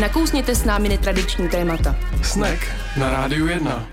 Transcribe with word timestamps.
Nakousněte 0.00 0.54
s 0.54 0.64
námi 0.64 0.88
netradiční 0.88 1.48
témata. 1.48 1.96
Snack 2.22 2.66
na 2.96 3.10
Rádiu 3.10 3.46
1. 3.46 3.86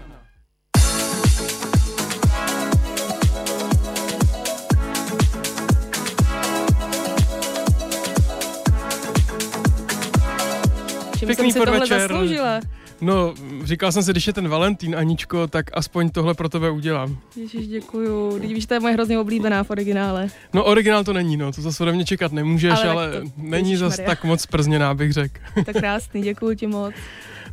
Čím 11.19 11.27
Pěkný 11.27 11.51
jsem 11.51 11.51
si 11.51 11.59
tohle 11.65 11.79
podvečer. 11.79 12.01
zasloužila? 12.01 12.59
No, 13.01 13.33
říkal 13.63 13.91
jsem 13.91 14.03
si, 14.03 14.11
když 14.11 14.27
je 14.27 14.33
ten 14.33 14.47
Valentín, 14.47 14.95
Aničko, 14.95 15.47
tak 15.47 15.65
aspoň 15.73 16.09
tohle 16.09 16.33
pro 16.33 16.49
tebe 16.49 16.69
udělám. 16.69 17.17
Ježíš, 17.35 17.67
děkuju. 17.67 18.39
Teď 18.39 18.53
víš, 18.53 18.65
to 18.65 18.73
je 18.73 18.79
moje 18.79 18.93
hrozně 18.93 19.19
oblíbená 19.19 19.63
v 19.63 19.69
originále. 19.69 20.27
No, 20.53 20.63
originál 20.63 21.03
to 21.03 21.13
není, 21.13 21.37
no, 21.37 21.51
to 21.51 21.61
zase 21.61 21.83
ode 21.83 21.91
mě 21.91 22.05
čekat 22.05 22.31
nemůžeš, 22.31 22.71
Ale 22.71 22.89
ale, 22.89 23.11
to- 23.11 23.27
není 23.37 23.75
zas 23.75 23.99
tak 24.05 24.23
moc 24.23 24.45
przněná, 24.45 24.93
bych 24.93 25.13
řekl. 25.13 25.39
Tak 25.65 25.75
krásný, 25.75 26.21
děkuju 26.21 26.55
ti 26.55 26.67
moc. 26.67 26.93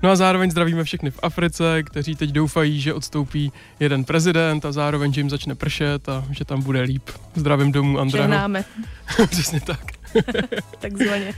No 0.03 0.11
a 0.11 0.17
zároveň 0.17 0.51
zdravíme 0.51 0.85
všechny 0.85 1.11
v 1.11 1.19
Africe, 1.23 1.83
kteří 1.83 2.17
teď 2.17 2.31
doufají, 2.31 2.81
že 2.81 2.95
odstoupí 2.95 3.53
jeden 3.81 4.05
prezident 4.05 4.65
a 4.65 4.73
zároveň, 4.73 5.13
že 5.13 5.21
jim 5.21 5.31
začne 5.31 5.55
pršet 5.55 6.09
a 6.09 6.25
že 6.31 6.45
tam 6.45 6.63
bude 6.63 6.81
líp. 6.81 7.11
Zdravím 7.35 7.73
domů 7.73 7.99
Andreho. 7.99 8.29
Přesně 9.31 9.61
tak. 9.61 10.00
takzvaně. 10.81 11.35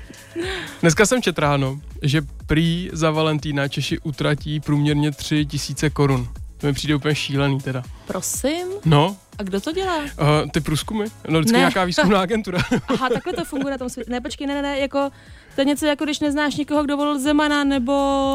Dneska 0.80 1.06
jsem 1.06 1.22
četl 1.22 1.40
ráno, 1.40 1.80
že 2.02 2.22
prý 2.46 2.90
za 2.92 3.10
Valentína 3.10 3.68
Češi 3.68 3.98
utratí 3.98 4.60
průměrně 4.60 5.10
3 5.12 5.46
tisíce 5.46 5.90
korun. 5.90 6.28
To 6.58 6.66
mi 6.66 6.72
přijde 6.72 6.94
úplně 6.94 7.14
šílený 7.14 7.60
teda. 7.60 7.82
Prosím? 8.06 8.66
No, 8.84 9.16
A 9.38 9.42
kdo 9.42 9.60
to 9.60 9.72
dělá? 9.72 9.96
uh, 9.98 10.06
ty 10.52 10.60
průzkumy? 10.60 11.04
No 11.28 11.38
vždycky 11.40 11.52
Ne. 11.52 11.58
nějaká 11.58 11.84
výzkumná 11.84 12.20
agentura. 12.20 12.58
Aha, 12.88 13.08
takhle 13.08 13.32
to 13.32 13.44
funguje 13.44 13.70
na 13.70 13.78
tom 13.78 13.88
světě. 13.90 14.10
Ne, 14.10 14.20
počkej, 14.20 14.46
ne, 14.46 14.54
ne, 14.54 14.62
ne, 14.62 14.78
jako, 14.78 15.10
to 15.54 15.60
je 15.60 15.64
něco 15.64 15.86
jako 15.86 16.04
když 16.04 16.20
neznáš 16.20 16.56
někoho, 16.56 16.82
kdo 16.84 16.96
volil 16.96 17.18
Zemana, 17.20 17.64
nebo 17.64 17.92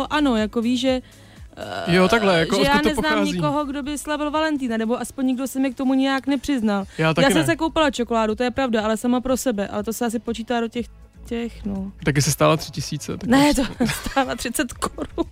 ano, 0.10 0.36
jako 0.36 0.62
víš, 0.62 0.80
že 0.82 1.02
Jo, 1.88 2.08
takhle, 2.08 2.40
jako 2.40 2.56
že 2.56 2.62
já 2.64 2.82
neznám 2.82 2.96
pochází. 2.96 3.32
nikoho, 3.32 3.66
kdo 3.66 3.84
by 3.84 3.98
slavil 3.98 4.32
Valentína, 4.32 4.78
nebo 4.78 5.02
aspoň 5.02 5.26
nikdo 5.26 5.48
se 5.48 5.60
mi 5.60 5.72
k 5.74 5.78
tomu 5.78 5.94
nějak 5.94 6.28
nepřiznal. 6.28 6.86
Já 6.98 7.14
taky 7.14 7.24
já 7.24 7.30
jsem 7.30 7.40
ne. 7.40 7.46
se 7.46 7.56
koupila 7.56 7.92
čokoládu, 7.92 8.36
to 8.36 8.44
je 8.44 8.52
pravda, 8.52 8.82
ale 8.82 8.98
sama 8.98 9.22
pro 9.22 9.38
sebe, 9.38 9.68
ale 9.68 9.84
to 9.84 9.94
se 9.94 10.06
asi 10.06 10.20
počítá 10.20 10.60
do 10.62 10.68
těch, 10.68 10.86
těch, 11.26 11.66
no. 11.66 11.92
Taky 12.04 12.22
se 12.22 12.32
stála 12.32 12.58
tři 12.58 12.72
tisíce. 12.72 13.18
Tak 13.18 13.30
Ne, 13.30 13.54
to 13.54 13.62
stála 13.86 14.36
30 14.36 14.74
korun. 14.74 15.26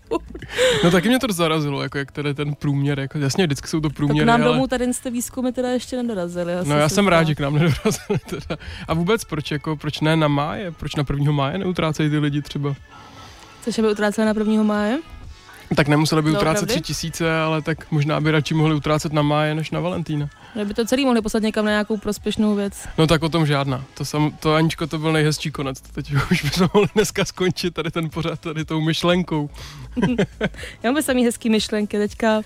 No 0.84 0.92
taky 0.92 1.08
mě 1.08 1.20
to 1.20 1.34
zarazilo, 1.34 1.84
jako 1.84 1.98
jak 1.98 2.12
tady 2.12 2.34
ten 2.34 2.56
průměr, 2.56 3.00
jako 3.00 3.17
jasně 3.17 3.45
vždycky 3.45 3.67
jsou 3.67 3.80
to 3.80 3.89
Tak 3.89 3.95
průměry, 3.98 4.26
k 4.26 4.28
nám 4.28 4.42
ale... 4.44 4.52
domů 4.52 4.67
tady 4.67 4.92
té 5.04 5.12
výzkumy 5.12 5.52
teda 5.52 5.70
ještě 5.70 5.98
nedorazili. 6.04 6.54
No 6.64 6.78
já 6.78 6.89
jsem 6.89 7.08
rád, 7.08 7.23
že 7.28 7.36
k 7.36 7.39
nám 7.39 7.54
nedorazili 7.54 8.20
teda. 8.30 8.62
A 8.88 8.94
vůbec 8.94 9.23
proč, 9.23 9.52
jako, 9.52 9.76
proč 9.78 10.00
ne 10.00 10.16
na 10.16 10.28
máje? 10.28 10.72
Proč 10.72 10.95
na 10.95 11.04
prvního 11.04 11.34
máje 11.34 11.58
neutrácejí 11.58 12.10
ty 12.10 12.17
lidi 12.20 12.42
třeba? 12.42 12.76
Což 13.64 13.80
by 13.80 13.92
utrácela 13.92 14.34
na 14.34 14.39
1. 14.39 14.64
máje? 14.64 15.00
Tak 15.75 15.88
nemuseli 15.88 16.21
by 16.21 16.30
utrácet 16.30 16.44
Doopravdy? 16.61 16.73
tři 16.73 16.81
tisíce, 16.81 17.39
ale 17.39 17.61
tak 17.61 17.91
možná 17.91 18.21
by 18.21 18.31
radši 18.31 18.53
mohli 18.53 18.75
utrácet 18.75 19.13
na 19.13 19.21
máje 19.21 19.55
než 19.55 19.71
na 19.71 19.80
Valentína. 19.80 20.30
Že 20.55 20.66
by 20.66 20.73
to 20.73 20.85
celý 20.85 21.05
mohli 21.05 21.21
poslat 21.21 21.44
někam 21.44 21.66
na 21.66 21.71
nějakou 21.71 21.97
prospěšnou 21.97 22.55
věc. 22.55 22.73
No 22.97 23.08
tak 23.08 23.23
o 23.23 23.30
tom 23.30 23.45
žádná. 23.45 23.83
To, 23.93 24.05
sam, 24.05 24.31
to 24.39 24.53
Aničko, 24.55 24.88
to 24.88 24.97
byl 24.97 25.11
nejhezčí 25.13 25.52
konec. 25.52 25.81
Teď 25.81 26.13
už 26.31 26.43
bychom 26.43 26.69
mohli 26.73 26.89
dneska 26.95 27.25
skončit 27.25 27.73
tady 27.73 27.91
ten 27.91 28.09
pořád 28.09 28.39
tady 28.39 28.66
tou 28.66 28.81
myšlenkou. 28.81 29.49
Já 30.83 30.91
mám 30.91 31.02
samý 31.03 31.25
hezký 31.25 31.49
myšlenky. 31.49 31.97
Teďka 31.97 32.41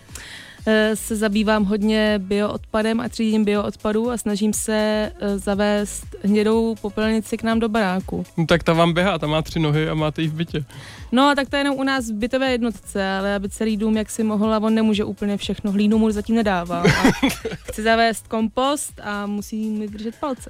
se 0.94 1.16
zabývám 1.16 1.66
hodně 1.66 2.20
bioodpadem 2.24 3.00
a 3.00 3.10
třídím 3.10 3.46
bioodpadů 3.46 4.12
a 4.12 4.18
snažím 4.18 4.54
se 4.54 5.12
eh, 5.20 5.38
zavést 5.38 6.06
hnědou 6.24 6.76
popelnici 6.82 7.38
k 7.38 7.44
nám 7.44 7.60
do 7.60 7.70
baráku. 7.70 8.24
No, 8.38 8.46
tak 8.46 8.64
ta 8.64 8.74
vám 8.74 8.94
běhá, 8.94 9.20
ta 9.20 9.28
má 9.28 9.42
tři 9.42 9.60
nohy 9.60 9.90
a 9.90 9.94
máte 9.94 10.22
ji 10.22 10.28
v 10.28 10.34
bytě. 10.34 10.66
No 11.12 11.30
a 11.30 11.36
tak 11.36 11.50
to 11.50 11.56
je 11.56 11.60
jenom 11.60 11.78
u 11.78 11.84
nás 11.84 12.10
v 12.10 12.14
bytové 12.14 12.52
jednotce, 12.52 13.12
ale 13.18 13.36
aby 13.36 13.50
celý 13.50 13.78
dům 13.78 13.98
jak 13.98 14.10
si 14.10 14.24
mohl 14.24 14.54
a 14.54 14.60
on 14.60 14.74
nemůže 14.74 15.04
úplně 15.04 15.38
všechno. 15.38 15.72
Hlínu 15.72 15.98
mu 15.98 16.12
zatím 16.12 16.36
nedává. 16.36 16.84
Chci 17.64 17.84
zavést 17.84 18.28
kompost 18.28 19.02
a 19.04 19.26
musí 19.26 19.70
mi 19.70 19.88
držet 19.88 20.16
palce. 20.20 20.50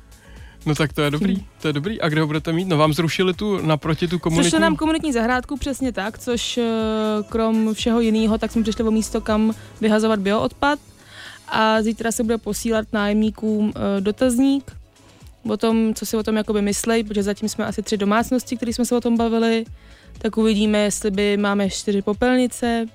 No 0.65 0.75
tak 0.75 0.93
to 0.93 1.01
je 1.01 1.11
dobrý, 1.11 1.45
to 1.61 1.67
je 1.67 1.73
dobrý. 1.73 2.01
A 2.01 2.09
kde 2.09 2.21
ho 2.21 2.27
budete 2.27 2.53
mít? 2.53 2.67
No 2.67 2.77
vám 2.77 2.93
zrušili 2.93 3.33
tu 3.33 3.61
naproti 3.65 4.07
tu 4.07 4.15
Což 4.15 4.21
komunitu. 4.21 4.55
je 4.55 4.59
nám 4.59 4.75
komunitní 4.75 5.13
zahrádku 5.13 5.57
přesně 5.57 5.91
tak, 5.91 6.19
což 6.19 6.57
eh, 6.57 6.63
krom 7.29 7.73
všeho 7.73 7.99
jiného, 7.99 8.37
tak 8.37 8.51
jsme 8.51 8.63
přišli 8.63 8.83
o 8.83 8.91
místo, 8.91 9.21
kam 9.21 9.53
vyhazovat 9.81 10.19
bioodpad 10.19 10.79
a 11.47 11.81
zítra 11.81 12.11
se 12.11 12.23
bude 12.23 12.37
posílat 12.37 12.87
nájemníkům 12.93 13.73
eh, 13.75 14.01
dotazník 14.01 14.71
o 15.49 15.57
tom, 15.57 15.93
co 15.93 16.05
si 16.05 16.17
o 16.17 16.23
tom 16.23 16.35
jakoby 16.37 16.61
myslej, 16.61 17.03
protože 17.03 17.23
zatím 17.23 17.49
jsme 17.49 17.65
asi 17.65 17.81
tři 17.81 17.97
domácnosti, 17.97 18.57
které 18.57 18.73
jsme 18.73 18.85
se 18.85 18.95
o 18.95 19.01
tom 19.01 19.17
bavili, 19.17 19.65
tak 20.17 20.37
uvidíme, 20.37 20.77
jestli 20.79 21.11
by 21.11 21.37
máme 21.37 21.69
čtyři 21.69 22.01
popelnice, 22.01 22.85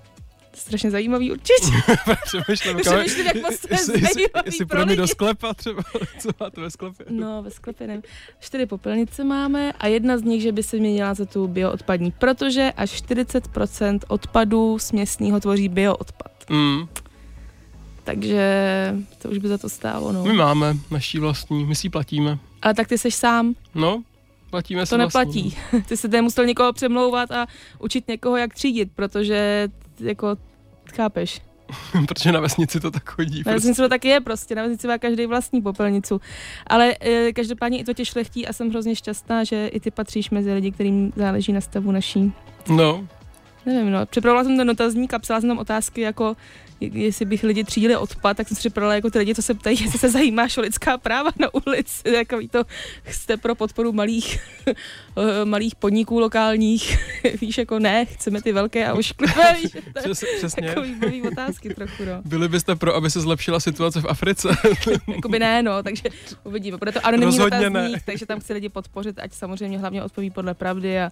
strašně 0.55 0.91
zajímavý 0.91 1.33
určitě. 1.33 1.73
Přemýšlím, 2.25 2.77
Přemýšlím, 2.81 3.27
jak 3.27 3.37
moc 3.43 3.59
to 3.61 3.69
je 3.75 3.79
zajímavý 3.85 4.25
jestli 4.45 4.65
pro 4.67 4.87
mě 4.87 4.97
do 4.97 5.03
lidi. 5.03 5.11
sklepa 5.13 5.55
třeba, 5.55 5.83
co 6.19 6.29
máte 6.41 6.61
ve 6.61 6.71
sklepě. 6.71 7.07
No, 7.11 7.43
ve 7.43 7.51
sklepě 7.51 7.87
nevím. 7.87 8.03
Čtyři 8.41 8.67
popelnice 8.67 9.25
máme 9.25 9.73
a 9.73 9.87
jedna 9.87 10.19
z 10.19 10.23
nich, 10.23 10.43
že 10.43 10.53
by 10.53 10.63
se 10.63 10.77
měnila 10.77 11.15
za 11.15 11.25
tu 11.25 11.49
bioodpadní, 11.49 12.11
protože 12.11 12.73
až 12.77 13.03
40% 13.03 13.99
odpadu 14.09 14.79
směsného 14.79 15.41
tvoří 15.41 15.69
bioodpad. 15.69 16.33
Mm, 16.51 16.89
Takže 18.05 18.95
to 19.23 19.29
už 19.29 19.39
by 19.39 19.49
za 19.49 19.59
to 19.59 19.69
stálo, 19.69 20.13
no. 20.13 20.25
my 20.25 20.33
máme 20.33 20.77
naší 20.91 21.19
vlastní, 21.19 21.65
my 21.65 21.75
si 21.75 21.89
platíme. 21.91 22.39
Ale 22.63 22.75
tak 22.75 22.89
ty 22.89 22.99
seš 22.99 23.15
sám, 23.15 23.55
No, 23.75 24.03
platíme 24.51 24.87
si 24.87 24.91
to 24.91 24.97
vlastní. 24.99 25.43
neplatí. 25.43 25.57
Ty 25.89 25.97
se 25.97 26.23
musel 26.23 26.47
někoho 26.47 26.73
přemlouvat 26.73 27.31
a 27.31 27.47
učit 27.79 28.09
někoho, 28.09 28.37
jak 28.37 28.55
třídit, 28.55 28.91
protože 28.95 29.69
jako 30.01 30.37
chápeš. 30.95 31.41
Protože 32.09 32.33
na 32.33 32.41
vesnici 32.41 32.81
to 32.81 32.91
tak 32.91 33.11
chodí. 33.11 33.39
Na 33.39 33.43
Prostě. 33.43 33.55
vesnici 33.55 33.83
to 33.83 33.89
tak 33.89 34.05
je 34.05 34.21
prostě, 34.21 34.55
na 34.55 34.63
vesnici 34.63 34.89
má 34.89 34.99
každý 34.99 35.27
vlastní 35.27 35.63
popelnicu. 35.63 36.21
Ale 36.67 36.95
e, 37.01 37.33
každopádně 37.33 37.79
i 37.79 37.85
to 37.85 37.95
tě 37.95 38.05
šlechtí 38.05 38.47
a 38.47 38.53
jsem 38.53 38.71
hrozně 38.71 38.97
šťastná, 38.97 39.45
že 39.45 39.67
i 39.67 39.81
ty 39.81 39.91
patříš 39.91 40.31
mezi 40.31 40.53
lidi, 40.53 40.73
kterým 40.73 41.13
záleží 41.17 41.53
na 41.53 41.61
stavu 41.61 41.91
naší. 41.91 42.33
No, 42.69 43.07
Nevím, 43.67 43.91
no. 43.91 44.07
Připravila 44.07 44.45
jsem 44.45 44.57
ten 44.57 44.67
dotazník 44.67 45.15
a 45.15 45.19
psala 45.19 45.41
jsem 45.41 45.51
tam 45.51 45.59
otázky 45.59 46.01
jako, 46.01 46.37
jestli 46.81 47.25
bych 47.25 47.43
lidi 47.43 47.65
třídili 47.65 47.97
odpad, 47.97 48.37
tak 48.37 48.49
jsem 48.49 48.55
si 48.55 48.61
připravila 48.61 48.95
jako 48.95 49.11
ty 49.11 49.19
lidi, 49.19 49.35
co 49.35 49.43
se 49.43 49.55
ptají, 49.55 49.79
jestli 49.83 49.99
se 49.99 50.11
zajímáš 50.11 50.57
o 50.57 50.61
lidská 50.61 50.99
práva 50.99 51.31
na 51.39 51.55
ulici, 51.55 52.03
takový 52.13 52.49
to, 52.49 52.63
jste 53.11 53.37
pro 53.37 53.55
podporu 53.55 53.93
malých, 53.93 54.39
eh, 54.67 55.45
malých 55.45 55.75
podniků 55.75 56.21
lokálních, 56.21 56.99
víš, 57.41 57.59
jako 57.59 57.79
ne, 57.79 58.05
chceme 58.05 58.43
ty 58.43 58.53
velké 58.53 58.87
a 58.87 58.95
ošklivé, 58.95 59.57
víš, 59.63 59.77
přes, 59.95 60.25
přesně. 60.37 60.69
takový 60.69 61.23
otázky 61.23 61.75
trochu, 61.75 62.05
no. 62.05 62.23
Byli 62.25 62.49
byste 62.49 62.77
pro, 62.77 62.95
aby 62.95 63.11
se 63.11 63.21
zlepšila 63.21 63.61
situace 63.61 64.01
v 64.01 64.07
Africe? 64.09 64.49
Jakoby 65.15 65.39
ne, 65.39 65.63
no, 65.63 65.83
takže 65.83 66.03
uvidíme. 66.45 66.77
Bude 66.77 66.93
to 66.93 67.07
anonymní 67.07 67.39
Rozhodně 67.39 67.71
ne. 67.71 67.81
dotazník, 67.81 68.03
takže 68.05 68.27
tam 68.27 68.41
chci 68.41 68.53
lidi 68.53 68.69
podpořit, 68.69 69.19
ať 69.19 69.33
samozřejmě 69.33 69.79
hlavně 69.79 70.03
odpoví 70.03 70.31
podle 70.31 70.55
pravdy 70.55 71.01
a 71.01 71.11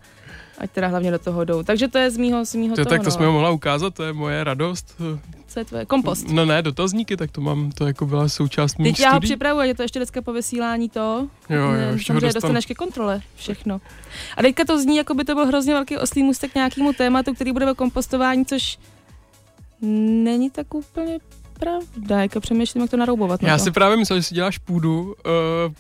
ať 0.59 0.71
teda 0.71 0.89
hlavně 0.89 1.11
do 1.11 1.19
toho 1.19 1.45
jdou. 1.45 1.63
Takže 1.63 1.89
to 1.89 1.99
je 1.99 2.11
z 2.11 2.17
mýho, 2.17 2.45
z 2.45 2.55
mýho 2.55 2.77
To, 2.77 2.85
toho, 2.85 2.91
tak 2.91 3.01
to 3.01 3.05
no. 3.05 3.11
jsme 3.11 3.27
ho 3.27 3.33
mohla 3.33 3.51
ukázat, 3.51 3.95
to 3.95 4.03
je 4.03 4.13
moje 4.13 4.45
radost. 4.45 4.95
Co 5.47 5.59
je 5.59 5.65
tvoje? 5.65 5.87
Kompost. 5.87 6.29
No 6.29 6.45
ne, 6.45 6.63
dotazníky, 6.63 7.17
tak 7.17 7.31
to 7.31 7.41
mám, 7.41 7.71
to 7.73 7.87
jako 7.87 8.07
byla 8.07 8.29
součást 8.29 8.79
mých 8.79 8.97
Teď 8.97 9.01
já 9.05 9.11
ho 9.11 9.17
studií. 9.17 9.29
připravuji, 9.31 9.69
je 9.69 9.75
to 9.75 9.83
ještě 9.83 9.99
dneska 9.99 10.23
po 10.23 10.33
vysílání 10.33 10.89
to. 10.89 11.29
Jo, 11.51 11.61
jo, 11.61 11.99
Samozřejmě 12.07 12.33
dostaneš 12.33 12.67
ke 12.67 12.75
kontrole 12.75 13.21
všechno. 13.37 13.81
A 14.37 14.43
teďka 14.43 14.65
to 14.65 14.81
zní, 14.81 14.97
jako 14.97 15.15
by 15.15 15.25
to 15.25 15.35
byl 15.35 15.47
hrozně 15.47 15.73
velký 15.75 15.97
oslý 15.99 16.23
můstek 16.23 16.53
k 16.53 16.55
nějakému 16.55 16.93
tématu, 16.93 17.35
který 17.35 17.53
bude 17.53 17.71
o 17.73 17.75
kompostování, 17.75 18.47
což 18.47 18.79
není 19.81 20.51
tak 20.51 20.75
úplně 20.75 21.19
pravda. 21.67 22.23
Jako 22.23 22.41
přemýšlím, 22.41 22.81
jak 22.83 22.91
to 22.91 22.97
naroubovat. 22.97 23.43
na 23.43 23.49
Já 23.49 23.59
to. 23.59 23.65
si 23.65 23.71
právě 23.71 23.97
myslel, 23.97 24.19
že 24.19 24.23
si 24.23 24.35
děláš 24.35 24.59
půdu 24.59 25.15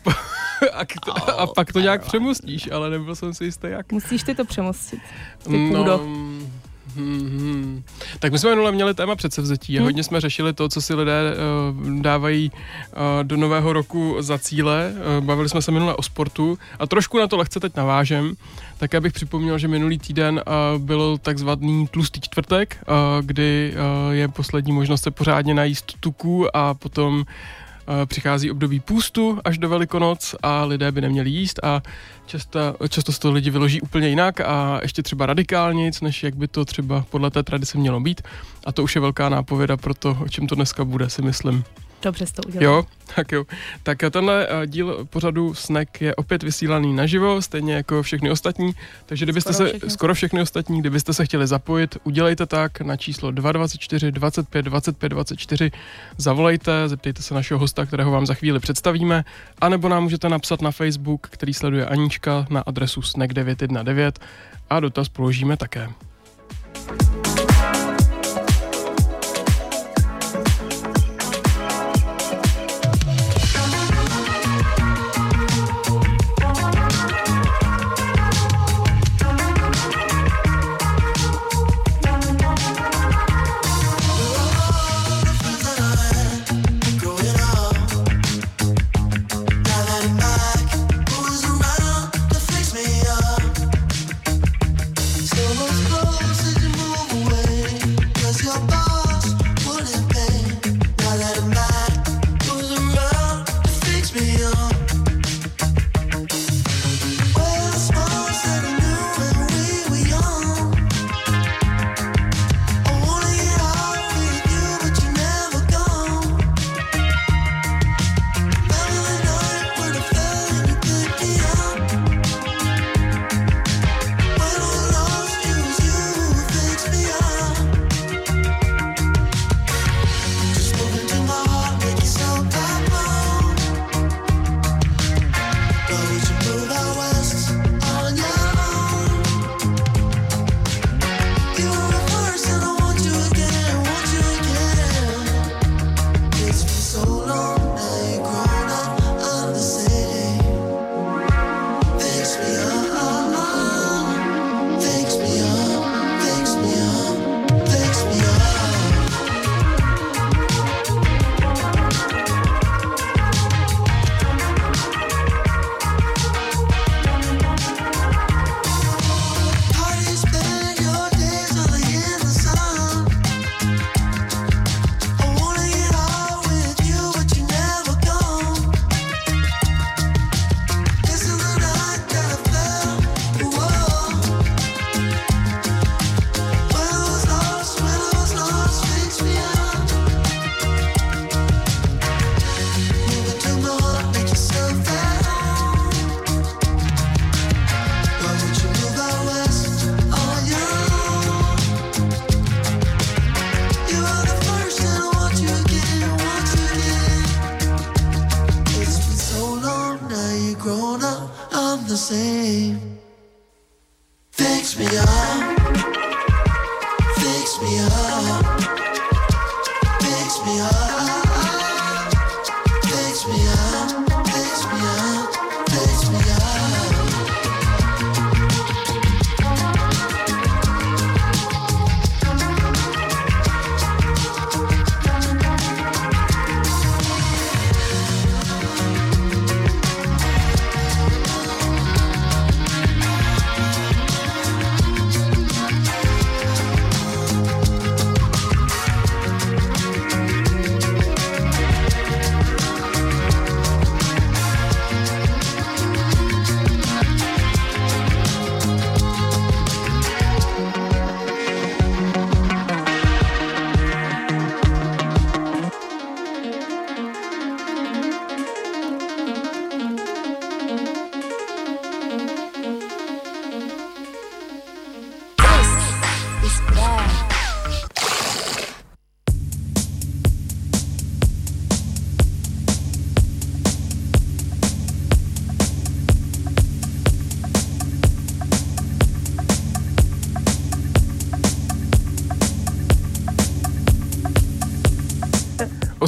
uh, 0.07 0.13
a, 0.73 0.85
k- 0.85 1.09
a 1.39 1.47
pak 1.47 1.73
to 1.73 1.81
nějak 1.81 2.05
přemostíš, 2.07 2.71
ale 2.73 2.91
nebyl 2.91 3.15
jsem 3.17 3.35
si 3.35 3.45
jistý 3.45 3.67
jak. 3.71 3.93
Musíš 3.93 4.23
ty 4.23 4.35
to 4.35 4.45
přemostit. 4.45 5.01
Ty 5.45 5.69
půdo. 5.77 6.01
hm, 6.05 6.42
hm. 6.97 7.83
Tak 8.19 8.33
my 8.33 8.39
jsme 8.39 8.51
minule 8.51 8.73
měli 8.73 8.95
téma 8.95 9.17
předsevzetí 9.17 9.79
a 9.79 9.83
Hm. 9.83 9.85
hodně 9.85 10.03
jsme 10.03 10.21
řešili 10.21 10.53
to, 10.53 10.69
co 10.69 10.81
si 10.81 10.95
lidé 10.95 11.35
uh, 11.35 12.01
dávají 12.01 12.51
uh, 12.51 12.99
do 13.23 13.37
nového 13.37 13.73
roku 13.73 14.17
za 14.21 14.39
cíle. 14.39 14.93
Uh, 15.19 15.25
bavili 15.25 15.49
jsme 15.49 15.63
se 15.63 15.71
minule 15.71 15.95
o 15.95 16.03
sportu 16.03 16.59
a 16.79 16.87
trošku 16.87 17.19
na 17.19 17.27
to 17.27 17.37
lehce 17.37 17.61
teď 17.61 17.77
navážem. 17.77 18.35
Tak 18.79 18.93
já 18.93 19.01
bych 19.01 19.13
připomněl, 19.13 19.59
že 19.59 19.69
minulý 19.69 19.99
týden 19.99 20.43
uh, 20.75 20.83
byl 20.83 21.19
takzvaný 21.23 21.87
tlustý 21.87 22.21
čtvrtek, 22.21 22.85
uh, 22.89 22.95
kdy 23.27 23.75
uh, 23.75 24.13
je 24.13 24.29
poslední 24.29 24.73
možnost 24.73 25.03
se 25.03 25.11
pořádně 25.11 25.55
najíst 25.55 25.93
tuků 26.01 26.57
a 26.57 26.75
potom 26.75 27.15
Uh, 27.19 27.25
přichází 28.07 28.51
období 28.51 28.81
půstu 28.81 29.39
až 29.45 29.59
do 29.59 29.69
Velikonoc 29.69 30.35
a 30.43 30.65
lidé 30.65 30.93
by 30.93 31.01
neměli 31.01 31.31
jíst 31.31 31.65
a 31.65 31.83
často, 32.27 32.77
často 32.89 33.13
to 33.13 33.33
lidi 33.33 33.51
vyloží 33.51 33.81
úplně 33.81 34.09
jinak 34.09 34.41
a 34.41 34.79
ještě 34.83 35.03
třeba 35.03 35.27
radikálnic, 35.27 36.01
než 36.01 36.23
jak 36.23 36.37
by 36.37 36.49
to 36.49 36.65
třeba 36.65 37.05
podle 37.11 37.31
té 37.31 37.43
tradice 37.43 37.79
mělo 37.79 38.01
být. 38.01 38.23
A 38.65 38.73
to 38.73 38.83
už 38.83 38.95
je 38.95 39.01
velká 39.01 39.29
nápověda 39.29 39.77
pro 39.77 39.95
to, 39.95 40.19
o 40.25 40.29
čem 40.29 40.47
to 40.47 40.55
dneska 40.55 40.85
bude, 40.85 41.11
si 41.11 41.23
myslím. 41.23 41.65
Dobře, 42.03 42.25
to 42.33 42.43
udělám. 42.49 42.65
Jo, 42.65 42.85
tak 43.17 43.33
jo. 43.33 43.45
Tak 43.83 43.99
tenhle 44.11 44.49
uh, 44.49 44.67
díl 44.67 45.07
pořadu 45.11 45.55
Snack 45.55 46.01
je 46.01 46.15
opět 46.15 46.43
vysílaný 46.43 46.95
naživo, 46.95 47.43
stejně 47.43 47.75
jako 47.75 48.03
všechny 48.03 48.31
ostatní, 48.31 48.73
takže 49.07 49.25
kdybyste 49.25 49.53
Skoro 49.53 49.67
se, 49.67 49.73
všechny. 49.73 49.91
skoro 49.91 50.15
všechny 50.15 50.43
ostatní, 50.43 50.81
kdybyste 50.81 51.15
se 51.15 51.25
chtěli 51.25 51.47
zapojit, 51.47 51.97
udělejte 52.05 52.47
tak 52.47 52.81
na 52.81 52.97
číslo 52.97 53.31
224 53.31 54.13
25 54.13 54.63
25 54.63 55.09
24, 55.09 55.71
zavolejte, 56.17 56.89
zeptejte 56.89 57.23
se 57.23 57.35
našeho 57.35 57.61
hosta, 57.61 57.87
kterého 57.87 58.11
vám 58.11 58.27
za 58.27 58.35
chvíli 58.35 58.59
představíme, 58.61 59.25
anebo 59.61 59.89
nám 59.89 60.03
můžete 60.03 60.29
napsat 60.29 60.63
na 60.63 60.71
Facebook, 60.71 61.27
který 61.31 61.55
sleduje 61.55 61.87
Anička 61.87 62.47
na 62.51 62.61
adresu 62.61 63.01
snack919 63.01 64.13
a 64.71 64.81
dotaz 64.81 65.09
položíme 65.09 65.57
také. 65.57 65.89
Uh, 66.91 67.22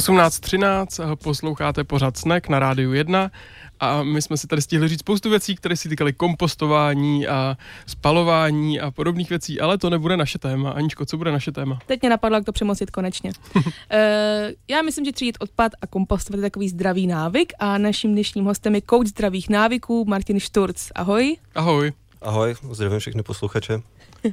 18.13, 0.05 1.15
posloucháte 1.15 1.83
pořád 1.83 2.17
Snack 2.17 2.49
na 2.49 2.59
rádiu 2.59 2.93
1 2.93 3.31
a 3.79 4.03
my 4.03 4.21
jsme 4.21 4.37
si 4.37 4.47
tady 4.47 4.61
stihli 4.61 4.87
říct 4.87 4.99
spoustu 4.99 5.29
věcí, 5.29 5.55
které 5.55 5.75
si 5.77 5.89
týkaly 5.89 6.13
kompostování 6.13 7.27
a 7.27 7.57
spalování 7.87 8.79
a 8.79 8.91
podobných 8.91 9.29
věcí, 9.29 9.59
ale 9.61 9.77
to 9.77 9.89
nebude 9.89 10.17
naše 10.17 10.39
téma. 10.39 10.71
Aničko, 10.71 11.05
co 11.05 11.17
bude 11.17 11.31
naše 11.31 11.51
téma? 11.51 11.79
Teď 11.85 12.01
mě 12.01 12.09
napadlo, 12.09 12.37
jak 12.37 12.45
to 12.45 12.51
přemostit 12.51 12.91
konečně. 12.91 13.31
uh, 13.55 13.63
já 14.67 14.81
myslím, 14.81 15.05
že 15.05 15.11
třídit 15.11 15.37
odpad 15.39 15.71
a 15.81 15.87
kompostovat 15.87 16.37
je 16.37 16.41
takový 16.41 16.69
zdravý 16.69 17.07
návyk 17.07 17.53
a 17.59 17.77
naším 17.77 18.11
dnešním 18.11 18.45
hostem 18.45 18.75
je 18.75 18.81
coach 18.89 19.07
zdravých 19.07 19.49
návyků 19.49 20.05
Martin 20.05 20.39
Šturc. 20.39 20.91
Ahoj. 20.95 21.37
Ahoj. 21.55 21.91
Ahoj, 22.21 22.55
zdravím 22.71 22.99
všechny 22.99 23.23
posluchače. 23.23 23.81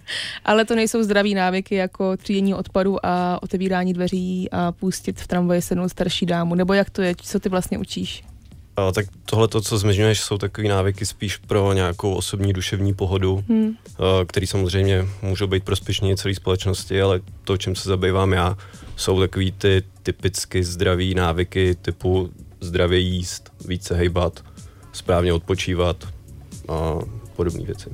Ale 0.45 0.65
to 0.65 0.75
nejsou 0.75 1.03
zdraví 1.03 1.35
návyky 1.35 1.75
jako 1.75 2.17
třídění 2.17 2.55
odpadu 2.55 3.07
a 3.07 3.43
otevírání 3.43 3.93
dveří 3.93 4.49
a 4.53 4.73
pustit 4.73 5.21
v 5.21 5.27
tramvaji 5.27 5.63
sednout 5.63 5.89
starší 5.89 6.27
dámu. 6.27 6.55
Nebo 6.55 6.73
jak 6.73 6.91
to 6.91 7.03
je, 7.03 7.15
co 7.23 7.41
ty 7.41 7.49
vlastně 7.49 7.79
učíš? 7.79 8.25
A 8.77 8.93
tak 8.93 9.07
tohle, 9.25 9.49
to, 9.49 9.61
co 9.61 9.79
zmiňuješ, 9.79 10.21
jsou 10.21 10.39
takové 10.39 10.69
návyky 10.69 11.07
spíš 11.07 11.37
pro 11.37 11.73
nějakou 11.73 12.15
osobní 12.15 12.53
duševní 12.53 12.95
pohodu, 12.95 13.45
hmm. 13.49 13.77
který 14.27 14.47
samozřejmě 14.47 15.05
můžou 15.23 15.47
být 15.47 15.65
prospěšní 15.65 16.17
celé 16.17 16.35
společnosti, 16.35 17.03
ale 17.03 17.21
to, 17.45 17.57
čím 17.57 17.75
se 17.77 17.89
zabývám 17.89 18.33
já, 18.33 18.57
jsou 18.97 19.21
takový 19.21 19.53
ty 19.53 19.83
typicky 20.03 20.65
zdraví 20.65 21.15
návyky 21.15 21.77
typu 21.83 22.31
zdravě 22.61 22.99
jíst, 22.99 23.53
více 23.69 23.95
hejbat, 23.95 24.45
správně 24.93 25.33
odpočívat 25.33 26.09
a 26.69 26.99
podobné 27.37 27.65
věci. 27.65 27.91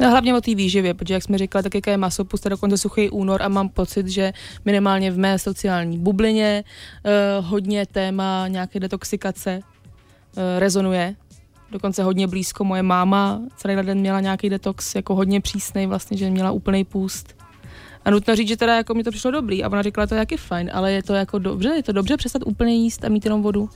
No, 0.00 0.10
hlavně 0.10 0.34
o 0.34 0.40
té 0.40 0.54
výživě, 0.54 0.94
protože 0.94 1.14
jak 1.14 1.22
jsme 1.22 1.38
říkali, 1.38 1.62
tak 1.62 1.74
jaké 1.74 1.90
je 1.90 1.96
maso, 1.96 2.24
puste 2.24 2.48
dokonce 2.48 2.78
suchý 2.78 3.10
únor 3.10 3.42
a 3.42 3.48
mám 3.48 3.68
pocit, 3.68 4.08
že 4.08 4.32
minimálně 4.64 5.10
v 5.10 5.18
mé 5.18 5.38
sociální 5.38 5.98
bublině 5.98 6.64
uh, 6.64 7.46
hodně 7.46 7.86
téma 7.86 8.48
nějaké 8.48 8.80
detoxikace 8.80 9.60
uh, 9.60 10.42
rezonuje. 10.58 11.14
Dokonce 11.70 12.02
hodně 12.02 12.26
blízko 12.26 12.64
moje 12.64 12.82
máma 12.82 13.40
celý 13.56 13.76
den 13.76 13.98
měla 13.98 14.20
nějaký 14.20 14.50
detox, 14.50 14.94
jako 14.94 15.14
hodně 15.14 15.40
přísnej 15.40 15.86
vlastně, 15.86 16.16
že 16.16 16.30
měla 16.30 16.50
úplný 16.50 16.84
půst. 16.84 17.34
A 18.04 18.10
nutno 18.10 18.36
říct, 18.36 18.48
že 18.48 18.56
teda 18.56 18.76
jako 18.76 18.94
mi 18.94 19.04
to 19.04 19.10
přišlo 19.10 19.30
dobrý 19.30 19.64
a 19.64 19.68
ona 19.68 19.82
říkala, 19.82 20.06
to 20.06 20.14
je 20.14 20.18
jaký 20.18 20.36
fajn, 20.36 20.70
ale 20.74 20.92
je 20.92 21.02
to 21.02 21.14
jako 21.14 21.38
dobře, 21.38 21.68
je 21.68 21.82
to 21.82 21.92
dobře 21.92 22.16
přestat 22.16 22.42
úplně 22.46 22.74
jíst 22.74 23.04
a 23.04 23.08
mít 23.08 23.24
jenom 23.24 23.42
vodu? 23.42 23.62
Uh, 23.62 23.70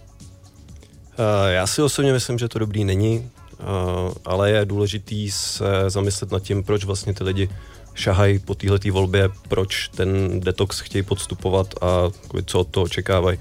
já 1.48 1.66
si 1.66 1.82
osobně 1.82 2.12
myslím, 2.12 2.38
že 2.38 2.48
to 2.48 2.58
dobrý 2.58 2.84
není. 2.84 3.30
Eh, 3.62 4.14
ale 4.24 4.50
je 4.50 4.64
důležitý 4.64 5.30
se 5.30 5.64
zamyslet 5.88 6.32
nad 6.32 6.42
tím, 6.42 6.64
proč 6.64 6.84
vlastně 6.84 7.14
ty 7.14 7.24
lidi 7.24 7.48
šahají 7.94 8.38
po 8.38 8.54
této 8.54 8.92
volbě, 8.92 9.28
proč 9.48 9.88
ten 9.88 10.40
detox 10.40 10.80
chtějí 10.80 11.02
podstupovat 11.02 11.74
a 11.80 12.10
co 12.46 12.60
od 12.60 12.68
toho 12.68 12.84
očekávají. 12.84 13.38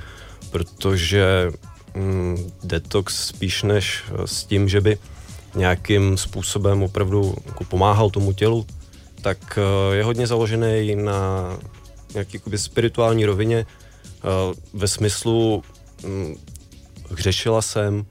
Protože 0.52 1.52
mm, 1.96 2.52
detox 2.64 3.28
spíš 3.28 3.64
než 3.64 4.04
eh, 4.08 4.28
s 4.28 4.44
tím, 4.44 4.70
že 4.70 4.82
by 4.82 4.98
nějakým 5.56 6.18
způsobem 6.18 6.84
opravdu 6.84 7.36
jako 7.46 7.64
pomáhal 7.64 8.10
tomu 8.10 8.34
tělu, 8.34 8.66
tak 9.22 9.58
eh, 9.58 9.96
je 9.96 10.04
hodně 10.04 10.28
založený 10.28 10.96
na 10.96 11.50
jakoby, 12.14 12.58
spirituální 12.58 13.26
rovině 13.26 13.66
ve 14.74 14.88
smyslu 14.88 15.64
mm, 16.06 16.36
hřešila 17.12 17.62
jsem, 17.62 18.06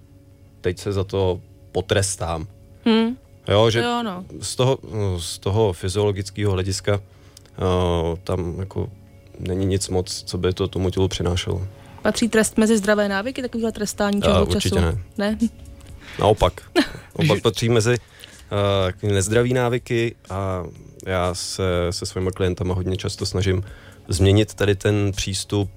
teď 0.60 0.78
se 0.78 0.92
za 0.92 1.04
to 1.04 1.40
potrestám. 1.72 2.46
Hmm. 2.84 3.16
Jo, 3.48 3.70
že 3.70 3.78
jo, 3.78 4.02
no. 4.02 4.24
z, 4.40 4.56
toho, 4.56 4.78
z 5.18 5.38
toho 5.38 5.72
fyziologického 5.72 6.52
hlediska 6.52 6.94
uh, 6.96 8.18
tam 8.24 8.54
jako 8.58 8.88
není 9.38 9.66
nic 9.66 9.88
moc, 9.88 10.22
co 10.22 10.38
by 10.38 10.52
to 10.52 10.68
tomu 10.68 10.90
tělu 10.90 11.08
přinášelo. 11.08 11.66
Patří 12.02 12.28
trest 12.28 12.58
mezi 12.58 12.78
zdravé 12.78 13.08
návyky, 13.08 13.42
takovýhle 13.42 13.72
trestání 13.72 14.22
času? 14.22 14.42
Uh, 14.42 14.50
určitě 14.50 14.80
ne. 14.80 14.98
ne? 15.18 15.38
Naopak. 16.18 16.60
Naopak 17.18 17.42
patří 17.42 17.68
mezi 17.68 17.96
uh, 19.02 19.10
nezdraví 19.10 19.54
návyky 19.54 20.14
a 20.30 20.64
já 21.06 21.34
se 21.34 21.62
se 21.90 22.06
svými 22.06 22.30
klientama 22.30 22.74
hodně 22.74 22.96
často 22.96 23.26
snažím 23.26 23.64
změnit 24.08 24.54
tady 24.54 24.74
ten 24.74 25.12
přístup 25.16 25.70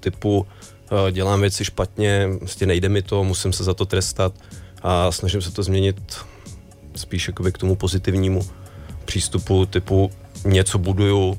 typu 0.00 0.38
uh, 0.38 1.10
dělám 1.10 1.40
věci 1.40 1.64
špatně, 1.64 2.28
prostě 2.38 2.66
nejde 2.66 2.88
mi 2.88 3.02
to, 3.02 3.24
musím 3.24 3.52
se 3.52 3.64
za 3.64 3.74
to 3.74 3.84
trestat 3.84 4.34
a 4.84 5.12
snažím 5.12 5.42
se 5.42 5.50
to 5.50 5.62
změnit 5.62 6.16
spíš 6.94 7.28
jakoby 7.28 7.52
k 7.52 7.58
tomu 7.58 7.76
pozitivnímu 7.76 8.42
přístupu 9.04 9.66
typu 9.66 10.10
něco 10.44 10.78
buduju, 10.78 11.38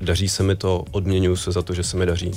daří 0.00 0.28
se 0.28 0.42
mi 0.42 0.56
to, 0.56 0.84
odměňuju 0.90 1.36
se 1.36 1.52
za 1.52 1.62
to, 1.62 1.74
že 1.74 1.82
se 1.82 1.96
mi 1.96 2.06
daří. 2.06 2.30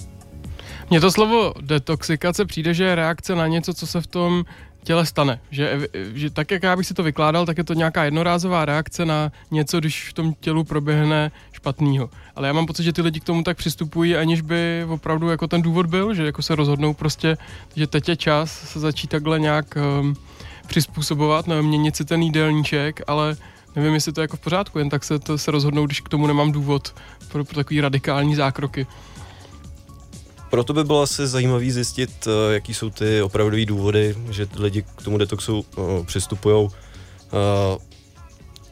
Mně 0.89 1.01
to 1.01 1.11
slovo 1.11 1.53
detoxikace 1.61 2.45
přijde, 2.45 2.73
že 2.73 2.83
je 2.83 2.95
reakce 2.95 3.35
na 3.35 3.47
něco, 3.47 3.73
co 3.73 3.87
se 3.87 4.01
v 4.01 4.07
tom 4.07 4.45
těle 4.83 5.05
stane. 5.05 5.39
Že, 5.51 5.79
že 6.13 6.29
tak, 6.29 6.51
jak 6.51 6.63
já 6.63 6.75
bych 6.75 6.87
si 6.87 6.93
to 6.93 7.03
vykládal, 7.03 7.45
tak 7.45 7.57
je 7.57 7.63
to 7.63 7.73
nějaká 7.73 8.03
jednorázová 8.03 8.65
reakce 8.65 9.05
na 9.05 9.31
něco, 9.51 9.79
když 9.79 10.09
v 10.09 10.13
tom 10.13 10.33
tělu 10.39 10.63
proběhne 10.63 11.31
špatného. 11.51 12.09
Ale 12.35 12.47
já 12.47 12.53
mám 12.53 12.65
pocit, 12.65 12.83
že 12.83 12.93
ty 12.93 13.01
lidi 13.01 13.19
k 13.19 13.23
tomu 13.23 13.43
tak 13.43 13.57
přistupují, 13.57 14.15
aniž 14.15 14.41
by 14.41 14.85
opravdu 14.89 15.29
jako 15.29 15.47
ten 15.47 15.61
důvod 15.61 15.85
byl, 15.85 16.13
že 16.13 16.25
jako 16.25 16.41
se 16.41 16.55
rozhodnou 16.55 16.93
prostě, 16.93 17.37
že 17.75 17.87
teď 17.87 18.09
je 18.09 18.15
čas 18.15 18.69
se 18.71 18.79
začít 18.79 19.09
takhle 19.09 19.39
nějak 19.39 19.77
um, 20.01 20.15
přizpůsobovat, 20.67 21.47
nevím, 21.47 21.65
měnit 21.65 21.95
si 21.95 22.05
ten 22.05 22.21
jídelníček, 22.21 23.01
ale 23.07 23.37
nevím, 23.75 23.93
jestli 23.93 24.13
to 24.13 24.21
je 24.21 24.23
jako 24.23 24.37
v 24.37 24.39
pořádku, 24.39 24.79
jen 24.79 24.89
tak 24.89 25.03
se, 25.03 25.19
to 25.19 25.37
se 25.37 25.51
rozhodnou, 25.51 25.85
když 25.85 26.01
k 26.01 26.09
tomu 26.09 26.27
nemám 26.27 26.51
důvod 26.51 26.95
pro, 27.31 27.45
pro 27.45 27.55
takový 27.55 27.81
radikální 27.81 28.35
zákroky. 28.35 28.87
Proto 30.49 30.73
by 30.73 30.83
bylo 30.83 31.01
asi 31.01 31.27
zajímavé 31.27 31.71
zjistit, 31.71 32.27
eh, 32.27 32.53
jaký 32.53 32.73
jsou 32.73 32.89
ty 32.89 33.21
opravdové 33.21 33.65
důvody, 33.65 34.15
že 34.29 34.47
lidi 34.57 34.81
k 34.95 35.01
tomu 35.01 35.17
detoxu 35.17 35.65
uh, 35.75 36.05
přistupují. 36.05 36.63
Uh, 36.63 36.71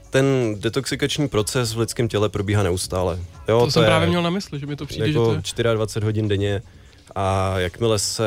ten 0.09 0.55
detoxikační 0.59 1.27
proces 1.27 1.73
v 1.73 1.79
lidském 1.79 2.07
těle 2.07 2.29
probíhá 2.29 2.63
neustále. 2.63 3.19
Jo, 3.47 3.59
to, 3.59 3.65
to 3.65 3.71
jsem 3.71 3.83
je 3.83 3.87
právě 3.87 4.07
měl 4.07 4.21
na 4.21 4.29
mysli, 4.29 4.59
že 4.59 4.65
mi 4.65 4.75
to 4.75 4.85
přijde, 4.85 5.07
jako 5.07 5.41
že 5.43 5.53
to 5.53 5.69
je... 5.69 5.75
24 5.75 6.05
hodin 6.05 6.27
denně 6.27 6.61
a 7.15 7.59
jakmile 7.59 7.99
se 7.99 8.25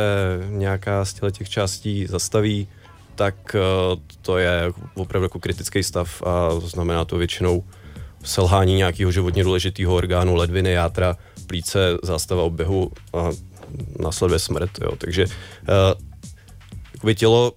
nějaká 0.48 1.04
z 1.04 1.14
těch 1.32 1.48
částí 1.48 2.06
zastaví, 2.06 2.68
tak 3.16 3.34
uh, 3.54 4.00
to 4.22 4.38
je 4.38 4.72
opravdu 4.94 5.24
jako 5.24 5.38
kritický 5.38 5.82
stav 5.82 6.22
a 6.22 6.60
znamená 6.60 7.04
to 7.04 7.18
většinou 7.18 7.64
selhání 8.24 8.74
nějakého 8.74 9.12
životně 9.12 9.44
důležitého 9.44 9.94
orgánu, 9.94 10.34
ledviny, 10.34 10.72
játra, 10.72 11.16
plíce, 11.46 11.98
zástava 12.02 12.42
oběhu 12.42 12.90
a 13.12 13.30
následuje 13.98 14.38
smrt. 14.38 14.70
Jo. 14.82 14.96
Takže 14.98 15.26
uh, 17.02 17.12
tělo, 17.12 17.52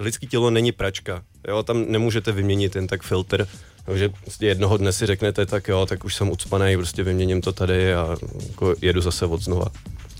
lidský 0.00 0.26
tělo 0.26 0.50
není 0.50 0.72
pračka. 0.72 1.22
Jo, 1.48 1.62
tam 1.62 1.84
nemůžete 1.88 2.32
vyměnit 2.32 2.76
jen 2.76 2.86
tak 2.86 3.02
filtr, 3.02 3.46
takže 3.84 4.08
prostě 4.08 4.46
jednoho 4.46 4.76
dne 4.76 4.92
si 4.92 5.06
řeknete, 5.06 5.46
tak 5.46 5.68
jo, 5.68 5.86
tak 5.86 6.04
už 6.04 6.14
jsem 6.14 6.30
ucpaný, 6.30 6.76
prostě 6.76 7.02
vyměním 7.02 7.40
to 7.40 7.52
tady 7.52 7.94
a 7.94 8.16
jako 8.48 8.74
jedu 8.82 9.00
zase 9.00 9.26
od 9.26 9.42
znova. 9.42 9.66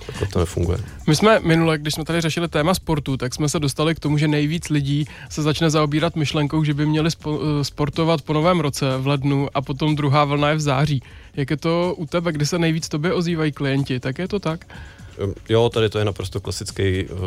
Takhle 0.06 0.28
to 0.28 0.38
nefunguje. 0.38 0.78
My 1.06 1.16
jsme 1.16 1.40
minule, 1.40 1.78
když 1.78 1.94
jsme 1.94 2.04
tady 2.04 2.21
řešili 2.21 2.49
téma 2.49 2.75
sportu, 2.75 3.16
tak 3.16 3.35
jsme 3.35 3.49
se 3.49 3.61
dostali 3.61 3.94
k 3.94 4.00
tomu, 4.00 4.18
že 4.18 4.28
nejvíc 4.28 4.68
lidí 4.68 5.04
se 5.28 5.42
začne 5.42 5.71
zaobírat 5.71 6.16
myšlenkou, 6.16 6.64
že 6.64 6.75
by 6.75 6.87
měli 6.87 7.11
spo, 7.11 7.40
eh, 7.40 7.64
sportovat 7.64 8.23
po 8.23 8.32
novém 8.32 8.61
roce 8.61 8.99
v 8.99 9.06
lednu 9.06 9.49
a 9.54 9.62
potom 9.62 9.97
druhá 9.97 10.25
vlna 10.25 10.49
je 10.49 10.56
v 10.56 10.61
září. 10.61 11.02
Jak 11.37 11.50
je 11.50 11.56
to 11.56 11.94
u 11.97 12.06
tebe, 12.06 12.32
kdy 12.32 12.47
se 12.47 12.59
nejvíc 12.59 12.88
tobě 12.88 13.12
ozývají 13.12 13.52
klienti, 13.52 14.00
tak 14.00 14.18
je 14.18 14.28
to 14.28 14.38
tak? 14.38 14.66
Jo, 15.49 15.68
tady 15.68 15.88
to 15.88 15.99
je 15.99 16.04
naprosto 16.04 16.40
klasický 16.40 17.04
uh, 17.04 17.18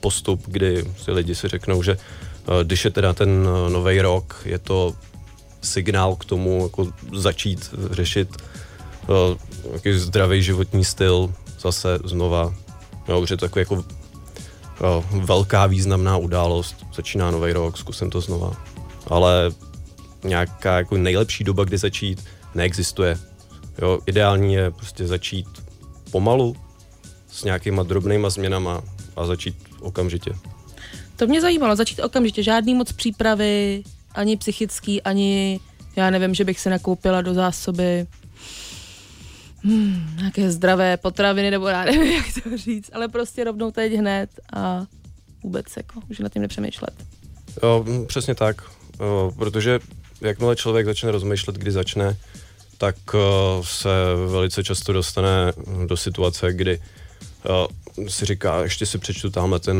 postup, 0.00 0.42
kdy 0.46 0.84
si 0.96 1.10
lidi 1.10 1.34
si 1.34 1.48
řeknou, 1.48 1.82
že 1.82 1.96
uh, 1.96 2.60
když 2.62 2.84
je 2.84 2.90
teda 2.90 3.12
ten 3.12 3.48
nový 3.68 4.00
rok, 4.00 4.42
je 4.44 4.58
to 4.58 4.94
signál 5.62 6.16
k 6.16 6.24
tomu 6.24 6.62
jako 6.62 6.92
začít 7.12 7.74
řešit 7.90 8.28
uh, 9.08 9.92
zdravý 9.92 10.42
životní 10.42 10.84
styl, 10.84 11.32
zase 11.64 11.98
znova, 12.04 12.54
jo, 13.08 13.20
už 13.20 13.30
je 13.30 13.36
to 13.36 13.46
takový 13.46 13.60
jako 13.60 13.84
jo, 14.80 15.04
velká 15.10 15.66
významná 15.66 16.16
událost, 16.16 16.76
začíná 16.94 17.30
nový 17.30 17.52
rok, 17.52 17.78
zkusím 17.78 18.10
to 18.10 18.20
znova. 18.20 18.52
Ale 19.06 19.52
nějaká 20.24 20.76
jako 20.76 20.96
nejlepší 20.96 21.44
doba, 21.44 21.64
kdy 21.64 21.78
začít, 21.78 22.24
neexistuje. 22.54 23.18
Jo, 23.82 23.98
ideální 24.06 24.54
je 24.54 24.70
prostě 24.70 25.06
začít 25.06 25.46
pomalu, 26.10 26.56
s 27.30 27.44
nějakýma 27.44 27.82
drobnýma 27.82 28.30
změnama 28.30 28.82
a 29.16 29.26
začít 29.26 29.56
okamžitě. 29.80 30.30
To 31.16 31.26
mě 31.26 31.40
zajímalo, 31.40 31.76
začít 31.76 32.00
okamžitě, 32.00 32.42
žádný 32.42 32.74
moc 32.74 32.92
přípravy, 32.92 33.82
ani 34.14 34.36
psychický, 34.36 35.02
ani 35.02 35.60
já 35.96 36.10
nevím, 36.10 36.34
že 36.34 36.44
bych 36.44 36.60
se 36.60 36.70
nakoupila 36.70 37.20
do 37.20 37.34
zásoby 37.34 38.06
hmm, 39.64 40.16
nějaké 40.16 40.50
zdravé 40.50 40.96
potraviny, 40.96 41.50
nebo 41.50 41.68
já 41.68 41.84
nevím, 41.84 42.12
jak 42.16 42.26
to 42.42 42.56
říct, 42.56 42.90
ale 42.92 43.08
prostě 43.08 43.44
rovnou 43.44 43.70
teď 43.70 43.92
hned 43.92 44.30
a 44.52 44.84
vůbec 45.42 45.66
jako, 45.76 46.00
už 46.10 46.18
na 46.18 46.28
tím 46.28 46.42
nepřemýšlet. 46.42 46.94
Jo, 47.62 47.84
přesně 48.06 48.34
tak, 48.34 48.62
jo, 49.00 49.32
protože 49.36 49.80
jakmile 50.20 50.56
člověk 50.56 50.86
začne 50.86 51.10
rozmýšlet, 51.10 51.56
kdy 51.56 51.70
začne, 51.70 52.16
tak 52.78 52.96
se 53.62 53.88
velice 54.28 54.64
často 54.64 54.92
dostane 54.92 55.52
do 55.86 55.96
situace, 55.96 56.52
kdy 56.52 56.80
si 58.08 58.24
říká, 58.26 58.62
ještě 58.62 58.86
si 58.86 58.98
přečtu 58.98 59.30
tamhle 59.30 59.60
ten 59.60 59.78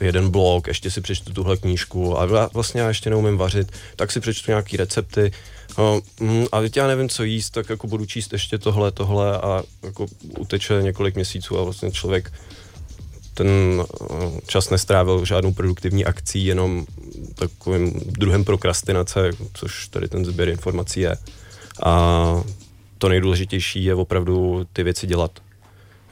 jeden 0.00 0.30
blog, 0.30 0.66
ještě 0.66 0.90
si 0.90 1.00
přečtu 1.00 1.32
tuhle 1.32 1.56
knížku 1.56 2.18
a 2.18 2.48
vlastně 2.52 2.80
já 2.80 2.88
ještě 2.88 3.10
neumím 3.10 3.36
vařit, 3.36 3.72
tak 3.96 4.12
si 4.12 4.20
přečtu 4.20 4.50
nějaký 4.50 4.76
recepty 4.76 5.32
No, 5.78 6.00
mm, 6.20 6.46
a 6.52 6.60
teď 6.60 6.76
já 6.76 6.86
nevím, 6.86 7.08
co 7.08 7.24
jíst, 7.24 7.50
tak 7.50 7.68
jako 7.70 7.86
budu 7.86 8.06
číst 8.06 8.32
ještě 8.32 8.58
tohle, 8.58 8.92
tohle 8.92 9.38
a 9.38 9.62
jako 9.82 10.06
uteče 10.38 10.82
několik 10.82 11.14
měsíců 11.14 11.58
a 11.58 11.64
vlastně 11.64 11.90
člověk 11.90 12.32
ten 13.34 13.48
eh, 13.80 14.14
čas 14.46 14.70
nestrávil 14.70 15.24
žádnou 15.24 15.52
produktivní 15.52 16.04
akcí, 16.04 16.46
jenom 16.46 16.86
takovým 17.34 17.92
druhem 18.06 18.44
prokrastinace, 18.44 19.30
což 19.54 19.88
tady 19.88 20.08
ten 20.08 20.24
sběr 20.24 20.48
informací 20.48 21.00
je. 21.00 21.16
A 21.82 22.44
to 22.98 23.08
nejdůležitější 23.08 23.84
je 23.84 23.94
opravdu 23.94 24.66
ty 24.72 24.82
věci 24.82 25.06
dělat. 25.06 25.40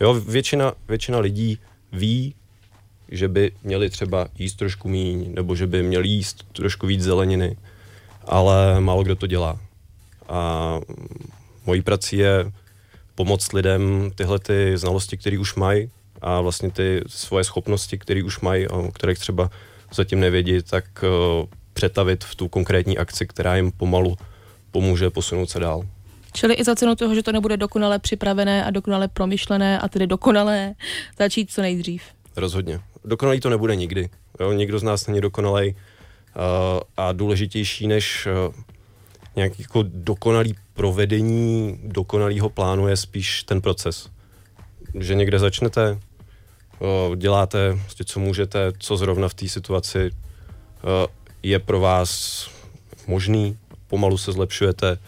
Jo, 0.01 0.15
většina, 0.15 0.73
většina 0.89 1.19
lidí 1.19 1.59
ví, 1.93 2.35
že 3.09 3.29
by 3.29 3.53
měli 3.63 3.91
třeba 3.91 4.29
jíst 4.39 4.55
trošku 4.55 4.89
míň, 4.89 5.33
nebo 5.35 5.57
že 5.57 5.67
by 5.67 5.83
měli 5.83 6.09
jíst 6.09 6.45
trošku 6.53 6.87
víc 6.87 7.03
zeleniny, 7.03 7.57
ale 8.27 8.81
málo 8.81 9.03
kdo 9.03 9.17
to 9.17 9.27
dělá. 9.27 9.59
A 10.29 10.81
mojí 11.67 11.83
prací 11.83 12.17
je 12.17 12.53
pomoct 13.15 13.53
lidem 13.53 14.11
tyhle 14.15 14.39
ty 14.39 14.79
znalosti, 14.79 15.17
které 15.17 15.39
už 15.39 15.55
mají 15.55 15.91
a 16.21 16.41
vlastně 16.41 16.71
ty 16.71 17.01
svoje 17.07 17.45
schopnosti, 17.45 17.99
které 17.99 18.23
už 18.23 18.41
mají, 18.41 18.69
o 18.69 18.93
kterých 18.93 19.19
třeba 19.19 19.51
zatím 19.95 20.21
nevědí, 20.21 20.63
tak 20.63 20.85
uh, 21.03 21.47
přetavit 21.73 22.25
v 22.25 22.35
tu 22.35 22.49
konkrétní 22.49 22.99
akci, 22.99 23.27
která 23.27 23.57
jim 23.57 23.73
pomalu 23.73 24.17
pomůže 24.71 25.11
posunout 25.11 25.51
se 25.51 25.61
dál. 25.61 25.83
Čili 26.33 26.55
i 26.55 26.65
za 26.65 26.75
cenu 26.75 26.95
toho, 26.95 27.15
že 27.15 27.23
to 27.23 27.33
nebude 27.33 27.57
dokonale 27.57 27.99
připravené 27.99 28.65
a 28.65 28.71
dokonale 28.71 29.09
promyšlené 29.09 29.79
a 29.79 29.89
tedy 29.89 30.07
dokonalé, 30.07 30.75
začít 31.19 31.51
co 31.51 31.63
nejdřív. 31.63 32.03
Rozhodně. 32.37 32.81
Dokonalý 33.05 33.41
to 33.41 33.51
nebude 33.51 33.77
nikdy. 33.77 34.09
Jo? 34.41 34.53
Nikdo 34.53 34.79
z 34.79 34.83
nás 34.83 35.07
není 35.07 35.21
dokonalý 35.21 35.71
uh, 35.71 35.77
a 36.97 37.13
důležitější 37.13 37.87
než 37.87 38.27
uh, 38.27 38.55
nějaký 39.37 39.63
jako 39.63 39.85
dokonalý 39.87 40.55
provedení 40.75 41.81
dokonalého 41.85 42.51
plánu 42.51 42.89
je 42.89 42.97
spíš 42.97 43.43
ten 43.43 43.61
proces. 43.61 44.09
Že 45.01 45.15
někde 45.15 45.39
začnete, 45.39 45.99
uh, 46.79 47.17
děláte, 47.17 47.79
prostě 47.83 48.05
co 48.05 48.21
můžete, 48.21 48.73
co 48.79 48.97
zrovna 48.97 49.29
v 49.29 49.35
té 49.35 49.49
situaci 49.49 50.11
je 51.43 51.59
pro 51.59 51.81
vás 51.81 52.51
možný, 53.07 53.59
pomalu 53.87 54.19
se 54.19 54.33
zlepšujete, 54.33 54.99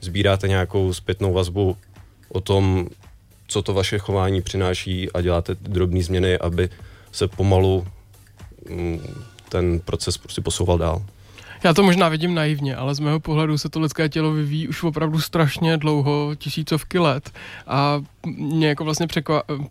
sbíráte 0.00 0.48
nějakou 0.48 0.92
zpětnou 0.92 1.32
vazbu 1.32 1.76
o 2.28 2.40
tom, 2.40 2.86
co 3.46 3.62
to 3.62 3.74
vaše 3.74 3.98
chování 3.98 4.42
přináší 4.42 5.12
a 5.12 5.20
děláte 5.20 5.54
drobné 5.54 6.02
změny, 6.02 6.38
aby 6.38 6.68
se 7.12 7.28
pomalu 7.28 7.86
mm, 8.70 9.24
ten 9.54 9.80
proces 9.80 10.18
prostě 10.18 10.40
posouval 10.40 10.78
dál. 10.78 11.02
Já 11.64 11.74
to 11.74 11.82
možná 11.82 12.08
vidím 12.08 12.34
naivně, 12.34 12.76
ale 12.76 12.94
z 12.94 13.00
mého 13.00 13.20
pohledu 13.20 13.58
se 13.58 13.68
to 13.68 13.80
lidské 13.80 14.08
tělo 14.08 14.32
vyvíjí 14.32 14.68
už 14.68 14.82
opravdu 14.82 15.20
strašně 15.20 15.76
dlouho, 15.76 16.30
tisícovky 16.38 16.98
let. 16.98 17.30
A 17.66 18.02
mě 18.26 18.68
jako 18.68 18.84
vlastně 18.84 19.06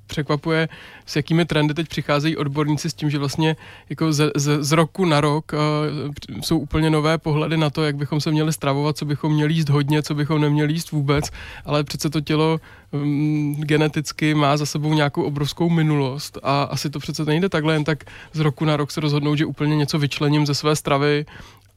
překvapuje, 0.08 0.70
s 1.06 1.16
jakými 1.16 1.46
trendy 1.46 1.74
teď 1.74 1.88
přicházejí 1.88 2.38
odborníci 2.38 2.90
s 2.90 2.94
tím, 2.94 3.10
že 3.10 3.20
vlastně 3.20 3.56
jako 3.90 4.14
z, 4.14 4.32
z, 4.36 4.64
z 4.64 4.72
roku 4.72 5.06
na 5.06 5.22
rok 5.22 5.52
uh, 5.54 6.40
jsou 6.42 6.58
úplně 6.58 6.90
nové 6.90 7.18
pohledy 7.18 7.58
na 7.58 7.70
to, 7.70 7.84
jak 7.84 7.96
bychom 7.96 8.22
se 8.22 8.32
měli 8.32 8.54
stravovat, 8.54 8.98
co 8.98 9.06
bychom 9.06 9.34
měli 9.34 9.54
jíst 9.54 9.70
hodně, 9.70 10.04
co 10.04 10.16
bychom 10.16 10.42
neměli 10.42 10.74
jíst 10.74 10.92
vůbec, 10.92 11.30
ale 11.66 11.84
přece 11.84 12.10
to 12.10 12.22
tělo 12.22 12.60
um, 12.92 13.56
geneticky 13.60 14.34
má 14.34 14.58
za 14.58 14.66
sebou 14.66 14.94
nějakou 14.94 15.24
obrovskou 15.24 15.70
minulost 15.70 16.38
a 16.44 16.64
asi 16.64 16.90
to 16.90 17.00
přece 17.00 17.26
nejde 17.26 17.50
takhle 17.50 17.74
jen 17.74 17.84
tak 17.84 18.04
z 18.34 18.40
roku 18.40 18.66
na 18.66 18.78
rok 18.78 18.92
se 18.92 19.02
rozhodnout, 19.02 19.36
že 19.36 19.46
úplně 19.46 19.76
něco 19.76 20.00
vyčlením 20.00 20.46
ze 20.46 20.56
své 20.56 20.76
stravy 20.76 21.26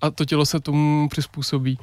a 0.00 0.10
to 0.10 0.24
tělo 0.24 0.46
se 0.46 0.60
tomu 0.60 1.08
přizpůsobí. 1.08 1.78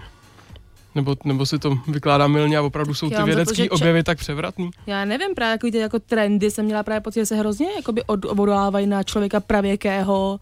Nebo, 0.95 1.15
nebo 1.25 1.45
si 1.45 1.59
to 1.59 1.77
vykládá 1.87 2.27
milně 2.27 2.57
a 2.57 2.61
opravdu 2.61 2.93
jsou 2.93 3.09
ty 3.09 3.23
vědecké 3.23 3.69
objevy 3.69 4.03
tak 4.03 4.17
převratný? 4.17 4.69
Já 4.87 5.05
nevím, 5.05 5.35
právě 5.35 5.51
jako 5.51 5.71
ty 5.71 5.77
jako 5.77 5.99
trendy 5.99 6.51
jsem 6.51 6.65
měla 6.65 6.83
právě 6.83 7.01
pocit, 7.01 7.19
že 7.19 7.25
se 7.25 7.35
hrozně 7.35 7.67
jakoby 7.75 8.03
odvolávají 8.03 8.87
na 8.87 9.03
člověka 9.03 9.39
pravěkého, 9.39 10.39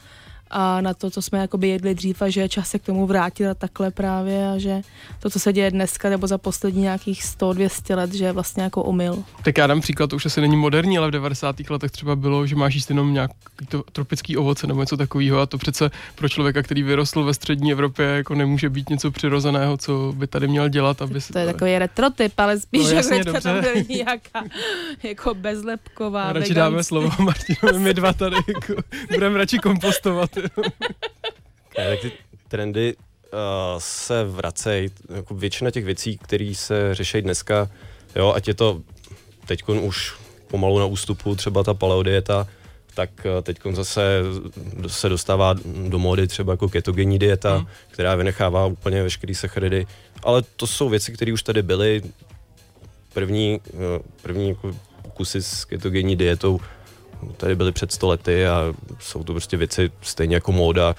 a 0.52 0.82
na 0.82 0.94
to, 0.94 1.10
co 1.10 1.22
jsme 1.22 1.40
jakoby 1.40 1.68
jedli 1.68 1.96
dřív 1.96 2.22
a 2.22 2.30
že 2.30 2.42
je 2.42 2.50
čas 2.50 2.70
se 2.70 2.80
k 2.80 2.86
tomu 2.86 3.08
vrátit 3.08 3.48
a 3.48 3.54
takhle 3.54 3.92
právě 3.92 4.50
a 4.50 4.58
že 4.58 4.82
to, 5.20 5.30
co 5.30 5.40
se 5.40 5.54
děje 5.54 5.72
dneska 5.72 6.10
nebo 6.10 6.28
za 6.28 6.38
poslední 6.38 6.82
nějakých 6.82 7.24
100-200 7.24 7.96
let, 7.96 8.14
že 8.14 8.26
je 8.26 8.32
vlastně 8.32 8.64
jako 8.64 8.84
omyl. 8.84 9.24
Tak 9.44 9.58
já 9.58 9.68
dám 9.68 9.82
příklad, 9.82 10.10
to 10.10 10.16
už 10.16 10.26
asi 10.26 10.42
není 10.42 10.58
moderní, 10.58 10.98
ale 10.98 11.08
v 11.08 11.12
90. 11.12 11.56
letech 11.70 11.92
třeba 11.92 12.16
bylo, 12.16 12.48
že 12.48 12.56
máš 12.56 12.76
jíst 12.76 12.90
jenom 12.90 13.14
nějaký 13.14 13.34
to 13.70 13.84
tropický 13.92 14.38
ovoce 14.38 14.68
nebo 14.68 14.82
něco 14.82 14.98
takového 14.98 15.40
a 15.40 15.46
to 15.46 15.58
přece 15.58 15.92
pro 16.16 16.30
člověka, 16.30 16.64
který 16.64 16.84
vyrostl 16.84 17.24
ve 17.24 17.34
střední 17.34 17.72
Evropě, 17.72 18.06
jako 18.06 18.36
nemůže 18.36 18.70
být 18.70 18.90
něco 18.90 19.12
přirozeného, 19.12 19.78
co 19.78 20.14
by 20.16 20.28
tady 20.28 20.48
měl 20.48 20.70
dělat, 20.70 21.02
aby 21.02 21.20
To 21.34 21.40
je 21.40 21.46
takový 21.46 21.80
retrotyp, 21.80 22.34
ale 22.38 22.60
spíš 22.60 22.84
no, 22.84 22.90
jasně, 22.90 23.18
jako 23.18 23.42
tam 23.42 23.62
byl 23.62 23.72
nějaká 23.90 24.44
jako 25.04 25.34
bezlepková. 25.34 26.34
Radši 26.34 26.54
dáme 26.54 26.84
slovo 26.84 27.10
Martinovi, 27.20 27.80
my 27.80 27.94
dva 27.94 28.14
tady 28.14 28.36
jako, 28.36 28.82
budeme 29.12 29.38
radši 29.38 29.60
kompostovat 29.60 30.30
tak 31.76 32.00
ty 32.02 32.12
trendy 32.48 32.96
uh, 32.96 33.00
se 33.78 34.24
vracejí, 34.24 34.90
jako 35.16 35.36
většina 35.36 35.72
těch 35.72 35.86
věcí, 35.86 36.18
které 36.18 36.54
se 36.56 36.96
řeší 36.96 37.22
dneska, 37.22 37.70
jo, 38.16 38.34
ať 38.36 38.48
je 38.48 38.54
to 38.54 38.82
teď 39.46 39.64
už 39.70 40.14
pomalu 40.48 40.80
na 40.80 40.86
ústupu 40.86 41.36
třeba 41.36 41.64
ta 41.64 41.74
paleodieta, 41.74 42.48
tak 42.94 43.10
uh, 43.26 43.42
teď 43.42 43.60
zase 43.72 44.22
se 44.88 45.10
dostává 45.10 45.56
do 45.88 46.00
módy 46.00 46.28
třeba 46.28 46.54
jako 46.54 46.70
ketogenní 46.70 47.20
dieta, 47.20 47.56
hmm. 47.58 47.68
která 47.92 48.16
vynechává 48.16 48.66
úplně 48.66 49.04
veškerý 49.04 49.36
sacharidy, 49.36 49.88
ale 50.24 50.42
to 50.56 50.68
jsou 50.68 50.90
věci, 50.90 51.12
které 51.12 51.34
už 51.34 51.44
tady 51.44 51.62
byly. 51.62 52.02
První, 53.14 53.60
uh, 53.74 53.80
první 54.22 54.50
jako 54.50 54.76
kusy 55.14 55.42
s 55.42 55.66
ketogenní 55.66 56.16
dietou 56.16 56.60
tady 57.38 57.56
byly 57.56 57.72
před 57.72 57.92
stolety 57.92 58.48
a 58.48 58.74
jsou 59.00 59.24
to 59.24 59.34
prostě 59.34 59.58
věci 59.58 59.92
stejně 60.02 60.36
jako 60.36 60.52
móda, 60.52 60.96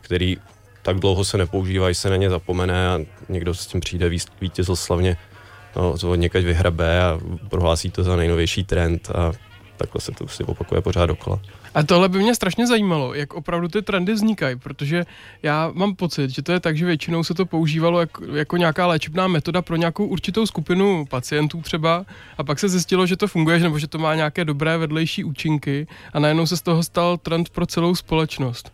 který 0.00 0.36
tak 0.82 0.96
dlouho 0.96 1.24
se 1.24 1.38
nepoužívají, 1.38 1.94
se 1.94 2.10
na 2.10 2.16
ně 2.16 2.30
zapomene 2.30 2.88
a 2.88 3.00
někdo 3.28 3.54
s 3.54 3.66
tím 3.66 3.80
přijde 3.80 4.10
vítězil 4.40 4.76
slavně, 4.76 5.16
no, 5.76 5.98
to 5.98 6.14
někať 6.14 6.44
vyhrabe 6.44 7.02
a 7.02 7.20
prohlásí 7.48 7.90
to 7.90 8.02
za 8.02 8.16
nejnovější 8.16 8.64
trend 8.64 9.10
a 9.10 9.32
takhle 9.76 10.00
se 10.00 10.12
to 10.12 10.24
prostě 10.24 10.44
opakuje 10.44 10.80
pořád 10.80 11.06
dokola. 11.06 11.40
A 11.74 11.82
tohle 11.82 12.08
by 12.08 12.18
mě 12.18 12.34
strašně 12.34 12.66
zajímalo, 12.66 13.14
jak 13.14 13.34
opravdu 13.34 13.68
ty 13.68 13.82
trendy 13.82 14.12
vznikají, 14.12 14.56
protože 14.56 15.04
já 15.42 15.70
mám 15.74 15.94
pocit, 15.94 16.30
že 16.30 16.42
to 16.42 16.52
je 16.52 16.60
tak, 16.60 16.76
že 16.76 16.86
většinou 16.86 17.24
se 17.24 17.34
to 17.34 17.46
používalo 17.46 18.00
jako, 18.00 18.24
jako 18.24 18.56
nějaká 18.56 18.86
léčebná 18.86 19.28
metoda 19.28 19.62
pro 19.62 19.76
nějakou 19.76 20.06
určitou 20.06 20.46
skupinu 20.46 21.04
pacientů 21.04 21.62
třeba 21.62 22.04
a 22.38 22.44
pak 22.44 22.58
se 22.58 22.68
zjistilo, 22.68 23.06
že 23.06 23.16
to 23.16 23.28
funguje, 23.28 23.58
nebo 23.58 23.78
že 23.78 23.86
to 23.86 23.98
má 23.98 24.14
nějaké 24.14 24.44
dobré 24.44 24.78
vedlejší 24.78 25.24
účinky 25.24 25.86
a 26.12 26.18
najednou 26.18 26.46
se 26.46 26.56
z 26.56 26.62
toho 26.62 26.82
stal 26.82 27.16
trend 27.16 27.50
pro 27.50 27.66
celou 27.66 27.94
společnost. 27.94 28.72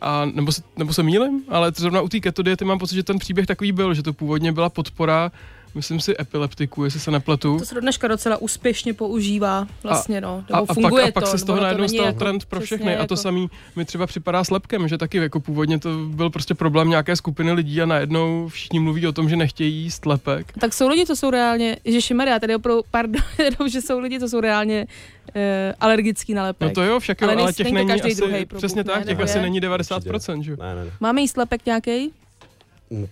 A, 0.00 0.24
nebo, 0.24 0.52
se, 0.52 0.62
nebo 0.76 0.92
se 0.92 1.02
mýlim, 1.02 1.42
ale 1.48 1.72
zrovna 1.76 2.00
u 2.00 2.08
té 2.08 2.20
keto 2.20 2.42
diety 2.42 2.64
mám 2.64 2.78
pocit, 2.78 2.94
že 2.94 3.02
ten 3.02 3.18
příběh 3.18 3.46
takový 3.46 3.72
byl, 3.72 3.94
že 3.94 4.02
to 4.02 4.12
původně 4.12 4.52
byla 4.52 4.68
podpora 4.68 5.32
myslím 5.74 6.00
si 6.00 6.14
epileptiku, 6.20 6.84
jestli 6.84 7.00
se 7.00 7.10
nepletu. 7.10 7.58
To 7.58 7.64
se 7.64 7.74
do 7.74 7.80
dneška 7.80 8.08
docela 8.08 8.36
úspěšně 8.36 8.94
používá 8.94 9.66
vlastně, 9.82 10.20
no. 10.20 10.44
A, 10.52 10.58
a, 10.58 10.74
funguje 10.74 11.04
pak, 11.04 11.10
a 11.10 11.12
pak 11.12 11.24
to, 11.24 11.30
se 11.30 11.38
z 11.38 11.44
toho 11.44 11.60
najednou 11.60 11.88
stal 11.88 12.06
jako 12.06 12.18
trend 12.18 12.44
pro 12.44 12.60
všechny. 12.60 12.90
Jako... 12.90 13.02
A 13.02 13.06
to 13.06 13.14
jako- 13.14 13.22
samý 13.22 13.50
mi 13.76 13.84
třeba 13.84 14.06
připadá 14.06 14.44
s 14.44 14.50
lepkem, 14.50 14.88
že 14.88 14.98
taky 14.98 15.18
jako 15.18 15.40
původně 15.40 15.78
to 15.78 15.88
byl 16.06 16.30
prostě 16.30 16.54
problém 16.54 16.88
nějaké 16.88 17.16
skupiny 17.16 17.52
lidí 17.52 17.82
a 17.82 17.86
najednou 17.86 18.48
všichni 18.48 18.80
mluví 18.80 19.06
o 19.06 19.12
tom, 19.12 19.28
že 19.28 19.36
nechtějí 19.36 19.74
jíst 19.74 20.06
lepek. 20.06 20.52
Tak 20.60 20.72
jsou 20.72 20.88
lidi, 20.88 21.06
co 21.06 21.16
jsou 21.16 21.30
reálně, 21.30 21.76
Ježiši 21.84 22.14
Maria, 22.14 22.38
tady 22.38 22.54
opravdu, 22.56 22.82
pardon, 22.90 23.22
že 23.68 23.80
jsou 23.80 23.98
lidi, 23.98 24.20
co 24.20 24.28
jsou 24.28 24.40
reálně 24.40 24.86
uh, 25.34 25.42
alergický 25.80 26.34
na 26.34 26.42
lepek. 26.42 26.68
No 26.68 26.74
to 26.74 26.82
jo, 26.82 27.00
však 27.00 27.20
jo, 27.20 27.28
ale, 27.28 27.42
ale 27.42 27.52
těch 27.52 27.72
není, 27.72 27.86
není 27.86 28.02
asi, 28.02 28.14
druhý 28.14 28.46
přesně 28.46 28.84
tak, 28.84 29.06
těch 29.06 29.20
asi 29.20 29.40
není 29.40 29.60
90%, 29.60 30.42
že? 30.42 30.56
Ne, 30.56 30.74
ne, 30.74 30.84
ne. 30.84 30.90
Máme 31.00 31.20
jíst 31.20 31.36
lepek 31.36 31.66
nějaký? 31.66 32.12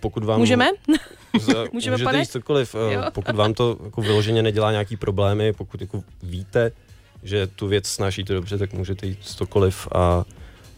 pokud 0.00 0.24
vám... 0.24 0.40
Můžeme? 0.40 0.68
Můžeme, 1.32 1.68
můžete 1.72 2.04
pane? 2.04 2.18
jíst 2.18 2.32
cokoliv, 2.32 2.74
eh, 2.74 2.94
jo. 2.94 3.02
pokud 3.12 3.36
vám 3.36 3.54
to 3.54 3.78
jako 3.84 4.00
vyloženě 4.00 4.42
nedělá 4.42 4.70
nějaký 4.70 4.96
problémy, 4.96 5.52
pokud 5.52 5.80
jako 5.80 6.02
víte, 6.22 6.72
že 7.22 7.46
tu 7.46 7.66
věc 7.66 7.86
snášíte 7.86 8.34
dobře, 8.34 8.58
tak 8.58 8.72
můžete 8.72 9.06
jít 9.06 9.18
cokoliv 9.22 9.88
a 9.94 10.24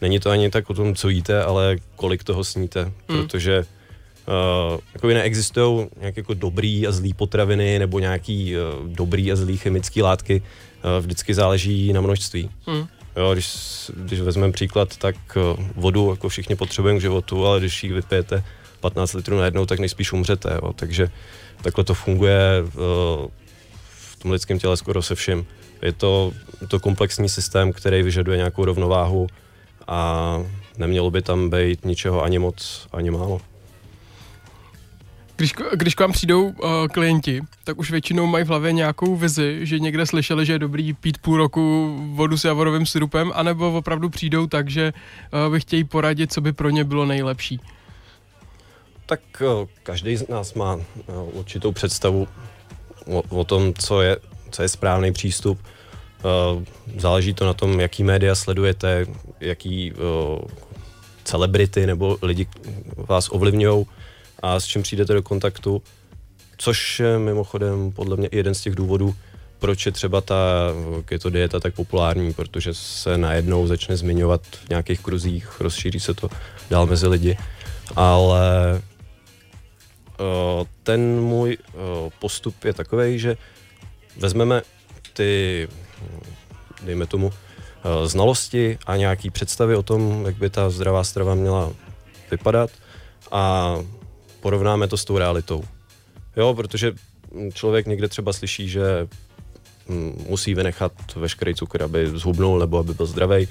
není 0.01 0.19
to 0.19 0.29
ani 0.29 0.49
tak 0.49 0.69
o 0.69 0.73
tom, 0.73 0.95
co 0.95 1.09
jíte, 1.09 1.43
ale 1.43 1.77
kolik 1.95 2.23
toho 2.23 2.43
sníte, 2.43 2.85
mm. 2.85 2.91
protože 3.07 3.59
uh, 3.59 4.77
jako 4.93 5.07
neexistují 5.07 5.87
nějaké 5.99 6.19
jako 6.19 6.33
dobrý 6.33 6.87
a 6.87 6.91
zlý 6.91 7.13
potraviny 7.13 7.79
nebo 7.79 7.99
nějaký 7.99 8.55
uh, 8.57 8.89
dobrý 8.89 9.31
a 9.31 9.35
zlý 9.35 9.57
chemické 9.57 10.03
látky, 10.03 10.41
uh, 10.41 11.05
vždycky 11.05 11.33
záleží 11.33 11.93
na 11.93 12.01
množství. 12.01 12.49
Mm. 12.67 12.87
Jo, 13.15 13.33
když, 13.33 13.51
když 13.95 14.19
vezmeme 14.19 14.53
příklad, 14.53 14.97
tak 14.97 15.15
uh, 15.35 15.65
vodu 15.75 16.09
jako 16.09 16.29
všichni 16.29 16.55
potřebujeme 16.55 16.99
k 16.99 17.01
životu, 17.01 17.47
ale 17.47 17.59
když 17.59 17.83
ji 17.83 17.93
vypijete 17.93 18.43
15 18.83 19.13
litrů 19.13 19.37
najednou, 19.37 19.65
tak 19.65 19.79
nejspíš 19.79 20.13
umřete. 20.13 20.59
Jo. 20.63 20.73
Takže 20.73 21.09
takhle 21.61 21.83
to 21.83 21.93
funguje 21.93 22.63
uh, 22.63 22.71
v 23.87 24.15
tom 24.19 24.31
lidském 24.31 24.59
těle 24.59 24.77
skoro 24.77 25.01
se 25.01 25.15
vším. 25.15 25.45
Je 25.81 25.93
to, 25.93 26.31
to 26.67 26.79
komplexní 26.79 27.29
systém, 27.29 27.73
který 27.73 28.03
vyžaduje 28.03 28.37
nějakou 28.37 28.65
rovnováhu 28.65 29.27
a 29.87 30.39
nemělo 30.77 31.11
by 31.11 31.21
tam 31.21 31.49
být 31.49 31.85
ničeho 31.85 32.23
ani 32.23 32.39
moc, 32.39 32.87
ani 32.91 33.11
málo. 33.11 33.41
Když, 35.35 35.53
když 35.73 35.95
k 35.95 35.99
vám 35.99 36.11
přijdou 36.11 36.43
uh, 36.43 36.87
klienti, 36.91 37.41
tak 37.63 37.79
už 37.79 37.91
většinou 37.91 38.27
mají 38.27 38.45
v 38.45 38.47
hlavě 38.47 38.73
nějakou 38.73 39.15
vizi, 39.15 39.59
že 39.61 39.79
někde 39.79 40.05
slyšeli, 40.05 40.45
že 40.45 40.53
je 40.53 40.59
dobrý 40.59 40.93
pít 40.93 41.17
půl 41.17 41.37
roku 41.37 41.95
vodu 42.15 42.37
s 42.37 42.43
javorovým 42.43 42.85
syrupem, 42.85 43.31
anebo 43.35 43.73
opravdu 43.73 44.09
přijdou 44.09 44.47
tak, 44.47 44.69
že 44.69 44.93
uh, 44.93 45.51
by 45.53 45.59
chtějí 45.59 45.83
poradit, 45.83 46.33
co 46.33 46.41
by 46.41 46.53
pro 46.53 46.69
ně 46.69 46.83
bylo 46.83 47.05
nejlepší 47.05 47.59
tak 49.13 49.41
eh, 49.41 49.67
každý 49.83 50.17
z 50.17 50.27
nás 50.27 50.53
má 50.53 50.79
eh, 50.79 51.01
určitou 51.31 51.71
představu 51.71 52.27
o, 53.05 53.23
o 53.29 53.43
tom, 53.43 53.73
co 53.73 54.01
je, 54.01 54.17
co 54.51 54.61
je 54.61 54.69
správný 54.69 55.13
přístup. 55.13 55.59
Uh, 56.23 56.63
záleží 56.97 57.33
to 57.33 57.45
na 57.45 57.53
tom, 57.53 57.79
jaký 57.79 58.03
média 58.03 58.35
sledujete, 58.35 59.05
jaký 59.39 59.93
celebrity 61.23 61.85
nebo 61.87 62.17
lidi 62.21 62.47
vás 62.95 63.29
ovlivňují 63.31 63.85
a 64.39 64.59
s 64.59 64.65
čím 64.65 64.81
přijdete 64.83 65.13
do 65.13 65.23
kontaktu, 65.23 65.81
což 66.57 66.99
je 66.99 67.19
mimochodem 67.19 67.91
podle 67.91 68.17
mě 68.17 68.29
jeden 68.31 68.55
z 68.55 68.61
těch 68.61 68.75
důvodů, 68.75 69.15
proč 69.59 69.85
je 69.85 69.91
třeba 69.91 70.21
ta 70.21 70.71
keto 71.05 71.29
dieta 71.29 71.59
tak 71.59 71.75
populární, 71.75 72.33
protože 72.33 72.73
se 72.73 73.17
najednou 73.17 73.67
začne 73.67 73.97
zmiňovat 73.97 74.41
v 74.41 74.69
nějakých 74.69 74.99
kruzích, 74.99 75.61
rozšíří 75.61 75.99
se 75.99 76.13
to 76.13 76.29
dál 76.69 76.85
mezi 76.85 77.07
lidi, 77.07 77.37
ale 77.95 78.81
ten 80.83 81.21
můj 81.21 81.57
uh, 81.57 81.81
postup 82.19 82.63
je 82.63 82.73
takový, 82.73 83.19
že 83.19 83.37
vezmeme 84.17 84.61
ty, 85.13 85.67
dejme 86.81 87.05
tomu, 87.05 87.27
uh, 87.27 87.33
znalosti 88.07 88.77
a 88.85 88.95
nějaký 88.95 89.29
představy 89.29 89.75
o 89.75 89.83
tom, 89.83 90.25
jak 90.25 90.35
by 90.35 90.49
ta 90.49 90.69
zdravá 90.69 91.03
strava 91.03 91.35
měla 91.35 91.71
vypadat 92.31 92.69
a 93.31 93.75
porovnáme 94.39 94.87
to 94.87 94.97
s 94.97 95.05
tou 95.05 95.17
realitou. 95.17 95.63
Jo, 96.37 96.53
protože 96.53 96.93
člověk 97.53 97.87
někde 97.87 98.07
třeba 98.07 98.33
slyší, 98.33 98.69
že 98.69 99.07
mm, 99.87 100.25
musí 100.29 100.53
vynechat 100.53 100.91
veškerý 101.15 101.55
cukr, 101.55 101.83
aby 101.83 102.09
zhubnul 102.09 102.59
nebo 102.59 102.77
aby 102.77 102.93
byl 102.93 103.05
zdravý, 103.05 103.47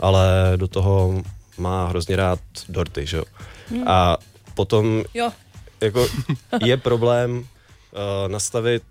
ale 0.00 0.52
do 0.56 0.68
toho 0.68 1.22
má 1.58 1.88
hrozně 1.88 2.16
rád 2.16 2.40
dorty, 2.68 3.06
že 3.06 3.16
jo. 3.16 3.24
Hmm. 3.70 3.88
A 3.88 4.18
potom 4.54 5.04
Jo, 5.14 5.32
jako 5.80 6.08
je 6.64 6.76
problém 6.76 7.38
uh, 7.38 7.46
nastavit 8.28 8.82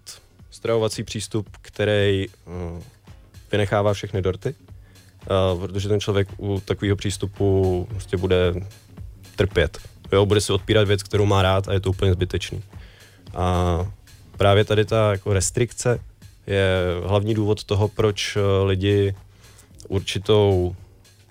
stravovací 0.52 1.04
přístup, 1.04 1.48
který 1.62 2.28
uh, 2.28 2.82
vynechává 3.52 3.94
všechny 3.94 4.22
dorty, 4.22 4.56
uh, 5.54 5.62
protože 5.62 5.90
ten 5.90 6.00
člověk 6.00 6.28
u 6.38 6.60
takového 6.66 6.96
přístupu 6.96 7.88
prostě 7.90 8.18
bude 8.18 8.54
trpět. 9.36 9.78
Jo, 10.12 10.26
bude 10.26 10.42
si 10.42 10.54
odpírat 10.54 10.88
věc, 10.88 11.04
kterou 11.04 11.26
má 11.26 11.42
rád 11.42 11.68
a 11.68 11.74
je 11.74 11.80
to 11.80 11.90
úplně 11.90 12.14
zbytečný. 12.14 12.64
A 13.34 13.86
právě 14.38 14.66
tady 14.66 14.86
ta 14.86 15.12
jako 15.12 15.34
restrikce 15.34 16.00
je 16.48 16.84
hlavní 17.06 17.34
důvod 17.34 17.64
toho, 17.64 17.88
proč 17.88 18.38
eh, 18.38 18.66
lidi 18.66 19.16
určitou 19.88 20.76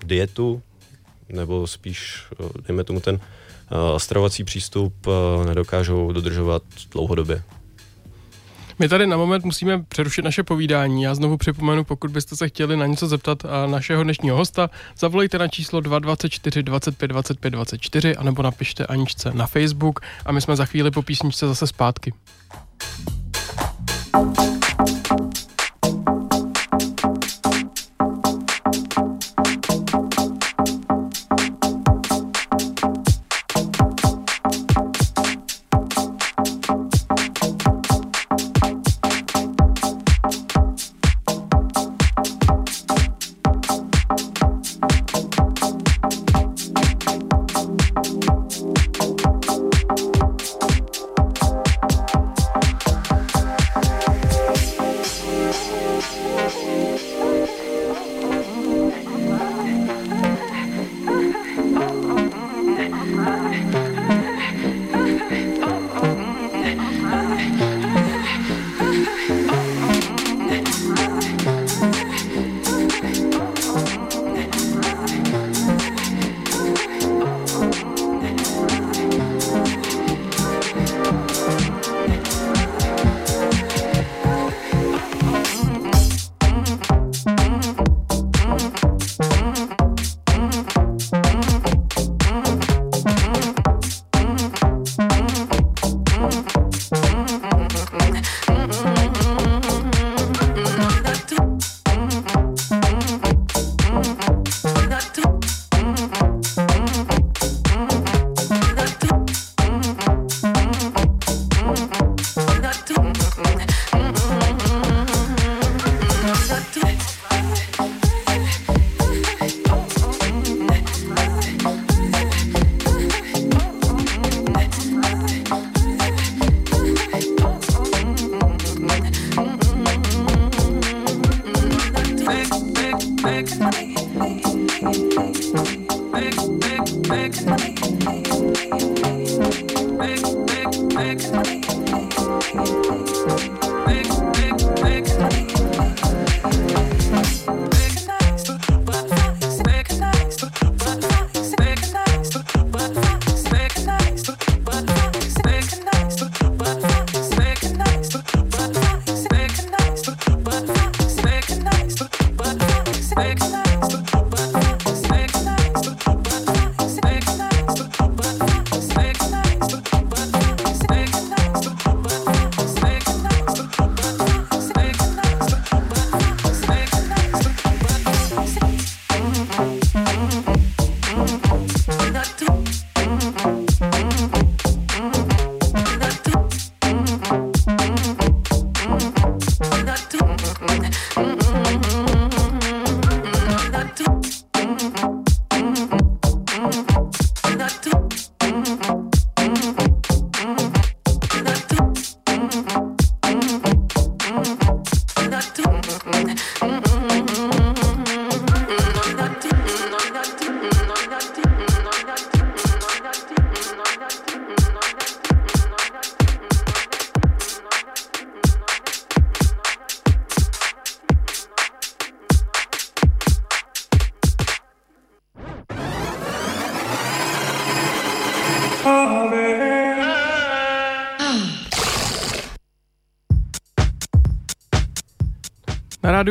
dietu, 0.04 0.62
nebo 1.28 1.66
spíš, 1.66 2.24
eh, 2.32 2.62
dejme 2.66 2.84
tomu 2.84 3.00
ten 3.00 3.14
uh, 3.14 3.20
stravovací 3.98 4.44
přístup, 4.44 5.06
uh, 5.06 5.46
nedokážou 5.46 6.12
dodržovat 6.12 6.62
dlouhodobě. 6.92 7.42
My 8.78 8.88
tady 8.88 9.06
na 9.06 9.16
moment 9.16 9.44
musíme 9.44 9.82
přerušit 9.82 10.24
naše 10.24 10.42
povídání. 10.42 11.02
Já 11.02 11.14
znovu 11.14 11.36
připomenu, 11.36 11.84
pokud 11.84 12.10
byste 12.10 12.36
se 12.36 12.48
chtěli 12.48 12.76
na 12.76 12.86
něco 12.86 13.06
zeptat 13.06 13.44
a 13.44 13.66
našeho 13.66 14.04
dnešního 14.04 14.36
hosta, 14.36 14.70
zavolejte 14.98 15.38
na 15.38 15.48
číslo 15.48 15.80
224 15.80 16.62
25 16.62 17.08
25 17.08 17.50
24 17.50 18.16
anebo 18.16 18.42
napište 18.42 18.86
Aničce 18.86 19.30
na 19.34 19.46
Facebook 19.46 20.00
a 20.26 20.32
my 20.32 20.40
jsme 20.40 20.56
za 20.56 20.64
chvíli 20.64 20.90
po 20.90 21.02
písničce 21.02 21.46
zase 21.46 21.66
zpátky. 21.66 22.12
Na 24.14 24.22
rádiu 24.22 24.67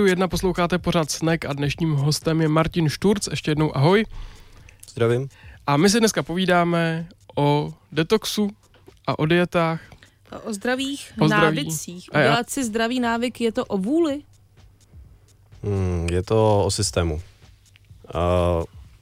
1 0.07 0.27
posloucháte 0.27 0.77
pořád 0.77 1.11
Snack 1.11 1.45
a 1.45 1.53
dnešním 1.53 1.93
hostem 1.93 2.41
je 2.41 2.47
Martin 2.47 2.89
Šturc. 2.89 3.27
Ještě 3.31 3.51
jednou 3.51 3.77
ahoj. 3.77 4.05
Zdravím. 4.89 5.29
A 5.67 5.77
my 5.77 5.89
si 5.89 5.99
dneska 5.99 6.23
povídáme 6.23 7.07
o 7.35 7.73
detoxu 7.91 8.49
a 9.07 9.19
o 9.19 9.25
dietách. 9.25 9.81
O 10.43 10.53
zdravých 10.53 11.13
O 11.19 11.25
zdraví. 11.27 11.43
návicích. 11.57 12.09
A 12.13 12.19
já- 12.19 12.25
Udělat 12.31 12.49
si 12.49 12.63
zdravý 12.63 12.99
návyk, 12.99 13.41
je 13.41 13.51
to 13.51 13.65
o 13.65 13.77
vůli? 13.77 14.21
Hmm, 15.63 16.07
je 16.11 16.23
to 16.23 16.65
o 16.65 16.71
systému. 16.71 17.13
Uh, 17.15 17.21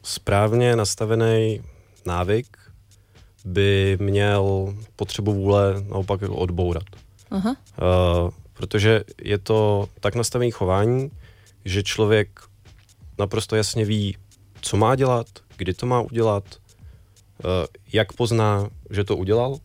správně 0.04 0.76
nastavený 0.76 1.62
návyk 2.06 2.58
by 3.46 3.98
měl 4.02 4.74
potřebu 4.96 5.34
vůle 5.34 5.84
naopak 5.90 6.22
jako 6.22 6.36
odbourat. 6.36 6.84
Aha. 7.32 7.50
Uh, 7.50 8.30
protože 8.58 9.04
je 9.22 9.38
to 9.38 9.90
tak 10.00 10.16
nastavený 10.16 10.52
chování, 10.52 11.12
že 11.66 11.84
člověk 11.84 12.40
naprosto 13.20 13.56
jasně 13.56 13.86
ví, 13.86 14.18
co 14.62 14.78
má 14.78 14.96
dělat, 14.96 15.28
kdy 15.58 15.74
to 15.74 15.86
má 15.86 16.02
udělat, 16.02 16.44
uh, 16.50 17.50
jak 17.94 18.14
pozná, 18.14 18.70
že 18.90 19.04
to 19.04 19.18
udělal 19.18 19.58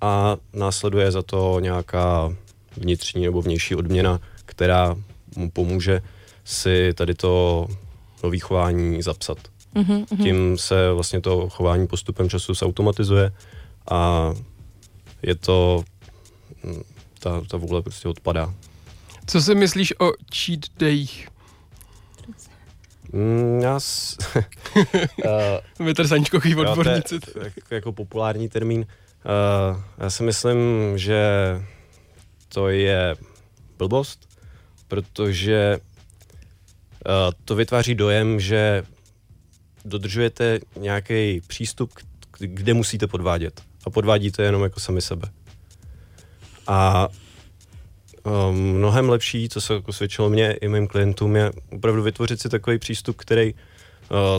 a 0.00 0.36
následuje 0.52 1.10
za 1.10 1.22
to 1.22 1.60
nějaká 1.60 2.34
vnitřní 2.76 3.24
nebo 3.24 3.42
vnější 3.42 3.74
odměna, 3.74 4.20
která 4.44 4.96
mu 5.36 5.50
pomůže 5.50 6.02
si 6.44 6.94
tady 6.94 7.14
to 7.14 7.66
nový 8.22 8.38
chování 8.38 9.02
zapsat. 9.02 9.38
Mhm, 9.74 10.04
mhm. 10.10 10.22
Tím 10.22 10.58
se 10.58 10.92
vlastně 10.92 11.20
to 11.20 11.48
chování 11.48 11.86
postupem 11.86 12.28
času 12.28 12.54
zautomatizuje 12.54 13.32
a 13.90 14.32
je 15.22 15.34
to, 15.34 15.84
mm, 16.62 16.82
ta, 17.26 17.42
ta 17.48 17.56
vůle 17.56 17.82
prostě 17.82 18.08
odpadá. 18.08 18.54
Co 19.26 19.42
si 19.42 19.54
myslíš 19.54 20.00
o 20.00 20.12
cheat 20.34 20.60
dayích? 20.78 21.28
Mm, 23.12 23.60
já 23.62 23.80
s, 23.80 24.18
uh, 25.78 25.86
Vy 25.86 25.94
tady 25.94 26.08
Saničkoví 26.08 26.50
jo, 26.50 26.56
to 26.56 26.62
je 26.62 26.70
odborníci. 26.70 27.14
jako, 27.44 27.74
jako 27.74 27.92
populární 27.92 28.48
termín. 28.48 28.80
Uh, 28.80 29.82
já 29.98 30.10
si 30.10 30.22
myslím, 30.22 30.58
že 30.98 31.24
to 32.48 32.68
je 32.68 33.16
blbost, 33.78 34.28
protože 34.88 35.78
uh, 35.78 37.32
to 37.44 37.54
vytváří 37.54 37.94
dojem, 37.94 38.40
že 38.40 38.84
dodržujete 39.84 40.60
nějaký 40.76 41.40
přístup, 41.46 41.92
kde 42.38 42.74
musíte 42.74 43.06
podvádět. 43.06 43.62
A 43.84 43.90
podvádíte 43.90 44.42
jenom 44.42 44.62
jako 44.62 44.80
sami 44.80 45.02
sebe. 45.02 45.28
A 46.66 47.08
um, 48.24 48.56
mnohem 48.56 49.08
lepší, 49.08 49.48
co 49.48 49.60
se 49.60 49.74
jako 49.74 49.92
svědčilo 49.92 50.30
mě 50.30 50.52
i 50.52 50.68
mým 50.68 50.86
klientům, 50.86 51.36
je 51.36 51.50
opravdu 51.70 52.02
vytvořit 52.02 52.40
si 52.40 52.48
takový 52.48 52.78
přístup, 52.78 53.16
který 53.16 53.54
uh, 53.54 53.58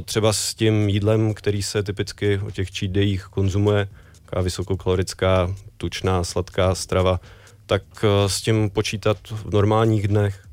třeba 0.05 0.33
s 0.33 0.53
tím 0.53 0.89
jídlem, 0.89 1.33
který 1.33 1.63
se 1.63 1.83
typicky 1.83 2.39
o 2.39 2.51
těch 2.51 2.69
cheat 2.69 2.91
dayích 2.91 3.23
konzumuje, 3.23 3.87
taková 4.25 4.41
vysokokalorická, 4.41 5.55
tučná, 5.77 6.23
sladká 6.23 6.75
strava, 6.75 7.19
tak 7.65 7.83
uh, 8.03 8.09
s 8.27 8.41
tím 8.41 8.69
počítat 8.69 9.17
v 9.31 9.53
normálních 9.53 10.07
dnech, 10.07 10.47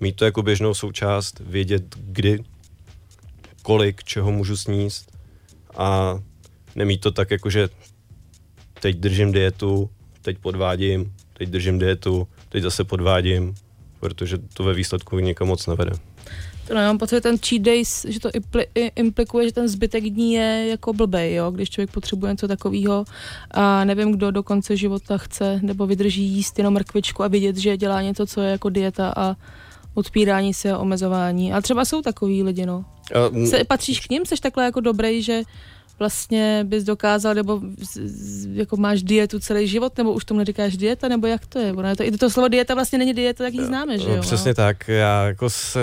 mít 0.00 0.16
to 0.16 0.24
jako 0.24 0.42
běžnou 0.42 0.74
součást, 0.74 1.40
vědět 1.40 1.94
kdy, 1.98 2.38
kolik, 3.62 4.04
čeho 4.04 4.32
můžu 4.32 4.56
sníst 4.56 5.12
a 5.76 6.18
nemít 6.74 7.00
to 7.00 7.10
tak 7.10 7.30
jako, 7.30 7.50
že 7.50 7.68
teď 8.80 8.96
držím 8.96 9.32
dietu, 9.32 9.90
teď 10.22 10.38
podvádím, 10.38 11.15
teď 11.38 11.48
držím 11.48 11.78
dietu, 11.78 12.28
teď 12.48 12.62
zase 12.62 12.84
podvádím, 12.84 13.54
protože 14.00 14.38
to 14.54 14.64
ve 14.64 14.74
výsledku 14.74 15.18
nikam 15.18 15.48
moc 15.48 15.66
nevede. 15.66 15.90
To 16.68 16.74
no, 16.74 16.80
já 16.80 16.86
mám 16.86 16.98
pocit, 16.98 17.14
že 17.14 17.20
ten 17.20 17.38
cheat 17.38 17.62
days, 17.62 18.06
že 18.08 18.20
to 18.20 18.30
implikuje, 18.96 19.46
že 19.46 19.52
ten 19.52 19.68
zbytek 19.68 20.04
dní 20.04 20.32
je 20.32 20.66
jako 20.70 20.92
blbej, 20.92 21.34
jo? 21.34 21.50
když 21.50 21.70
člověk 21.70 21.90
potřebuje 21.90 22.32
něco 22.32 22.48
takového 22.48 23.04
a 23.50 23.84
nevím, 23.84 24.12
kdo 24.12 24.30
do 24.30 24.42
konce 24.42 24.76
života 24.76 25.18
chce 25.18 25.60
nebo 25.62 25.86
vydrží 25.86 26.22
jíst 26.22 26.58
jenom 26.58 26.74
mrkvičku 26.74 27.22
a 27.22 27.28
vidět, 27.28 27.56
že 27.56 27.76
dělá 27.76 28.02
něco, 28.02 28.26
co 28.26 28.40
je 28.40 28.50
jako 28.50 28.68
dieta 28.68 29.12
a 29.16 29.36
odpírání 29.94 30.54
se 30.54 30.72
a 30.72 30.78
omezování. 30.78 31.52
A 31.52 31.60
třeba 31.60 31.84
jsou 31.84 32.02
takový 32.02 32.42
lidi, 32.42 32.66
no. 32.66 32.84
A, 33.14 33.46
Se, 33.46 33.64
patříš 33.64 34.00
k 34.00 34.10
ním? 34.10 34.26
Jsi 34.26 34.34
takhle 34.42 34.64
jako 34.64 34.80
dobrý, 34.80 35.22
že 35.22 35.42
vlastně 35.98 36.64
bys 36.68 36.84
dokázal, 36.84 37.34
nebo 37.34 37.60
z, 37.82 37.96
z, 37.96 38.46
jako 38.56 38.76
máš 38.76 39.02
dietu 39.02 39.38
celý 39.38 39.68
život, 39.68 39.98
nebo 39.98 40.12
už 40.12 40.24
tomu 40.24 40.38
neříkáš 40.38 40.76
dieta, 40.76 41.08
nebo 41.08 41.26
jak 41.26 41.46
to 41.46 41.58
je? 41.58 41.72
Ono 41.72 41.88
je 41.88 41.96
to, 41.96 42.02
i 42.02 42.10
to 42.10 42.30
slovo 42.30 42.48
dieta 42.48 42.74
vlastně 42.74 42.98
není 42.98 43.14
dieta, 43.14 43.44
jak 43.44 43.54
ji 43.54 43.64
známe, 43.64 43.98
že 43.98 44.08
jo? 44.08 44.16
No, 44.16 44.22
přesně 44.22 44.54
tak. 44.54 44.88
Já 44.88 45.26
jako 45.26 45.50
se 45.50 45.80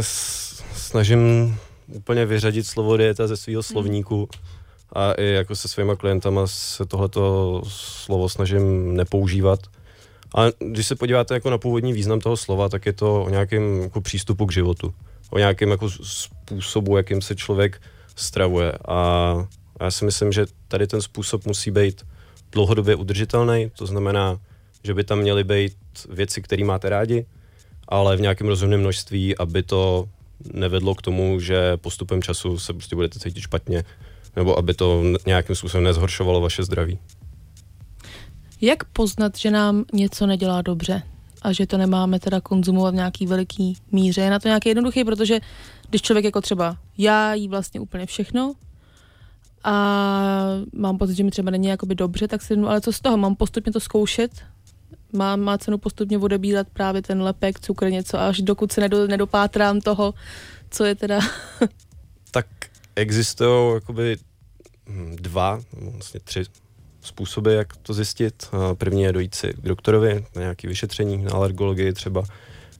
snažím 0.75 1.55
úplně 1.87 2.25
vyřadit 2.25 2.67
slovo 2.67 2.97
dieta 2.97 3.27
ze 3.27 3.37
svého 3.37 3.63
slovníku 3.63 4.29
a 4.93 5.13
i 5.13 5.25
jako 5.25 5.55
se 5.55 5.67
svýma 5.67 5.95
klientama 5.95 6.47
se 6.47 6.85
tohleto 6.85 7.61
slovo 7.67 8.29
snažím 8.29 8.95
nepoužívat. 8.95 9.59
A 10.35 10.41
když 10.59 10.87
se 10.87 10.95
podíváte 10.95 11.33
jako 11.33 11.49
na 11.49 11.57
původní 11.57 11.93
význam 11.93 12.19
toho 12.19 12.37
slova, 12.37 12.69
tak 12.69 12.85
je 12.85 12.93
to 12.93 13.23
o 13.23 13.29
nějakém 13.29 13.81
jako 13.81 14.01
přístupu 14.01 14.45
k 14.45 14.53
životu. 14.53 14.93
O 15.29 15.37
nějakém 15.37 15.71
jako 15.71 15.89
způsobu, 15.89 16.97
jakým 16.97 17.21
se 17.21 17.35
člověk 17.35 17.81
stravuje. 18.15 18.71
A 18.87 19.33
já 19.83 19.91
si 19.91 20.05
myslím, 20.05 20.31
že 20.31 20.45
tady 20.67 20.87
ten 20.87 21.01
způsob 21.01 21.45
musí 21.45 21.71
být 21.71 22.05
dlouhodobě 22.51 22.95
udržitelný, 22.95 23.71
to 23.77 23.85
znamená, 23.85 24.39
že 24.83 24.93
by 24.93 25.03
tam 25.03 25.19
měly 25.19 25.43
být 25.43 25.73
věci, 26.09 26.41
které 26.41 26.65
máte 26.65 26.89
rádi, 26.89 27.25
ale 27.87 28.17
v 28.17 28.21
nějakém 28.21 28.47
rozumném 28.47 28.79
množství, 28.79 29.37
aby 29.37 29.63
to 29.63 30.09
nevedlo 30.53 30.95
k 30.95 31.01
tomu, 31.01 31.39
že 31.39 31.77
postupem 31.77 32.21
času 32.21 32.59
se 32.59 32.73
prostě 32.73 32.95
budete 32.95 33.19
cítit 33.19 33.41
špatně, 33.41 33.83
nebo 34.35 34.57
aby 34.57 34.73
to 34.73 35.03
nějakým 35.25 35.55
způsobem 35.55 35.83
nezhoršovalo 35.83 36.41
vaše 36.41 36.63
zdraví. 36.63 36.99
Jak 38.61 38.83
poznat, 38.83 39.37
že 39.37 39.51
nám 39.51 39.85
něco 39.93 40.27
nedělá 40.27 40.61
dobře 40.61 41.03
a 41.41 41.51
že 41.51 41.67
to 41.67 41.77
nemáme 41.77 42.19
teda 42.19 42.41
konzumovat 42.41 42.93
v 42.93 42.95
nějaký 42.95 43.27
veliký 43.27 43.77
míře? 43.91 44.21
Je 44.21 44.29
na 44.29 44.39
to 44.39 44.47
nějaký 44.47 44.69
jednoduchý, 44.69 45.03
protože 45.03 45.39
když 45.89 46.01
člověk 46.01 46.25
jako 46.25 46.41
třeba 46.41 46.77
já 46.97 47.33
jí 47.33 47.47
vlastně 47.47 47.79
úplně 47.79 48.05
všechno 48.05 48.53
a 49.63 49.75
mám 50.73 50.97
pocit, 50.97 51.15
že 51.15 51.23
mi 51.23 51.31
třeba 51.31 51.51
není 51.51 51.67
jakoby 51.67 51.95
dobře, 51.95 52.27
tak 52.27 52.41
si 52.41 52.47
řeknu, 52.47 52.69
ale 52.69 52.81
co 52.81 52.93
z 52.93 52.99
toho? 52.99 53.17
Mám 53.17 53.35
postupně 53.35 53.71
to 53.71 53.79
zkoušet? 53.79 54.31
Má, 55.13 55.35
má 55.35 55.57
cenu 55.57 55.77
postupně 55.77 56.17
odebírat 56.17 56.67
právě 56.73 57.01
ten 57.01 57.21
lepek, 57.21 57.59
cukr, 57.59 57.91
něco, 57.91 58.19
až 58.19 58.41
dokud 58.41 58.71
se 58.71 58.81
nedo, 58.81 59.07
nedopátrám 59.07 59.81
toho, 59.81 60.13
co 60.69 60.85
je 60.85 60.95
teda... 60.95 61.19
Tak 62.31 62.45
existují 62.95 63.73
jakoby 63.73 64.17
dva, 65.15 65.61
vlastně 65.91 66.19
tři 66.19 66.43
způsoby, 67.01 67.55
jak 67.55 67.77
to 67.77 67.93
zjistit. 67.93 68.47
A 68.51 68.75
První 68.75 69.01
je 69.01 69.13
dojít 69.13 69.35
si 69.35 69.53
k 69.53 69.67
doktorovi 69.67 70.25
na 70.35 70.41
nějaké 70.41 70.67
vyšetření, 70.67 71.17
na 71.17 71.31
alergologii 71.31 71.93
třeba 71.93 72.23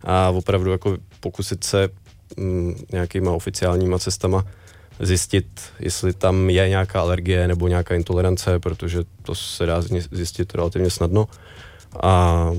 a 0.04 0.30
opravdu 0.30 0.72
jako 0.72 0.98
pokusit 1.20 1.64
se 1.64 1.90
hm, 2.40 2.76
nějakýma 2.92 3.32
oficiálníma 3.32 4.00
cestama 4.00 4.46
zjistit, 5.00 5.62
jestli 5.80 6.14
tam 6.14 6.50
je 6.50 6.70
nějaká 6.70 7.02
alergie 7.02 7.48
nebo 7.48 7.68
nějaká 7.68 7.96
intolerance, 7.96 8.60
protože 8.60 9.00
to 9.22 9.36
se 9.36 9.66
dá 9.66 9.82
zjistit 10.12 10.56
relativně 10.56 10.90
snadno. 10.90 11.28
A 12.04 12.52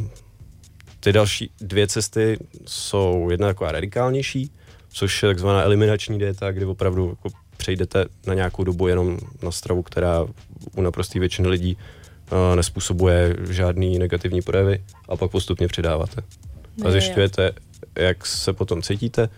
ty 1.00 1.12
další 1.12 1.50
dvě 1.60 1.86
cesty 1.86 2.38
jsou 2.66 3.30
jedna 3.30 3.46
taková 3.46 3.72
radikálnější, 3.72 4.50
což 4.88 5.22
je 5.22 5.28
takzvaná 5.28 5.62
eliminační 5.62 6.18
dieta, 6.18 6.52
kdy 6.52 6.64
opravdu 6.64 7.08
jako 7.08 7.28
přejdete 7.56 8.04
na 8.26 8.34
nějakou 8.34 8.64
dobu 8.64 8.88
jenom 8.88 9.18
na 9.42 9.50
stravu, 9.50 9.82
která 9.82 10.26
u 10.76 10.82
naprosté 10.82 11.18
většiny 11.18 11.48
lidí 11.48 11.76
uh, 11.76 12.56
nespůsobuje 12.56 13.36
žádný 13.50 13.98
negativní 13.98 14.42
projevy 14.42 14.84
a 15.08 15.16
pak 15.16 15.30
postupně 15.30 15.68
přidáváte. 15.68 16.22
A 16.84 16.90
zjišťujete, 16.90 17.52
jak 17.98 18.26
se 18.26 18.52
potom 18.52 18.82
cítíte. 18.82 19.28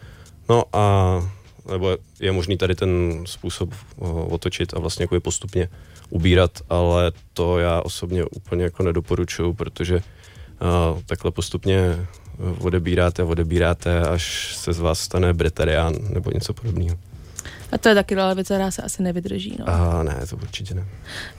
No 0.48 0.64
a 0.72 1.22
nebo 1.70 1.96
je 2.20 2.32
možný 2.32 2.56
tady 2.56 2.74
ten 2.74 3.22
způsob 3.26 3.74
uh, 3.96 4.32
otočit 4.32 4.74
a 4.74 4.78
vlastně 4.78 5.02
jako 5.02 5.20
postupně 5.20 5.68
ubírat, 6.10 6.50
ale 6.68 7.12
to 7.32 7.58
já 7.58 7.80
osobně 7.80 8.24
úplně 8.24 8.64
jako 8.64 8.82
nedoporučuju, 8.82 9.52
protože 9.52 9.94
uh, 9.96 11.02
takhle 11.06 11.30
postupně 11.30 12.06
odebíráte, 12.58 13.22
odebíráte, 13.22 14.00
až 14.00 14.56
se 14.56 14.72
z 14.72 14.78
vás 14.78 15.00
stane 15.00 15.32
bretarián 15.32 15.94
nebo 16.10 16.30
něco 16.30 16.54
podobného. 16.54 16.98
A 17.72 17.78
to 17.78 17.88
je 17.88 17.94
taky 17.94 18.16
ale 18.16 18.34
věc, 18.34 18.46
která 18.46 18.70
se 18.70 18.82
asi 18.82 19.02
nevydrží. 19.02 19.56
No. 19.58 19.68
A 19.68 20.02
ne, 20.02 20.26
to 20.30 20.36
určitě 20.36 20.74
ne. 20.74 20.86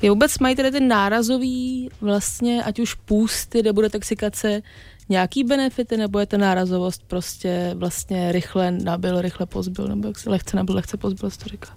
Je 0.01 0.09
vůbec 0.09 0.39
mají 0.39 0.55
tady 0.55 0.71
ten 0.71 0.87
nárazový 0.87 1.89
vlastně, 2.01 2.63
ať 2.63 2.79
už 2.79 2.93
půsty 2.93 3.63
nebo 3.63 3.81
detoxikace, 3.81 4.61
nějaký 5.09 5.43
benefity, 5.43 5.97
nebo 5.97 6.19
je 6.19 6.25
ta 6.25 6.37
nárazovost 6.37 7.03
prostě 7.07 7.71
vlastně 7.75 8.31
rychle 8.31 8.71
nabil, 8.71 9.21
rychle 9.21 9.45
pozbyl, 9.45 9.87
nebo 9.87 10.07
jak 10.07 10.19
se 10.19 10.29
lehce 10.29 10.57
nabil, 10.57 10.75
lehce 10.75 10.97
pozbyl, 10.97 11.29
se 11.29 11.37
to 11.39 11.49
říká. 11.49 11.69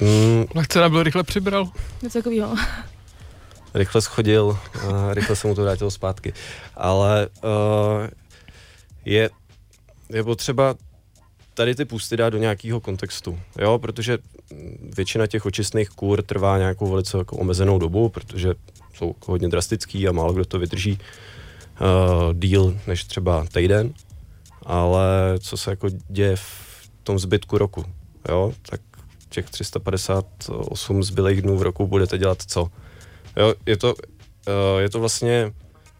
Mm, 0.00 0.44
Lehce 0.54 0.80
nabyl, 0.80 1.02
rychle 1.02 1.22
přibral. 1.22 1.70
Něco 2.02 2.18
takového. 2.18 2.56
rychle 3.74 4.02
schodil, 4.02 4.58
a 4.88 5.14
rychle 5.14 5.36
se 5.36 5.48
mu 5.48 5.54
to 5.54 5.62
vrátilo 5.62 5.90
zpátky. 5.90 6.32
Ale 6.76 7.28
uh, 7.44 8.08
je 9.04 9.30
je 10.12 10.24
potřeba 10.24 10.74
tady 11.54 11.74
ty 11.74 11.84
pusty 11.84 12.16
dát 12.16 12.30
do 12.30 12.38
nějakého 12.38 12.80
kontextu, 12.80 13.38
jo, 13.58 13.78
protože 13.78 14.18
většina 14.96 15.26
těch 15.26 15.46
očistných 15.46 15.88
kůr 15.88 16.22
trvá 16.22 16.58
nějakou 16.58 16.90
velice 16.90 17.18
jako 17.18 17.36
omezenou 17.36 17.78
dobu, 17.78 18.08
protože 18.08 18.54
jsou 18.94 19.08
jako 19.08 19.32
hodně 19.32 19.48
drastický 19.48 20.08
a 20.08 20.12
málo 20.12 20.32
kdo 20.32 20.44
to 20.44 20.58
vydrží 20.58 20.98
uh, 21.80 22.34
díl 22.34 22.78
než 22.86 23.04
třeba 23.04 23.46
týden, 23.52 23.94
ale 24.66 25.34
co 25.38 25.56
se 25.56 25.70
jako 25.70 25.88
děje 26.08 26.36
v 26.36 26.88
tom 27.02 27.18
zbytku 27.18 27.58
roku, 27.58 27.84
jo, 28.28 28.52
tak 28.62 28.80
těch 29.28 29.50
358 29.50 31.02
zbylých 31.02 31.42
dnů 31.42 31.56
v 31.56 31.62
roku 31.62 31.86
budete 31.86 32.18
dělat 32.18 32.42
co? 32.46 32.68
Jo, 33.36 33.54
je 33.66 33.76
to, 33.76 33.94
uh, 33.94 34.80
je 34.80 34.90
to 34.90 35.00
vlastně 35.00 35.52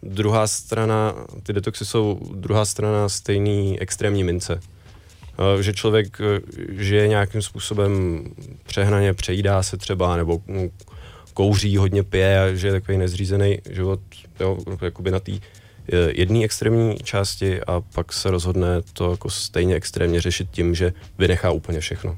druhá 0.03 0.47
strana, 0.47 1.15
ty 1.43 1.53
detoxy 1.53 1.85
jsou 1.85 2.19
druhá 2.35 2.65
strana 2.65 3.09
stejný 3.09 3.79
extrémní 3.79 4.23
mince. 4.23 4.59
Uh, 5.55 5.61
že 5.61 5.73
člověk 5.73 6.17
žije 6.69 7.07
nějakým 7.07 7.41
způsobem 7.41 8.23
přehnaně, 8.65 9.13
přejídá 9.13 9.63
se 9.63 9.77
třeba, 9.77 10.17
nebo 10.17 10.41
mm, 10.47 10.69
kouří, 11.33 11.77
hodně 11.77 12.03
pije 12.03 12.41
a 12.41 12.53
že 12.53 12.67
je 12.67 12.71
takový 12.71 12.97
nezřízený 12.97 13.57
život, 13.69 13.99
jo, 14.39 14.57
jakoby 14.81 15.11
na 15.11 15.19
té 15.19 15.31
jedné 16.13 16.43
extrémní 16.43 16.97
části 17.03 17.61
a 17.61 17.81
pak 17.81 18.13
se 18.13 18.31
rozhodne 18.31 18.81
to 18.93 19.11
jako 19.11 19.29
stejně 19.29 19.75
extrémně 19.75 20.21
řešit 20.21 20.47
tím, 20.51 20.75
že 20.75 20.93
vynechá 21.17 21.51
úplně 21.51 21.79
všechno. 21.79 22.17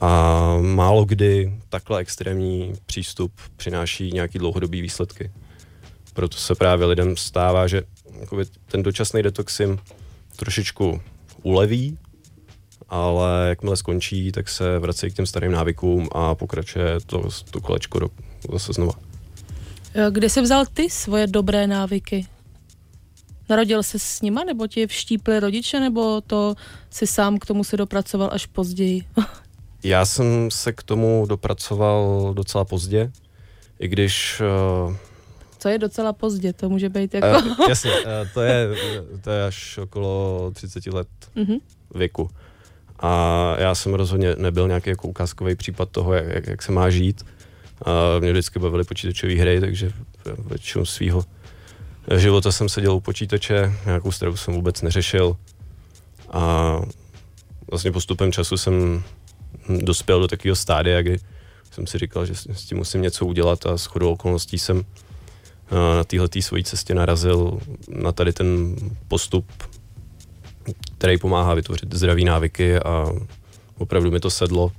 A 0.00 0.56
málo 0.60 1.04
kdy 1.04 1.52
takhle 1.68 2.00
extrémní 2.00 2.72
přístup 2.86 3.32
přináší 3.56 4.12
nějaký 4.12 4.38
dlouhodobý 4.38 4.80
výsledky. 4.80 5.30
Proto 6.12 6.36
se 6.36 6.54
právě 6.54 6.86
lidem 6.86 7.16
stává, 7.16 7.66
že 7.66 7.82
ten 8.66 8.82
dočasný 8.82 9.22
detox 9.22 9.60
jim 9.60 9.78
trošičku 10.36 11.00
uleví, 11.42 11.98
ale 12.88 13.46
jakmile 13.48 13.76
skončí, 13.76 14.32
tak 14.32 14.48
se 14.48 14.78
vrací 14.78 15.10
k 15.10 15.14
těm 15.14 15.26
starým 15.26 15.52
návykům 15.52 16.08
a 16.12 16.34
pokračuje 16.34 17.00
to, 17.06 17.28
to 17.50 17.60
kolečko 17.60 17.98
do, 17.98 18.08
zase 18.52 18.72
znova. 18.72 19.07
Kde 20.10 20.28
jsi 20.28 20.40
vzal 20.40 20.66
ty 20.66 20.90
svoje 20.90 21.26
dobré 21.26 21.66
návyky? 21.66 22.26
Narodil 23.48 23.82
se 23.82 23.98
s 23.98 24.22
nima, 24.22 24.44
nebo 24.44 24.66
ti 24.66 24.86
vštípli 24.86 25.40
rodiče, 25.40 25.80
nebo 25.80 26.20
to 26.20 26.54
si 26.90 27.06
sám 27.06 27.38
k 27.38 27.46
tomu 27.46 27.64
se 27.64 27.76
dopracoval 27.76 28.30
až 28.32 28.46
později? 28.46 29.04
Já 29.82 30.06
jsem 30.06 30.50
se 30.50 30.72
k 30.72 30.82
tomu 30.82 31.26
dopracoval 31.28 32.30
docela 32.34 32.64
pozdě, 32.64 33.12
i 33.78 33.88
když... 33.88 34.42
Uh, 34.86 34.94
Co 35.58 35.68
je 35.68 35.78
docela 35.78 36.12
pozdě? 36.12 36.52
To 36.52 36.68
může 36.68 36.88
být 36.88 37.14
jako... 37.14 37.46
Uh, 37.46 37.56
jasně, 37.68 37.90
uh, 37.90 38.06
to, 38.34 38.40
je, 38.40 38.68
to 39.20 39.30
je 39.30 39.44
až 39.44 39.78
okolo 39.78 40.50
30 40.54 40.86
let 40.86 41.08
mm-hmm. 41.36 41.60
věku. 41.94 42.30
A 43.00 43.54
já 43.58 43.74
jsem 43.74 43.94
rozhodně 43.94 44.34
nebyl 44.36 44.68
nějaký 44.68 44.90
jako 44.90 45.08
ukázkový 45.08 45.54
případ 45.54 45.88
toho, 45.90 46.12
jak, 46.12 46.46
jak 46.46 46.62
se 46.62 46.72
má 46.72 46.90
žít. 46.90 47.24
A 47.84 48.18
mě 48.18 48.32
vždycky 48.32 48.58
bavily 48.58 48.84
počítačové 48.84 49.34
hry, 49.34 49.60
takže 49.60 49.92
většinu 50.46 50.84
svého 50.84 51.24
života 52.16 52.52
jsem 52.52 52.68
seděl 52.68 52.92
u 52.92 53.00
počítače, 53.00 53.72
nějakou 53.86 54.12
stravu 54.12 54.36
jsem 54.36 54.54
vůbec 54.54 54.82
neřešil. 54.82 55.36
A 56.30 56.76
vlastně 57.70 57.92
postupem 57.92 58.32
času 58.32 58.56
jsem 58.56 59.02
dospěl 59.68 60.20
do 60.20 60.28
takového 60.28 60.56
stádia, 60.56 61.02
kdy 61.02 61.18
jsem 61.70 61.86
si 61.86 61.98
říkal, 61.98 62.26
že 62.26 62.34
s 62.34 62.64
tím 62.64 62.78
musím 62.78 63.02
něco 63.02 63.26
udělat 63.26 63.66
a 63.66 63.78
s 63.78 63.86
chodou 63.86 64.12
okolností 64.12 64.58
jsem 64.58 64.84
na 65.96 66.04
téhle 66.04 66.28
svojí 66.40 66.64
cestě 66.64 66.94
narazil 66.94 67.60
na 67.88 68.12
tady 68.12 68.32
ten 68.32 68.76
postup, 69.08 69.46
který 70.98 71.18
pomáhá 71.18 71.54
vytvořit 71.54 71.94
zdraví 71.94 72.24
návyky 72.24 72.78
a 72.78 73.12
opravdu 73.78 74.10
mi 74.10 74.20
to 74.20 74.30
sedlo 74.30 74.72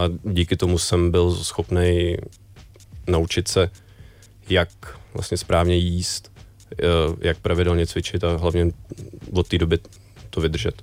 a 0.00 0.08
díky 0.24 0.56
tomu 0.56 0.78
jsem 0.78 1.10
byl 1.10 1.34
schopný 1.34 2.16
naučit 3.06 3.48
se, 3.48 3.70
jak 4.48 4.68
vlastně 5.14 5.36
správně 5.36 5.76
jíst, 5.76 6.32
eh, 6.72 6.84
jak 7.20 7.38
pravidelně 7.38 7.86
cvičit 7.86 8.24
a 8.24 8.36
hlavně 8.36 8.66
od 9.32 9.48
té 9.48 9.58
doby 9.58 9.78
to 10.30 10.40
vydržet. 10.40 10.82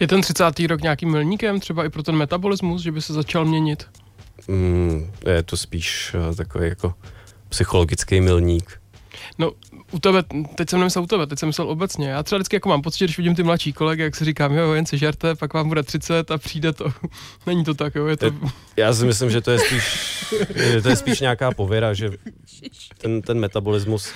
Je 0.00 0.08
ten 0.08 0.20
30. 0.20 0.66
rok 0.66 0.82
nějakým 0.82 1.10
milníkem 1.10 1.60
třeba 1.60 1.84
i 1.84 1.88
pro 1.88 2.02
ten 2.02 2.16
metabolismus, 2.16 2.82
že 2.82 2.92
by 2.92 3.02
se 3.02 3.12
začal 3.12 3.44
měnit? 3.44 3.86
Mm, 4.48 5.12
je 5.26 5.42
to 5.42 5.56
spíš 5.56 6.14
uh, 6.14 6.36
takový 6.36 6.68
jako 6.68 6.94
psychologický 7.48 8.20
milník. 8.20 8.80
No, 9.38 9.52
u 9.92 9.98
tebe, 9.98 10.22
teď 10.54 10.70
jsem 10.70 10.78
nemyslel 10.78 11.04
u 11.04 11.06
tebe, 11.06 11.26
teď 11.26 11.38
jsem 11.38 11.46
myslel 11.46 11.68
obecně. 11.68 12.08
Já 12.08 12.22
třeba 12.22 12.38
vždycky 12.38 12.56
jako 12.56 12.68
mám 12.68 12.82
pocit, 12.82 13.04
když 13.04 13.16
vidím 13.18 13.34
ty 13.34 13.42
mladší 13.42 13.72
kolegy, 13.72 14.02
jak 14.02 14.16
si 14.16 14.24
říkám, 14.24 14.54
jo, 14.54 14.72
jen 14.72 14.86
si 14.86 14.98
žerte, 14.98 15.34
pak 15.34 15.54
vám 15.54 15.68
bude 15.68 15.82
30 15.82 16.30
a 16.30 16.38
přijde 16.38 16.72
to. 16.72 16.84
Není 17.46 17.64
to 17.64 17.74
tak, 17.74 17.94
jo, 17.94 18.06
je 18.06 18.16
to... 18.16 18.32
Já 18.76 18.94
si 18.94 19.06
myslím, 19.06 19.30
že 19.30 19.40
to 19.40 19.50
je 19.50 19.58
spíš, 19.58 19.84
to 20.82 20.88
je 20.88 20.96
spíš 20.96 21.20
nějaká 21.20 21.50
pověra, 21.50 21.94
že 21.94 22.10
ten, 22.98 23.22
ten 23.22 23.38
metabolismus 23.38 24.12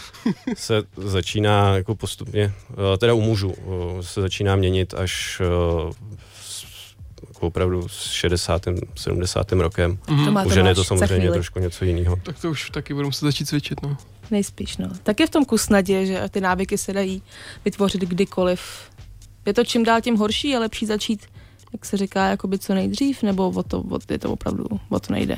se 0.54 0.82
začíná 0.96 1.76
jako 1.76 1.94
postupně, 1.94 2.52
eh, 2.94 2.98
teda 2.98 3.14
u 3.14 3.20
mužů, 3.20 3.54
eh, 3.58 4.02
se 4.02 4.20
začíná 4.20 4.56
měnit 4.56 4.94
až 4.94 5.42
eh, 5.44 6.16
jako 7.36 7.46
opravdu 7.46 7.88
s 7.88 8.10
60. 8.10 8.62
70. 8.94 9.52
rokem. 9.52 9.98
Mm-hmm. 10.06 10.46
U 10.46 10.50
ženy 10.50 10.68
je 10.68 10.74
to 10.74 10.84
samozřejmě 10.84 11.30
trošku 11.30 11.58
něco 11.58 11.84
jiného. 11.84 12.16
Tak 12.22 12.40
to 12.40 12.50
už 12.50 12.70
taky 12.70 12.94
budu 12.94 13.06
muset 13.06 13.24
začít 13.24 13.44
cvičit, 13.44 13.82
no. 13.82 13.96
Nejspíš, 14.30 14.76
no. 14.76 14.88
Tak 15.02 15.20
je 15.20 15.26
v 15.26 15.30
tom 15.30 15.44
kus 15.44 15.68
naděje, 15.68 16.06
že 16.06 16.28
ty 16.30 16.40
návyky 16.40 16.78
se 16.78 16.92
dají 16.92 17.22
vytvořit 17.64 18.00
kdykoliv. 18.00 18.60
Je 19.46 19.54
to 19.54 19.64
čím 19.64 19.84
dál 19.84 20.00
tím 20.00 20.16
horší, 20.16 20.56
a 20.56 20.58
lepší 20.58 20.86
začít, 20.86 21.26
jak 21.72 21.84
se 21.84 21.96
říká, 21.96 22.28
jakoby 22.28 22.58
co 22.58 22.74
nejdřív, 22.74 23.22
nebo 23.22 23.50
o 23.50 23.62
to, 23.62 23.80
o, 23.80 23.98
je 24.10 24.18
to 24.18 24.32
opravdu, 24.32 24.64
o 24.88 25.00
to 25.00 25.12
nejde? 25.12 25.36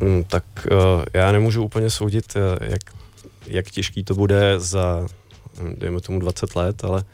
Hmm, 0.00 0.24
tak 0.24 0.44
uh, 0.70 1.04
já 1.14 1.32
nemůžu 1.32 1.64
úplně 1.64 1.90
soudit, 1.90 2.36
uh, 2.36 2.68
jak, 2.68 2.80
jak 3.46 3.70
těžký 3.70 4.04
to 4.04 4.14
bude 4.14 4.60
za, 4.60 5.06
hm, 5.60 5.74
dejme 5.78 6.00
tomu, 6.00 6.18
20 6.18 6.56
let, 6.56 6.84
ale 6.84 7.04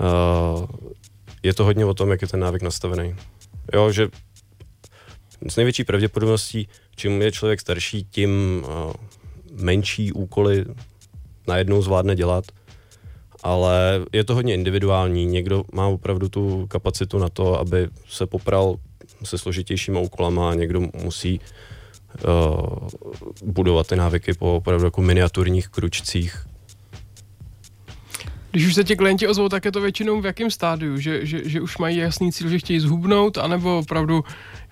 uh, 0.00 0.66
je 1.42 1.54
to 1.54 1.64
hodně 1.64 1.84
o 1.84 1.94
tom, 1.94 2.10
jak 2.10 2.22
je 2.22 2.28
ten 2.28 2.40
návyk 2.40 2.62
nastavený. 2.62 3.16
Jo, 3.74 3.92
že 3.92 4.08
s 5.48 5.56
největší 5.56 5.84
pravděpodobností, 5.84 6.68
čím 6.96 7.22
je 7.22 7.32
člověk 7.32 7.60
starší, 7.60 8.06
tím 8.10 8.30
uh, 8.64 8.92
menší 9.62 10.12
úkoly 10.12 10.64
najednou 11.48 11.82
zvládne 11.82 12.16
dělat, 12.16 12.44
ale 13.42 14.04
je 14.12 14.24
to 14.24 14.34
hodně 14.34 14.54
individuální. 14.54 15.26
Někdo 15.26 15.64
má 15.72 15.86
opravdu 15.86 16.28
tu 16.28 16.66
kapacitu 16.66 17.18
na 17.18 17.28
to, 17.28 17.60
aby 17.60 17.88
se 18.08 18.26
popral 18.26 18.76
se 19.24 19.38
složitějšíma 19.38 20.00
úkolama 20.00 20.50
a 20.50 20.54
někdo 20.54 20.80
musí 21.02 21.40
uh, 21.40 22.88
budovat 23.44 23.86
ty 23.86 23.96
návyky 23.96 24.34
po 24.34 24.56
opravdu 24.56 24.84
jako 24.84 25.02
miniaturních 25.02 25.68
kručcích, 25.68 26.46
když 28.54 28.66
už 28.66 28.74
se 28.74 28.84
ti 28.84 28.96
klienti 28.96 29.28
ozvou, 29.28 29.48
tak 29.48 29.64
je 29.64 29.72
to 29.72 29.80
většinou 29.80 30.20
v 30.20 30.26
jakém 30.26 30.50
stádiu, 30.50 30.98
že, 30.98 31.26
že, 31.26 31.48
že 31.48 31.60
už 31.60 31.78
mají 31.78 31.96
jasný 31.96 32.32
cíl, 32.32 32.48
že 32.48 32.58
chtějí 32.58 32.80
zhubnout, 32.80 33.38
anebo 33.38 33.78
opravdu, 33.78 34.24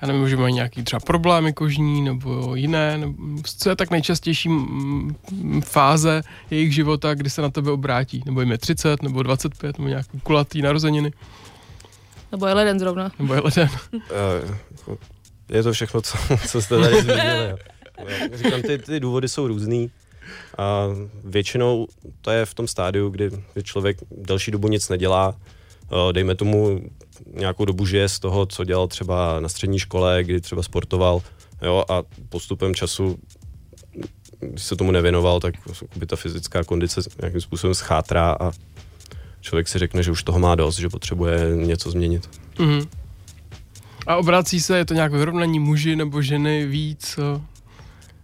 já 0.02 0.08
nevím, 0.08 0.28
že 0.28 0.36
mají 0.36 0.54
nějaký 0.54 0.82
třeba 0.82 1.00
problémy 1.00 1.52
kožní 1.52 2.02
nebo 2.02 2.54
jiné, 2.54 2.98
nebo 2.98 3.14
co 3.56 3.68
je 3.68 3.76
tak 3.76 3.90
nejčastější 3.90 4.50
fáze 5.64 6.22
jejich 6.50 6.74
života, 6.74 7.14
kdy 7.14 7.30
se 7.30 7.42
na 7.42 7.50
tebe 7.50 7.70
obrátí, 7.70 8.22
nebo 8.26 8.40
jim 8.40 8.50
je 8.50 8.58
30, 8.58 9.02
nebo 9.02 9.22
25, 9.22 9.78
nebo 9.78 9.88
nějaký 9.88 10.20
kulatý 10.22 10.62
narozeniny. 10.62 11.12
Nebo 12.32 12.46
je 12.46 12.54
leden 12.54 12.78
zrovna. 12.78 13.12
Nebo 13.18 13.34
je 13.34 13.40
leden. 13.40 13.68
Eh, 14.90 15.56
je 15.56 15.62
to 15.62 15.72
všechno, 15.72 16.02
co, 16.02 16.18
co 16.48 16.62
jste 16.62 16.80
tady 16.80 17.02
zmínili. 17.02 17.54
Říkám, 18.32 18.62
ty, 18.62 18.78
ty 18.78 19.00
důvody 19.00 19.28
jsou 19.28 19.48
různý. 19.48 19.90
A 20.58 20.86
většinou 21.24 21.86
to 22.20 22.30
je 22.30 22.46
v 22.46 22.54
tom 22.54 22.68
stádiu, 22.68 23.08
kdy, 23.08 23.30
kdy 23.52 23.62
člověk 23.62 23.96
delší 24.10 24.50
dobu 24.50 24.68
nic 24.68 24.88
nedělá, 24.88 25.36
dejme 26.12 26.34
tomu 26.34 26.80
nějakou 27.34 27.64
dobu 27.64 27.86
žije 27.86 28.08
z 28.08 28.18
toho, 28.18 28.46
co 28.46 28.64
dělal 28.64 28.88
třeba 28.88 29.40
na 29.40 29.48
střední 29.48 29.78
škole, 29.78 30.24
kdy 30.24 30.40
třeba 30.40 30.62
sportoval, 30.62 31.22
jo, 31.62 31.84
a 31.88 32.02
postupem 32.28 32.74
času 32.74 33.18
když 34.50 34.62
se 34.62 34.76
tomu 34.76 34.90
nevěnoval, 34.90 35.40
tak 35.40 35.54
by 35.96 36.06
ta 36.06 36.16
fyzická 36.16 36.64
kondice 36.64 37.00
nějakým 37.20 37.40
způsobem 37.40 37.74
schátrá 37.74 38.36
a 38.40 38.52
člověk 39.40 39.68
si 39.68 39.78
řekne, 39.78 40.02
že 40.02 40.10
už 40.10 40.22
toho 40.22 40.38
má 40.38 40.54
dost, 40.54 40.78
že 40.78 40.88
potřebuje 40.88 41.38
něco 41.54 41.90
změnit. 41.90 42.30
Mm-hmm. 42.56 42.88
A 44.06 44.16
obrací 44.16 44.60
se, 44.60 44.78
je 44.78 44.84
to 44.84 44.94
nějak 44.94 45.12
vyrovnaní 45.12 45.58
muži 45.58 45.96
nebo 45.96 46.22
ženy 46.22 46.66
víc? 46.66 47.18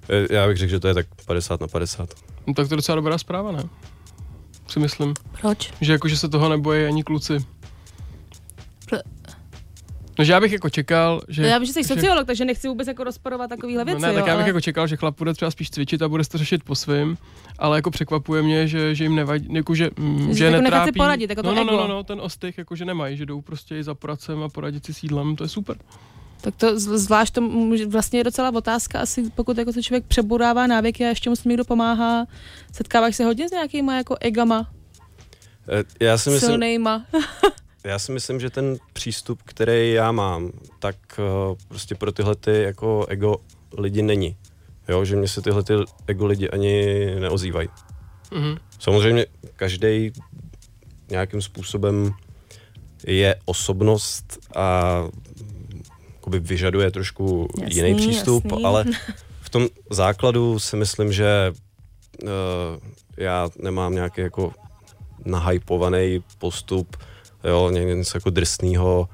Eh, 0.09 0.35
já 0.35 0.47
bych 0.47 0.57
řekl, 0.57 0.71
že 0.71 0.81
to 0.81 0.89
je 0.89 0.95
tak 0.95 1.07
50 1.27 1.61
na 1.61 1.69
50. 1.69 2.15
No 2.47 2.55
tak 2.55 2.69
to 2.69 2.75
je 2.75 2.77
docela 2.77 2.97
dobrá 2.97 3.19
zpráva, 3.19 3.53
ne? 3.53 3.63
Si 4.69 4.81
myslím. 4.81 5.15
Proč? 5.41 5.73
Že 5.81 5.93
jakože 5.93 6.17
se 6.17 6.29
toho 6.29 6.49
nebojí 6.49 6.85
ani 6.85 7.05
kluci. 7.05 7.39
Pro... 8.89 8.99
No, 10.19 10.25
že 10.25 10.33
já 10.33 10.41
bych 10.41 10.53
jako 10.53 10.71
čekal, 10.71 11.21
že... 11.29 11.43
Já 11.47 11.59
vím, 11.59 11.67
že 11.67 11.73
jsi 11.73 11.85
sociolog, 11.85 12.27
takže 12.27 12.45
nechci 12.45 12.69
vůbec 12.69 12.89
jako 12.89 13.05
rozporovat 13.05 13.51
takovéhle 13.51 13.85
věci. 13.85 14.03
No 14.03 14.09
ne, 14.09 14.15
tak 14.15 14.23
jo, 14.25 14.29
já 14.29 14.35
bych 14.37 14.43
ale... 14.43 14.49
jako 14.49 14.61
čekal, 14.61 14.87
že 14.87 14.97
chlap 14.97 15.19
bude 15.19 15.35
třeba 15.35 15.51
spíš 15.51 15.71
cvičit 15.71 16.03
a 16.03 16.09
bude 16.09 16.25
se 16.25 16.31
to 16.31 16.39
řešit 16.39 16.63
po 16.65 16.75
svým, 16.75 17.19
ale 17.59 17.79
jako 17.79 17.91
překvapuje 17.91 18.43
mě, 18.43 18.69
že, 18.69 18.95
že 18.95 19.05
jim 19.05 19.15
nevadí, 19.15 19.49
jako 19.55 19.75
že, 19.75 19.91
mm, 19.99 20.29
Že 20.29 20.35
že 20.35 20.45
jako 20.45 20.63
netrápí. 20.63 20.89
si 20.89 20.93
poradit, 20.93 21.31
jako 21.31 21.43
to 21.43 21.55
no, 21.55 21.65
no, 21.65 21.73
no, 21.73 21.79
no, 21.79 21.89
no, 21.89 22.05
ten 22.05 22.21
ostych, 22.21 22.59
jako 22.59 22.77
že 22.77 22.85
nemají, 22.85 23.17
že 23.17 23.27
jdou 23.27 23.41
prostě 23.41 23.79
i 23.79 23.85
za 23.85 23.95
pracem 23.95 24.43
a 24.43 24.49
poradit 24.49 24.87
si 24.87 24.95
s 24.95 25.03
jídlem, 25.03 25.37
to 25.37 25.45
je 25.45 25.49
super. 25.49 25.77
Tak 26.41 26.57
to 26.57 26.79
z- 26.79 26.99
zvlášť 26.99 27.35
to 27.35 27.41
může- 27.41 27.87
vlastně 27.87 28.21
je 28.21 28.25
docela 28.25 28.55
otázka, 28.55 29.01
asi 29.01 29.31
pokud 29.35 29.59
jako 29.59 29.73
se 29.73 29.83
člověk 29.83 30.05
přeburává 30.05 30.67
návyky 30.67 31.05
a 31.05 31.09
ještě 31.09 31.31
mu 31.31 31.37
někdo 31.45 31.65
pomáhá, 31.65 32.27
setkáváš 32.73 33.17
se 33.17 33.25
hodně 33.25 33.49
s 33.49 33.53
nějakýma 33.53 33.97
jako 33.97 34.17
egama, 34.21 34.71
Eh, 35.71 35.85
Já 36.05 36.19
si 36.19 36.31
myslím, 36.31 36.49
silnejma. 36.51 37.05
Já 37.85 37.99
si 37.99 38.13
myslím, 38.13 38.41
že 38.41 38.51
ten 38.51 38.77
přístup, 38.93 39.43
který 39.45 39.93
já 39.93 40.13
mám, 40.13 40.53
tak 40.79 40.97
uh, 41.19 41.57
prostě 41.69 41.95
pro 41.95 42.13
tyhle 42.13 42.35
ty 42.35 42.63
jako 42.63 43.07
ego 43.09 43.37
lidi 43.79 44.03
není. 44.03 44.37
Jo, 44.89 45.05
že 45.05 45.17
mě 45.17 45.29
se 45.29 45.43
tyhle 45.43 45.63
ty 45.65 45.73
ego 46.07 46.27
lidi 46.27 46.51
ani 46.51 46.85
neozývají. 47.21 47.69
Mhm. 48.35 48.57
Samozřejmě 48.79 49.27
každý 49.57 50.13
nějakým 51.11 51.43
způsobem 51.43 52.13
je 53.07 53.37
osobnost 53.45 54.39
a 54.57 54.95
jakoby 56.15 56.39
vyžaduje 56.39 56.91
trošku 56.91 57.49
Jasný, 57.61 57.77
jiný 57.77 57.95
přístup, 57.95 58.45
jasný. 58.45 58.65
ale 58.65 58.85
v 59.41 59.51
tom 59.51 59.69
základu 59.91 60.59
si 60.59 60.77
myslím, 60.77 61.13
že 61.13 61.53
uh, 62.23 62.29
já 63.17 63.49
nemám 63.63 63.95
nějaký 63.95 64.21
jako 64.21 64.53
nahypovaný 65.25 66.25
postup, 66.39 66.97
jo, 67.49 67.71
ně- 67.71 67.85
něco 67.85 68.17
jako 68.17 68.31
drsného. 68.31 69.09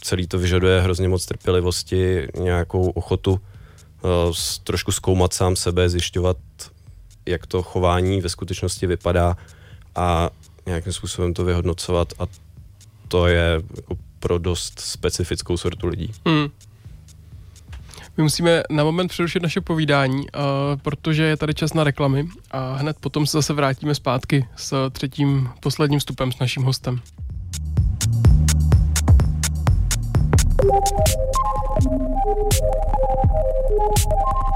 Celý 0.00 0.26
to 0.26 0.38
vyžaduje 0.38 0.80
hrozně 0.80 1.08
moc 1.08 1.26
trpělivosti, 1.26 2.28
nějakou 2.38 2.90
ochotu 2.90 3.40
trošku 4.64 4.92
zkoumat 4.92 5.32
sám 5.32 5.56
sebe, 5.56 5.88
zjišťovat, 5.88 6.36
jak 7.26 7.46
to 7.46 7.62
chování 7.62 8.20
ve 8.20 8.28
skutečnosti 8.28 8.86
vypadá 8.86 9.36
a 9.94 10.30
nějakým 10.66 10.92
způsobem 10.92 11.34
to 11.34 11.44
vyhodnocovat 11.44 12.12
a 12.18 12.26
to 13.08 13.26
je 13.26 13.62
jako 13.76 13.96
pro 14.18 14.38
dost 14.38 14.80
specifickou 14.80 15.56
sortu 15.56 15.86
lidí. 15.86 16.12
Mm. 16.24 16.48
My 18.16 18.22
musíme 18.22 18.62
na 18.70 18.84
moment 18.84 19.08
přerušit 19.08 19.42
naše 19.42 19.60
povídání, 19.60 20.18
uh, 20.18 20.80
protože 20.82 21.22
je 21.22 21.36
tady 21.36 21.54
čas 21.54 21.74
na 21.74 21.84
reklamy 21.84 22.28
a 22.50 22.74
hned 22.74 22.96
potom 23.00 23.26
se 23.26 23.38
zase 23.38 23.52
vrátíme 23.52 23.94
zpátky 23.94 24.46
s 24.56 24.90
třetím, 24.90 25.48
posledním 25.60 26.00
vstupem 26.00 26.32
s 26.32 26.38
naším 26.38 26.62
hostem. 26.62 27.00
Thank 30.68 30.90
you. 34.00 34.55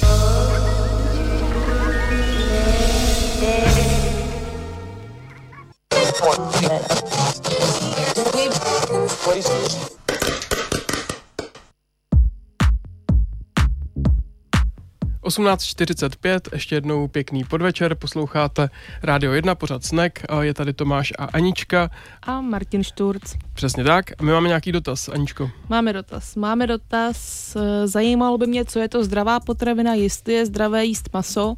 18.45, 15.45 16.39
ještě 16.53 16.75
jednou 16.75 17.07
pěkný 17.07 17.43
podvečer, 17.43 17.95
posloucháte 17.95 18.69
Rádio 19.03 19.33
1, 19.33 19.55
pořád 19.55 19.83
Snek, 19.85 20.23
je 20.41 20.53
tady 20.53 20.73
Tomáš 20.73 21.13
a 21.19 21.25
Anička, 21.25 21.89
A 22.23 22.41
Martin 22.41 22.83
Šturc. 22.83 23.35
přesně 23.53 23.83
tak. 23.83 24.11
A 24.17 24.23
my 24.23 24.31
máme 24.31 24.47
nějaký 24.47 24.71
dotaz, 24.71 25.09
Aničko. 25.09 25.51
Máme 25.69 25.93
dotaz. 25.93 26.35
Máme 26.35 26.67
dotaz. 26.67 27.55
eh, 27.55 27.87
Zajímalo 27.87 28.37
by 28.37 28.47
mě, 28.47 28.65
co 28.65 28.79
je 28.79 28.89
to 28.89 29.03
zdravá 29.03 29.39
potravina, 29.39 29.93
jestli 29.93 30.33
je 30.33 30.45
zdravé 30.45 30.85
jíst 30.85 31.09
maso 31.13 31.55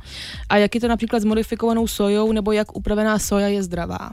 a 0.49 0.57
jak 0.57 0.75
je 0.75 0.81
to 0.81 0.88
například 0.88 1.19
s 1.21 1.25
modifikovanou 1.25 1.88
sojou, 1.88 2.31
nebo 2.31 2.51
jak 2.51 2.75
upravená 2.77 3.19
soja 3.19 3.47
je 3.47 3.63
zdravá. 3.63 4.11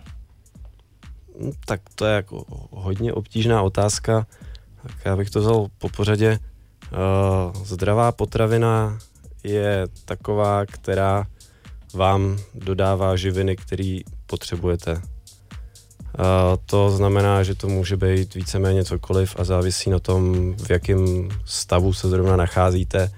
No, 1.40 1.50
Tak 1.66 1.80
to 1.94 2.06
je 2.06 2.14
jako 2.14 2.44
hodně 2.70 3.12
obtížná 3.12 3.62
otázka. 3.62 4.26
Tak 4.82 4.92
já 5.04 5.16
bych 5.16 5.30
to 5.30 5.40
vzal 5.40 5.66
po 5.78 5.88
pořadě. 5.88 6.38
Uh, 6.92 7.64
zdravá 7.64 8.12
potravina 8.12 8.98
je 9.45 9.86
taková, 10.05 10.66
která 10.66 11.26
vám 11.95 12.38
dodává 12.55 13.16
živiny, 13.16 13.57
které 13.57 13.99
potřebujete. 14.26 14.93
Uh, 14.93 15.01
to 16.66 16.91
znamená, 16.91 17.43
že 17.43 17.55
to 17.55 17.68
může 17.68 17.97
být 17.97 18.34
víceméně 18.34 18.84
cokoliv 18.84 19.36
a 19.38 19.45
závisí 19.45 19.91
na 19.91 19.99
tom, 19.99 20.55
v 20.55 20.70
jakém 20.70 21.28
stavu 21.45 21.93
se 21.93 22.09
zrovna 22.09 22.36
nacházíte, 22.36 23.11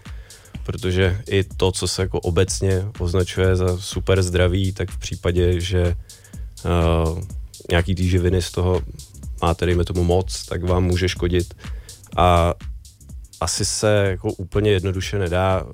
protože 0.63 1.23
i 1.31 1.45
to, 1.45 1.73
co 1.73 1.89
se 1.89 2.03
jako 2.03 2.21
obecně 2.21 2.85
označuje 2.99 3.57
za 3.57 3.79
super 3.79 4.23
zdraví, 4.23 4.73
tak 4.73 4.91
v 4.91 4.99
případě, 4.99 5.61
že 5.61 5.95
uh, 6.65 7.21
nějaký 7.71 7.95
tý 7.95 8.09
živiny 8.09 8.43
z 8.43 8.51
toho 8.51 8.83
máte, 9.43 9.67
dejme 9.67 9.85
tomu 9.85 10.05
moc, 10.05 10.47
tak 10.47 10.65
vám 10.65 10.85
může 10.85 11.09
škodit. 11.09 11.55
A 12.17 12.55
asi 13.41 13.65
se 13.65 14.07
jako 14.11 14.33
úplně 14.33 14.71
jednoduše 14.71 15.19
nedá 15.19 15.67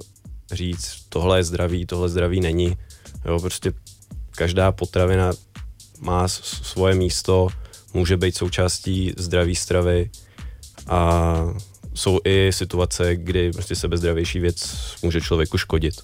říct, 0.52 1.02
tohle 1.08 1.38
je 1.38 1.44
zdraví, 1.44 1.86
tohle 1.86 2.08
zdraví 2.08 2.40
není. 2.40 2.76
Jo, 3.24 3.40
prostě 3.40 3.72
každá 4.30 4.72
potravina 4.72 5.32
má 6.00 6.28
svoje 6.28 6.94
místo, 6.94 7.48
může 7.94 8.16
být 8.16 8.36
součástí 8.36 9.12
zdraví 9.16 9.56
stravy 9.56 10.10
a 10.86 11.34
jsou 11.94 12.20
i 12.24 12.50
situace, 12.52 13.16
kdy 13.16 13.52
prostě 13.52 13.76
sebezdravější 13.76 14.38
věc 14.40 14.76
může 15.02 15.20
člověku 15.20 15.58
škodit. 15.58 15.94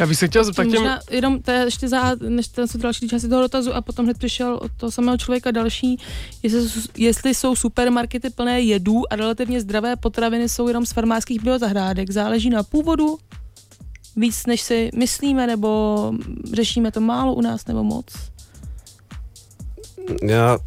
Já 0.00 0.06
bych 0.06 0.18
se 0.18 0.28
chtěl 0.28 0.44
zeptat 0.44 0.64
těm... 0.64 0.72
Možná 0.72 1.00
jenom 1.10 1.42
to 1.42 1.50
je 1.50 1.64
ještě 1.64 1.88
za, 1.88 2.14
než 2.28 2.48
ten 2.48 2.68
jsou 2.68 2.78
další 2.78 3.08
části 3.08 3.28
toho 3.28 3.42
dotazu 3.42 3.74
a 3.74 3.82
potom 3.82 4.04
hned 4.04 4.18
přišel 4.18 4.58
od 4.62 4.72
toho 4.76 4.90
samého 4.90 5.18
člověka 5.18 5.50
další, 5.50 5.96
jestli, 6.42 6.82
jestli 6.96 7.34
jsou 7.34 7.56
supermarkety 7.56 8.30
plné 8.30 8.60
jedů 8.60 9.12
a 9.12 9.16
relativně 9.16 9.60
zdravé 9.60 9.96
potraviny 9.96 10.48
jsou 10.48 10.68
jenom 10.68 10.86
z 10.86 10.92
farmářských 10.92 11.42
biozahrádek. 11.42 12.10
Záleží 12.10 12.50
na 12.50 12.62
původu, 12.62 13.18
víc 14.16 14.46
než 14.46 14.60
si 14.60 14.90
myslíme, 14.94 15.46
nebo 15.46 16.12
řešíme 16.52 16.92
to 16.92 17.00
málo 17.00 17.34
u 17.34 17.40
nás, 17.40 17.66
nebo 17.66 17.84
moc? 17.84 18.06
Já, 20.22 20.58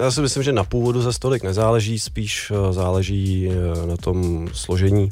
já 0.00 0.10
si 0.10 0.20
myslím, 0.20 0.42
že 0.42 0.52
na 0.52 0.64
původu 0.64 1.02
za 1.02 1.12
stolik 1.12 1.42
nezáleží, 1.42 1.98
spíš 1.98 2.50
eh, 2.50 2.72
záleží 2.72 3.48
eh, 3.48 3.86
na 3.86 3.96
tom 3.96 4.48
složení 4.52 5.10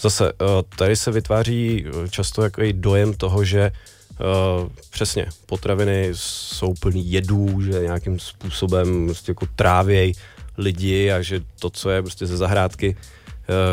Zase, 0.00 0.28
eh, 0.28 0.44
tady 0.76 0.96
se 0.96 1.10
vytváří 1.10 1.86
eh, 1.86 2.08
často 2.08 2.42
takový 2.42 2.72
dojem 2.72 3.14
toho, 3.14 3.44
že 3.44 3.72
Uh, 4.20 4.68
přesně, 4.90 5.26
potraviny 5.46 6.08
jsou 6.12 6.74
plný 6.80 7.12
jedů, 7.12 7.62
že 7.62 7.70
nějakým 7.70 8.18
způsobem 8.18 9.06
prostě 9.06 9.30
jako 9.30 9.46
trávěj 9.56 10.12
lidi 10.58 11.12
a 11.12 11.22
že 11.22 11.40
to, 11.58 11.70
co 11.70 11.90
je 11.90 12.02
prostě 12.02 12.26
ze 12.26 12.36
zahrádky, 12.36 12.96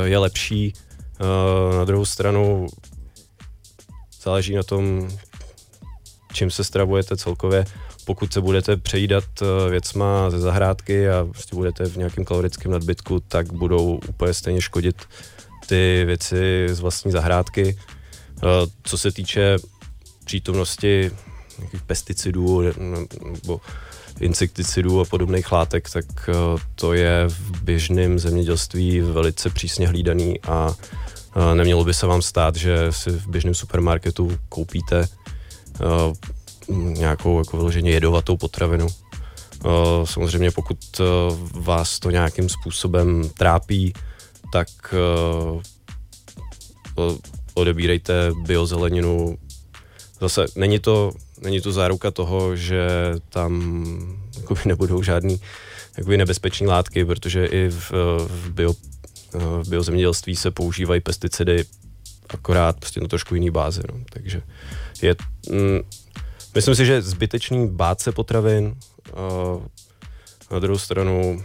je 0.04 0.18
lepší. 0.18 0.74
Na 1.78 1.86
druhou 1.86 2.06
stranu 2.06 2.68
záleží 4.22 4.56
na 4.56 4.64
tom, 4.64 5.10
čím 6.34 6.52
se 6.52 6.64
stravujete 6.64 7.18
celkově. 7.18 7.66
Pokud 8.06 8.34
se 8.34 8.42
budete 8.42 8.78
přejídat 8.78 9.24
věcma 9.70 10.30
ze 10.30 10.40
zahrádky 10.40 11.10
a 11.10 11.26
prostě 11.32 11.56
budete 11.56 11.86
v 11.86 11.98
nějakém 11.98 12.26
kalorickém 12.26 12.72
nadbytku, 12.72 13.20
tak 13.20 13.54
budou 13.54 14.00
úplně 14.10 14.34
stejně 14.34 14.62
škodit 14.62 14.96
ty 15.68 16.04
věci 16.06 16.68
z 16.72 16.80
vlastní 16.80 17.12
zahrádky. 17.12 17.78
Eh, 18.38 18.68
co 18.84 18.98
se 18.98 19.12
týče 19.12 19.58
přítomnosti 20.26 21.12
nějakých 21.60 21.82
pesticidů 21.82 22.62
nebo 23.24 23.62
insekticidů 24.20 25.02
a 25.02 25.06
podobných 25.06 25.52
látek, 25.52 25.90
tak 25.90 26.06
eh, 26.30 26.34
to 26.76 26.94
je 26.94 27.26
v 27.28 27.64
běžném 27.64 28.20
zemědělství 28.20 29.00
velice 29.00 29.50
přísně 29.50 29.88
hlídaný 29.88 30.42
a 30.42 30.76
eh, 31.36 31.56
nemělo 31.56 31.84
by 31.84 31.94
se 31.94 32.08
vám 32.08 32.22
stát, 32.22 32.56
že 32.56 32.78
si 32.90 33.10
v 33.10 33.28
běžném 33.28 33.56
supermarketu 33.56 34.38
koupíte 34.50 35.08
nějakou 36.70 37.38
jako 37.38 37.58
vyloženě 37.58 37.92
jedovatou 37.92 38.38
potravinu. 38.38 38.88
Samozřejmě 40.04 40.52
pokud 40.52 41.02
vás 41.54 42.00
to 42.00 42.12
nějakým 42.12 42.50
způsobem 42.50 43.30
trápí, 43.38 43.94
tak 44.54 44.94
uh, 44.94 45.62
odebírejte 47.54 48.32
biozeleninu. 48.46 49.38
Zase 50.22 50.46
není 50.56 50.80
to, 50.80 51.12
není 51.42 51.62
to 51.62 51.72
záruka 51.72 52.12
toho, 52.12 52.56
že 52.56 52.88
tam 53.30 53.54
jakoby, 54.38 54.62
nebudou 54.66 55.04
žádný 55.04 55.42
jakoby, 55.98 56.18
nebezpečné 56.18 56.68
látky, 56.68 57.06
protože 57.06 57.46
i 57.46 57.70
v, 57.70 57.92
v, 58.28 58.50
bio, 58.50 58.74
v 59.34 59.70
biozemědělství 59.70 60.36
se 60.36 60.52
používají 60.52 61.02
pesticidy 61.02 61.66
akorát 62.30 62.80
prostě 62.80 63.02
na 63.02 63.08
trošku 63.08 63.36
jiný 63.36 63.50
bázi. 63.50 63.82
No. 63.90 64.06
Takže 64.10 64.42
je, 65.02 65.16
mm, 65.50 65.80
myslím 66.56 66.76
si, 66.76 66.86
že 66.86 67.02
zbytečný 67.02 67.68
bát 67.68 68.02
se 68.02 68.12
potravin, 68.12 68.76
uh, 69.14 69.64
na 70.52 70.60
druhou 70.60 70.80
stranu 70.80 71.44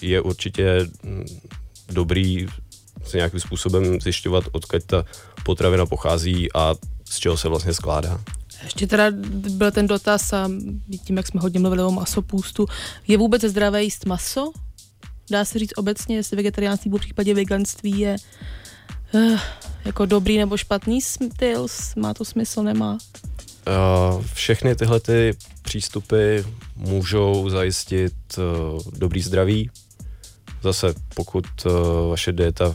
je 0.00 0.20
určitě 0.20 0.88
dobrý 1.88 2.46
se 3.04 3.16
nějakým 3.16 3.40
způsobem 3.40 4.00
zjišťovat, 4.00 4.44
odkud 4.52 4.84
ta 4.84 5.04
potravina 5.44 5.86
pochází 5.86 6.52
a 6.52 6.74
z 7.04 7.18
čeho 7.18 7.36
se 7.36 7.48
vlastně 7.48 7.74
skládá. 7.74 8.20
Ještě 8.64 8.86
teda 8.86 9.04
byl 9.50 9.70
ten 9.70 9.86
dotaz 9.86 10.32
a 10.32 10.50
tím, 11.04 11.16
jak 11.16 11.26
jsme 11.26 11.40
hodně 11.40 11.60
mluvili 11.60 11.82
o 11.82 11.90
masopůstu, 11.90 12.66
je 13.08 13.18
vůbec 13.18 13.42
zdravé 13.42 13.82
jíst 13.82 14.06
maso? 14.06 14.52
Dá 15.30 15.44
se 15.44 15.58
říct 15.58 15.72
obecně, 15.76 16.16
jestli 16.16 16.36
vegetariánství 16.36 16.90
v 16.90 16.98
případě 16.98 17.34
veganství 17.34 17.98
je 17.98 18.16
uh, 19.12 19.40
jako 19.84 20.06
dobrý 20.06 20.38
nebo 20.38 20.56
špatný 20.56 21.00
styl, 21.00 21.66
má 21.96 22.14
to 22.14 22.24
smysl, 22.24 22.62
nemá? 22.62 22.98
Uh, 24.12 24.24
všechny 24.34 24.76
tyhle 24.76 25.00
ty 25.00 25.36
přístupy 25.62 26.38
můžou 26.76 27.50
zajistit 27.50 28.14
uh, 28.38 28.80
dobrý 28.92 29.22
zdraví, 29.22 29.70
Zase, 30.62 30.94
pokud 31.14 31.46
uh, 31.66 31.72
vaše 32.10 32.32
dieta 32.32 32.74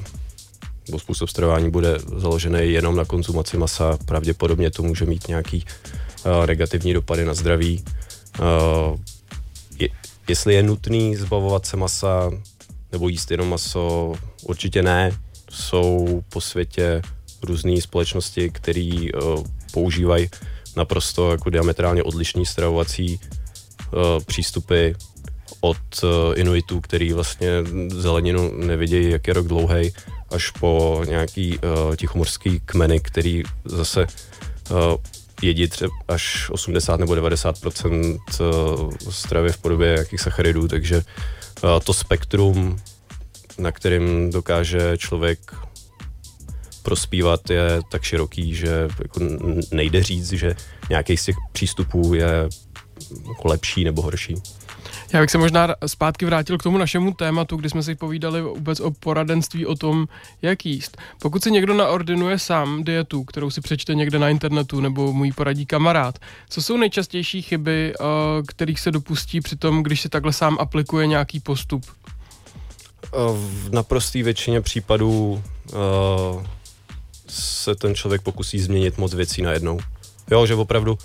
nebo 0.88 1.00
způsob 1.00 1.30
stravování 1.30 1.72
bude 1.72 1.98
založený 2.18 2.60
jenom 2.74 2.96
na 2.96 3.06
konzumaci 3.06 3.58
masa, 3.58 3.98
pravděpodobně 4.06 4.72
to 4.72 4.84
může 4.84 5.06
mít 5.06 5.28
nějaký 5.28 5.66
uh, 6.26 6.46
negativní 6.46 6.94
dopady 6.94 7.26
na 7.26 7.34
zdraví. 7.34 7.84
Je, 9.80 9.90
jestli 10.28 10.54
je 10.54 10.64
nutný 10.64 11.16
zbavovat 11.16 11.66
se 11.66 11.78
masa 11.78 12.32
nebo 12.92 13.10
jíst 13.10 13.32
jenom 13.32 13.50
maso, 13.50 14.14
určitě 14.44 14.84
ne. 14.84 15.12
Jsou 15.50 16.22
po 16.30 16.42
světě 16.42 17.02
různé 17.44 17.82
společnosti, 17.82 18.50
které 18.50 19.08
používají 19.72 20.30
naprosto 20.76 21.32
jako 21.32 21.50
diametrálně 21.50 22.04
odlišný 22.04 22.46
stravovací 22.46 23.20
přístupy 24.26 24.92
od 25.62 25.78
uh, 26.04 26.10
Inuitů, 26.36 26.82
který 26.82 27.14
vlastně 27.14 27.50
zeleninu 27.88 28.52
nevidějí, 28.58 29.12
jak 29.12 29.28
je 29.28 29.34
rok 29.34 29.48
dlouhý, 29.48 29.94
až 30.30 30.50
po 30.50 31.04
nějaký 31.08 31.58
uh, 31.58 31.96
tichomorský 31.96 32.60
kmeny, 32.66 33.00
který 33.00 33.44
zase 33.66 34.08
uh, 34.70 34.78
jedí 35.42 35.68
třeba 35.68 35.92
až 36.08 36.50
80 36.50 37.00
nebo 37.00 37.14
90% 37.14 38.20
stravy 39.10 39.52
v 39.52 39.58
podobě 39.58 39.96
jakých 39.98 40.22
sacharidů, 40.22 40.68
takže 40.68 40.98
uh, 40.98 41.80
to 41.84 41.94
spektrum, 41.94 42.78
na 43.58 43.72
kterým 43.72 44.32
dokáže 44.32 44.98
člověk 44.98 45.40
prospívat, 46.84 47.50
je 47.50 47.82
tak 47.92 48.04
široký, 48.04 48.56
že 48.56 48.88
jako 49.04 49.20
nejde 49.72 50.04
říct, 50.04 50.32
že 50.32 50.56
nějaký 50.90 51.18
z 51.18 51.26
těch 51.26 51.36
přístupů 51.52 52.14
je 52.14 52.50
jako 53.28 53.48
lepší 53.48 53.84
nebo 53.84 54.02
horší. 54.02 54.36
Já 55.14 55.22
bych 55.22 55.32
se 55.32 55.38
možná 55.38 55.76
zpátky 55.88 56.26
vrátil 56.26 56.58
k 56.58 56.64
tomu 56.64 56.78
našemu 56.78 57.14
tématu, 57.14 57.56
kdy 57.56 57.70
jsme 57.70 57.84
si 57.84 57.96
povídali 57.96 58.42
vůbec 58.42 58.80
o 58.80 58.92
poradenství 58.92 59.66
o 59.66 59.76
tom, 59.76 60.08
jak 60.42 60.66
jíst. 60.66 60.98
Pokud 61.22 61.44
si 61.44 61.52
někdo 61.52 61.74
naordinuje 61.74 62.40
sám 62.40 62.84
dietu, 62.84 63.24
kterou 63.24 63.50
si 63.50 63.62
přečte 63.62 63.96
někde 63.96 64.20
na 64.20 64.30
internetu 64.30 64.82
nebo 64.82 65.14
můj 65.14 65.32
poradí 65.32 65.66
kamarád, 65.66 66.20
co 66.50 66.62
jsou 66.62 66.78
nejčastější 66.78 67.42
chyby, 67.42 67.94
eh, 67.94 68.04
kterých 68.48 68.80
se 68.80 68.92
dopustí 68.92 69.42
při 69.42 69.56
tom, 69.56 69.84
když 69.84 70.02
si 70.02 70.10
takhle 70.10 70.34
sám 70.34 70.58
aplikuje 70.60 71.08
nějaký 71.08 71.40
postup? 71.40 71.86
Eh, 73.06 73.10
v 73.36 73.74
naprosté 73.74 74.24
většině 74.24 74.62
případů 74.62 75.44
uh, 75.74 76.46
se 77.28 77.76
ten 77.76 77.96
člověk 77.96 78.22
pokusí 78.22 78.60
změnit 78.60 78.98
moc 78.98 79.14
věcí 79.14 79.42
najednou. 79.42 79.80
Jo, 80.32 80.46
že 80.46 80.56
opravdu 80.56 80.98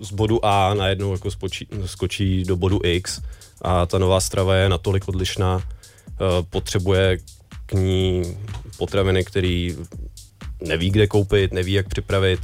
z 0.00 0.12
bodu 0.12 0.44
A 0.44 0.74
najednou 0.74 1.12
jako 1.12 1.30
spočí, 1.30 1.68
skočí 1.86 2.44
do 2.44 2.56
bodu 2.56 2.80
X 2.84 3.20
a 3.62 3.86
ta 3.86 3.98
nová 3.98 4.20
strava 4.20 4.54
je 4.54 4.68
natolik 4.68 5.08
odlišná, 5.08 5.62
potřebuje 6.50 7.18
k 7.66 7.72
ní 7.72 8.22
potraviny, 8.76 9.24
který 9.24 9.76
neví, 10.60 10.90
kde 10.90 11.06
koupit, 11.06 11.52
neví, 11.52 11.72
jak 11.72 11.88
připravit, 11.88 12.40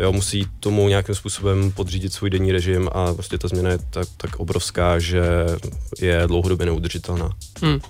jo, 0.00 0.12
musí 0.12 0.46
tomu 0.60 0.88
nějakým 0.88 1.14
způsobem 1.14 1.72
podřídit 1.72 2.12
svůj 2.12 2.30
denní 2.30 2.52
režim 2.52 2.88
a 2.92 3.14
prostě 3.14 3.38
ta 3.38 3.48
změna 3.48 3.70
je 3.70 3.78
tak, 3.90 4.08
tak 4.16 4.36
obrovská, 4.36 4.98
že 4.98 5.22
je 6.00 6.22
dlouhodobě 6.26 6.66
neudržitelná. 6.66 7.30
Hmm. 7.62 7.80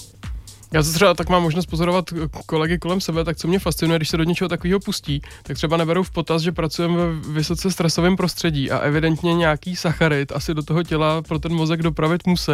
Já 0.73 0.83
se 0.83 0.93
třeba 0.93 1.15
tak 1.15 1.29
mám 1.29 1.43
možnost 1.43 1.67
pozorovat 1.67 2.11
kolegy 2.47 2.79
kolem 2.79 3.01
sebe, 3.01 3.25
tak 3.25 3.37
co 3.37 3.49
mě 3.49 3.59
fascinuje, 3.59 3.99
když 3.99 4.09
se 4.09 4.17
do 4.17 4.25
něčeho 4.25 4.49
takového 4.49 4.81
pustí, 4.81 5.21
tak 5.43 5.57
třeba 5.57 5.77
neberou 5.77 6.03
v 6.03 6.11
potaz, 6.11 6.43
že 6.43 6.53
pracujeme 6.53 6.97
ve 6.97 7.33
vysoce 7.33 7.71
stresovém 7.71 8.17
prostředí 8.17 8.71
a 8.71 8.79
evidentně 8.79 9.35
nějaký 9.35 9.77
sacharid 9.77 10.33
asi 10.33 10.55
do 10.55 10.63
toho 10.63 10.83
těla 10.83 11.23
pro 11.23 11.39
ten 11.39 11.53
mozek 11.55 11.83
dopravit 11.83 12.27
musí. 12.27 12.53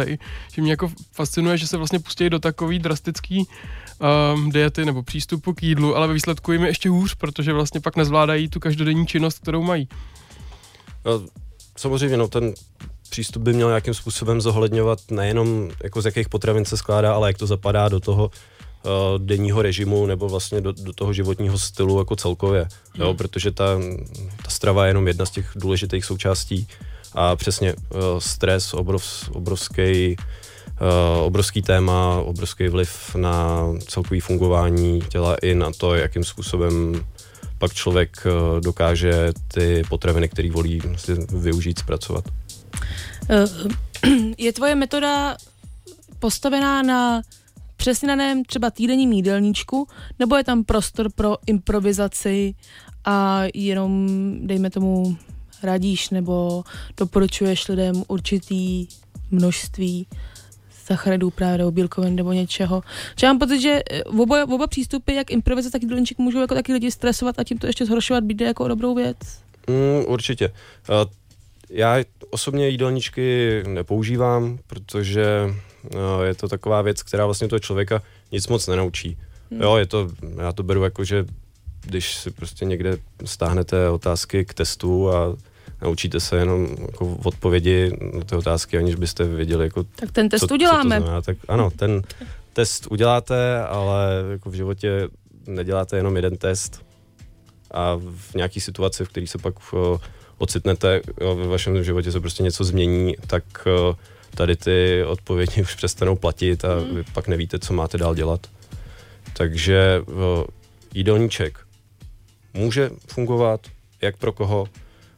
Že 0.53 0.61
mě 0.61 0.71
jako 0.71 0.91
fascinuje, 1.11 1.57
že 1.57 1.67
se 1.67 1.77
vlastně 1.77 1.99
pustí 1.99 2.29
do 2.29 2.39
takový 2.39 2.79
drastický 2.79 3.47
um, 4.35 4.51
diety 4.51 4.85
nebo 4.85 5.03
přístupu 5.03 5.53
k 5.53 5.63
jídlu, 5.63 5.95
ale 5.95 6.07
ve 6.07 6.13
výsledku 6.13 6.51
jim 6.51 6.61
je 6.61 6.69
ještě 6.69 6.89
hůř, 6.89 7.15
protože 7.15 7.53
vlastně 7.53 7.79
pak 7.79 7.95
nezvládají 7.95 8.49
tu 8.49 8.59
každodenní 8.59 9.07
činnost, 9.07 9.39
kterou 9.39 9.63
mají. 9.63 9.89
No, 11.05 11.11
samozřejmě, 11.77 12.17
no 12.17 12.27
ten 12.27 12.53
přístup 13.09 13.43
by 13.43 13.53
měl 13.53 13.67
nějakým 13.67 13.93
způsobem 13.93 14.41
zohledňovat 14.41 14.99
nejenom 15.11 15.69
jako 15.83 16.01
z 16.01 16.05
jakých 16.05 16.29
potravin 16.29 16.65
se 16.65 16.77
skládá, 16.77 17.13
ale 17.13 17.29
jak 17.29 17.37
to 17.37 17.47
zapadá 17.47 17.89
do 17.89 17.99
toho 17.99 18.25
uh, 18.25 18.91
denního 19.17 19.61
režimu 19.61 20.05
nebo 20.05 20.29
vlastně 20.29 20.61
do, 20.61 20.71
do 20.71 20.93
toho 20.93 21.13
životního 21.13 21.57
stylu 21.57 21.99
jako 21.99 22.15
celkově, 22.15 22.61
hmm. 22.61 23.03
jo, 23.03 23.13
protože 23.13 23.51
ta, 23.51 23.65
ta 24.43 24.49
strava 24.49 24.85
je 24.85 24.89
jenom 24.89 25.07
jedna 25.07 25.25
z 25.25 25.31
těch 25.31 25.51
důležitých 25.55 26.05
součástí 26.05 26.67
a 27.13 27.35
přesně 27.35 27.73
uh, 27.73 27.99
stres, 28.19 28.73
obrov, 28.73 29.29
obrovský 29.33 30.15
Uh, 30.81 31.23
obrovský 31.25 31.61
téma, 31.61 32.21
obrovský 32.21 32.67
vliv 32.67 33.15
na 33.15 33.65
celkový 33.87 34.19
fungování 34.19 35.01
těla 35.09 35.35
i 35.35 35.55
na 35.55 35.71
to, 35.77 35.95
jakým 35.95 36.23
způsobem 36.23 37.05
pak 37.57 37.73
člověk 37.73 38.17
uh, 38.25 38.61
dokáže 38.61 39.31
ty 39.53 39.83
potraviny, 39.89 40.29
které 40.29 40.51
volí, 40.51 40.79
vlastně 40.79 41.15
využít, 41.31 41.79
zpracovat. 41.79 42.23
Je 44.37 44.53
tvoje 44.53 44.75
metoda 44.75 45.37
postavená 46.19 46.81
na 46.81 47.21
přesně 47.75 48.07
daném 48.07 48.45
třeba 48.45 48.71
týdenním 48.71 49.11
jídelníčku, 49.11 49.87
nebo 50.19 50.35
je 50.35 50.43
tam 50.43 50.63
prostor 50.63 51.11
pro 51.11 51.37
improvizaci 51.45 52.55
a 53.05 53.43
jenom, 53.53 54.07
dejme 54.41 54.69
tomu, 54.69 55.17
radíš 55.63 56.09
nebo 56.09 56.63
doporučuješ 56.97 57.67
lidem 57.67 58.03
určitý 58.07 58.87
množství 59.31 60.07
sacharidů 60.85 61.29
právě 61.29 61.57
nebo 61.57 61.71
bílkovin 61.71 62.15
nebo 62.15 62.33
něčeho. 62.33 62.83
Že 63.19 63.27
mám 63.27 63.39
pocit, 63.39 63.61
že 63.61 63.81
oba, 64.05 64.43
oba 64.43 64.67
přístupy, 64.67 65.15
jak 65.15 65.31
improvizace, 65.31 65.71
tak 65.71 65.81
jídelníček, 65.81 66.17
můžou 66.17 66.41
jako 66.41 66.53
taky 66.55 66.73
lidi 66.73 66.91
stresovat 66.91 67.39
a 67.39 67.43
tím 67.43 67.57
to 67.57 67.67
ještě 67.67 67.85
zhoršovat, 67.85 68.23
být 68.23 68.41
jako 68.41 68.67
dobrou 68.67 68.95
věc. 68.95 69.17
Mm, 69.67 70.05
určitě. 70.07 70.49
Uh, 70.89 71.11
já 71.69 72.03
osobně 72.29 72.69
jídelníčky 72.69 73.63
nepoužívám, 73.67 74.59
protože 74.67 75.53
uh, 75.83 76.23
je 76.23 76.35
to 76.35 76.47
taková 76.47 76.81
věc, 76.81 77.03
která 77.03 77.25
vlastně 77.25 77.47
toho 77.47 77.59
člověka 77.59 78.01
nic 78.31 78.47
moc 78.47 78.67
nenaučí. 78.67 79.17
Hmm. 79.51 79.61
Jo, 79.61 79.75
je 79.75 79.85
to, 79.85 80.09
já 80.37 80.51
to 80.51 80.63
beru 80.63 80.83
jako, 80.83 81.03
že 81.03 81.25
když 81.81 82.15
si 82.15 82.31
prostě 82.31 82.65
někde 82.65 82.97
stáhnete 83.25 83.89
otázky 83.89 84.45
k 84.45 84.53
testu 84.53 85.11
a 85.11 85.35
naučíte 85.81 86.19
se 86.19 86.37
jenom 86.37 86.67
jako 86.81 87.17
odpovědi 87.23 87.91
na 88.13 88.23
ty 88.23 88.35
otázky, 88.35 88.77
aniž 88.77 88.95
byste 88.95 89.23
věděli, 89.23 89.65
jako, 89.65 89.83
tak 89.83 90.11
ten 90.11 90.29
test 90.29 90.47
co, 90.47 90.53
uděláme. 90.53 90.99
Co 90.99 91.05
to 91.05 91.21
tak 91.21 91.37
ano, 91.47 91.69
ten 91.75 92.01
test 92.53 92.87
uděláte, 92.89 93.63
ale 93.63 94.23
jako 94.31 94.49
v 94.49 94.53
životě 94.53 95.07
neděláte 95.47 95.97
jenom 95.97 96.15
jeden 96.15 96.37
test 96.37 96.85
a 97.71 97.95
v 97.95 98.35
nějaký 98.35 98.61
situaci, 98.61 99.05
v 99.05 99.09
který 99.09 99.27
se 99.27 99.37
pak 99.37 99.59
ocitnete, 100.37 101.01
ve 101.35 101.47
vašem 101.47 101.83
životě 101.83 102.11
se 102.11 102.19
prostě 102.19 102.43
něco 102.43 102.63
změní, 102.63 103.15
tak 103.27 103.43
tady 104.35 104.55
ty 104.55 105.03
odpovědi 105.03 105.61
už 105.61 105.75
přestanou 105.75 106.15
platit 106.15 106.65
a 106.65 106.79
hmm. 106.79 106.95
vy 106.95 107.03
pak 107.13 107.27
nevíte, 107.27 107.59
co 107.59 107.73
máte 107.73 107.97
dál 107.97 108.15
dělat. 108.15 108.47
Takže 109.33 110.01
jídelníček 110.93 111.59
může 112.53 112.89
fungovat, 113.07 113.61
jak 114.01 114.17
pro 114.17 114.31
koho, 114.31 114.67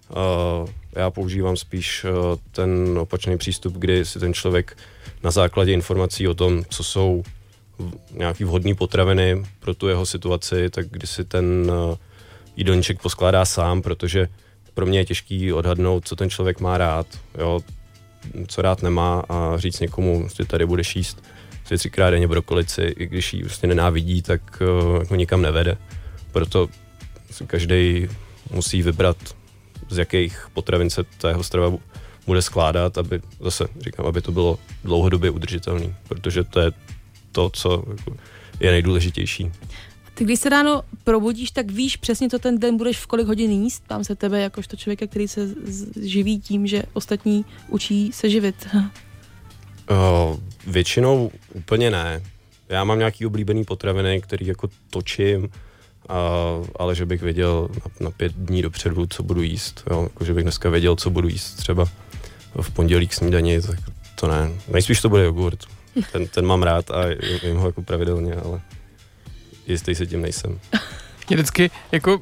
Uh, 0.09 0.69
já 0.95 1.11
používám 1.11 1.57
spíš 1.57 2.03
uh, 2.03 2.35
ten 2.51 2.99
opačný 2.99 3.37
přístup, 3.37 3.73
kdy 3.73 4.05
si 4.05 4.19
ten 4.19 4.33
člověk 4.33 4.77
na 5.23 5.31
základě 5.31 5.73
informací 5.73 6.27
o 6.27 6.33
tom, 6.33 6.63
co 6.69 6.83
jsou 6.83 7.23
nějaký 8.11 8.43
vhodné 8.43 8.75
potraviny 8.75 9.43
pro 9.59 9.73
tu 9.73 9.87
jeho 9.87 10.05
situaci, 10.05 10.69
tak 10.69 10.87
kdy 10.89 11.07
si 11.07 11.23
ten 11.25 11.71
uh, 11.71 11.95
jídelníček 12.55 13.01
poskládá 13.01 13.45
sám, 13.45 13.81
protože 13.81 14.27
pro 14.77 14.85
mě 14.85 14.99
je 14.99 15.05
těžký 15.05 15.53
odhadnout, 15.53 16.07
co 16.07 16.15
ten 16.15 16.29
člověk 16.29 16.59
má 16.59 16.77
rád, 16.77 17.07
jo, 17.37 17.59
co 18.47 18.61
rád 18.61 18.81
nemá 18.81 19.23
a 19.29 19.57
říct 19.57 19.79
někomu, 19.79 20.27
že 20.37 20.45
tady 20.45 20.65
budeš 20.65 20.95
jíst 20.95 21.23
dvě, 21.65 21.77
třikrát 21.77 22.09
denně 22.09 22.27
brokolici, 22.27 22.81
i 22.81 23.05
když 23.05 23.33
ji 23.33 23.43
vlastně 23.43 23.69
nenávidí, 23.69 24.21
tak 24.21 24.61
uh, 24.61 24.99
jako 24.99 25.15
nikam 25.15 25.41
nevede. 25.41 25.77
Proto 26.31 26.67
každý 27.47 28.07
musí 28.51 28.81
vybrat 28.81 29.17
z 29.89 29.97
jakých 29.97 30.47
potravin 30.53 30.89
se 30.89 31.03
ta 31.17 31.29
jeho 31.29 31.43
strava 31.43 31.77
bude 32.25 32.41
skládat, 32.41 32.97
aby 32.97 33.21
zase 33.39 33.67
říkám, 33.79 34.05
aby 34.05 34.21
to 34.21 34.31
bylo 34.31 34.59
dlouhodobě 34.83 35.29
udržitelné, 35.29 35.95
protože 36.07 36.43
to 36.43 36.59
je 36.59 36.71
to, 37.31 37.49
co 37.49 37.83
jako 37.97 38.17
je 38.59 38.71
nejdůležitější. 38.71 39.51
Ty 40.17 40.23
když 40.23 40.39
se 40.39 40.49
ráno 40.49 40.81
probudíš, 41.03 41.51
tak 41.51 41.71
víš 41.71 41.97
přesně, 41.97 42.29
co 42.29 42.39
ten 42.39 42.59
den 42.59 42.77
budeš 42.77 42.97
v 42.97 43.07
kolik 43.07 43.27
hodin 43.27 43.51
jíst? 43.51 43.83
Ptám 43.83 44.03
se 44.03 44.15
tebe 44.15 44.41
jakožto 44.41 44.75
člověka, 44.75 45.07
který 45.07 45.27
se 45.27 45.49
živí 46.01 46.39
tím, 46.39 46.67
že 46.67 46.83
ostatní 46.93 47.45
učí 47.67 48.11
se 48.11 48.29
živit. 48.29 48.67
Uh, 48.73 50.37
většinou 50.67 51.31
úplně 51.53 51.91
ne. 51.91 52.21
Já 52.69 52.83
mám 52.83 52.97
nějaký 52.97 53.25
oblíbený 53.25 53.63
potraviny, 53.63 54.21
který 54.21 54.47
jako 54.47 54.69
točím, 54.89 55.49
a, 56.09 56.19
ale 56.75 56.95
že 56.95 57.05
bych 57.05 57.21
věděl 57.21 57.69
na, 57.73 57.91
na 58.05 58.11
pět 58.11 58.33
dní 58.35 58.61
dopředu, 58.61 59.07
co 59.07 59.23
budu 59.23 59.41
jíst. 59.41 59.83
Jo? 59.91 60.03
Jako, 60.03 60.25
že 60.25 60.33
bych 60.33 60.43
dneska 60.43 60.69
věděl, 60.69 60.95
co 60.95 61.09
budu 61.09 61.27
jíst 61.27 61.53
třeba 61.53 61.85
v 62.61 62.71
pondělí 62.71 63.07
k 63.07 63.13
snídani, 63.13 63.61
tak 63.61 63.79
to 64.15 64.27
ne. 64.27 64.51
Nejspíš 64.67 65.01
to 65.01 65.09
bude 65.09 65.23
jogurt. 65.23 65.59
Ten, 66.11 66.27
ten 66.27 66.45
mám 66.45 66.63
rád 66.63 66.91
a 66.91 67.03
jím 67.43 67.57
ho 67.57 67.65
jako 67.65 67.81
pravidelně, 67.81 68.35
ale 68.35 68.61
jistý 69.67 69.95
se 69.95 70.05
tím 70.05 70.21
nejsem. 70.21 70.59
Mě 71.29 71.37
vždycky 71.37 71.71
jako 71.91 72.21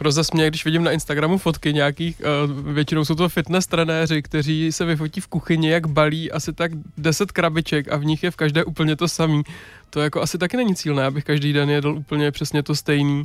rozesměje, 0.00 0.50
když 0.50 0.64
vidím 0.64 0.84
na 0.84 0.90
Instagramu 0.90 1.38
fotky 1.38 1.72
nějakých, 1.72 2.20
uh, 2.20 2.72
většinou 2.72 3.04
jsou 3.04 3.14
to 3.14 3.28
fitness 3.28 3.66
trenéři, 3.66 4.22
kteří 4.22 4.72
se 4.72 4.84
vyfotí 4.84 5.20
v 5.20 5.26
kuchyni, 5.26 5.70
jak 5.70 5.86
balí 5.86 6.32
asi 6.32 6.52
tak 6.52 6.70
10 6.96 7.32
krabiček 7.32 7.92
a 7.92 7.96
v 7.96 8.04
nich 8.04 8.22
je 8.22 8.30
v 8.30 8.36
každé 8.36 8.64
úplně 8.64 8.96
to 8.96 9.08
samý. 9.08 9.42
To 9.90 10.00
jako 10.00 10.22
asi 10.22 10.38
taky 10.38 10.56
není 10.56 10.74
cílné, 10.74 11.04
abych 11.04 11.24
každý 11.24 11.52
den 11.52 11.70
jedl 11.70 11.90
úplně 11.90 12.30
přesně 12.30 12.62
to 12.62 12.74
stejný. 12.74 13.24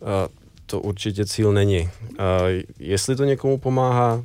Uh, 0.00 0.08
to 0.66 0.80
určitě 0.80 1.26
cíl 1.26 1.52
není. 1.52 1.80
Uh, 1.80 2.18
jestli 2.78 3.16
to 3.16 3.24
někomu 3.24 3.58
pomáhá, 3.58 4.24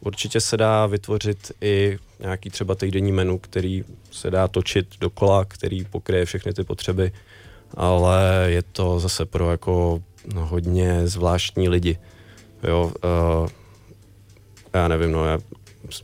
určitě 0.00 0.40
se 0.40 0.56
dá 0.56 0.86
vytvořit 0.86 1.52
i 1.60 1.98
nějaký 2.22 2.50
třeba 2.50 2.74
týdenní 2.74 3.12
menu, 3.12 3.38
který 3.38 3.84
se 4.10 4.30
dá 4.30 4.48
točit 4.48 4.86
dokola, 5.00 5.44
který 5.44 5.84
pokryje 5.84 6.24
všechny 6.24 6.52
ty 6.52 6.64
potřeby 6.64 7.12
ale 7.74 8.46
je 8.46 8.62
to 8.62 9.00
zase 9.00 9.24
pro 9.24 9.50
jako 9.50 10.02
hodně 10.36 11.06
zvláštní 11.06 11.68
lidi. 11.68 11.98
Jo, 12.62 12.92
uh, 13.04 13.48
já 14.74 14.88
nevím, 14.88 15.12
no, 15.12 15.24
já 15.24 15.38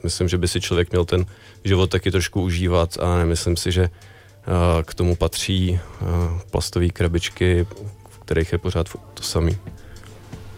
myslím, 0.02 0.28
že 0.28 0.38
by 0.38 0.48
si 0.48 0.60
člověk 0.60 0.90
měl 0.90 1.04
ten 1.04 1.26
život 1.64 1.90
taky 1.90 2.10
trošku 2.10 2.42
užívat 2.42 2.98
a 3.00 3.18
nemyslím 3.18 3.56
si, 3.56 3.72
že 3.72 3.82
uh, 3.82 4.82
k 4.82 4.94
tomu 4.94 5.16
patří 5.16 5.80
uh, 6.00 6.08
plastové 6.50 6.88
krabičky, 6.88 7.66
v 8.08 8.18
kterých 8.18 8.52
je 8.52 8.58
pořád 8.58 8.88
to 9.14 9.22
samý. 9.22 9.58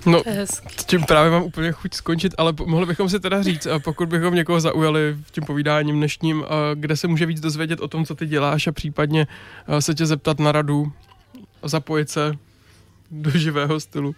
No, 0.07 0.23
tím 0.87 1.03
právě 1.03 1.31
mám 1.31 1.43
úplně 1.43 1.73
chuť 1.73 1.95
skončit, 1.95 2.35
ale 2.39 2.53
mohli 2.65 2.87
bychom 2.87 3.09
si 3.09 3.21
teda 3.21 3.43
říct, 3.43 3.67
pokud 3.85 4.09
bychom 4.09 4.35
někoho 4.35 4.61
zaujali 4.61 5.17
v 5.23 5.31
tím 5.31 5.45
povídáním 5.45 5.97
dnešním, 5.97 6.45
kde 6.75 6.97
se 6.97 7.09
může 7.09 7.27
víc 7.27 7.41
dozvědět 7.41 7.81
o 7.81 7.89
tom, 7.89 8.05
co 8.05 8.15
ty 8.15 8.27
děláš 8.27 8.67
a 8.67 8.73
případně 8.73 9.27
se 9.79 9.95
tě 9.95 10.07
zeptat 10.07 10.39
na 10.39 10.53
radu 10.53 10.93
a 11.63 11.69
zapojit 11.69 12.11
se 12.11 12.33
do 13.11 13.31
živého 13.31 13.81
stylu, 13.81 14.15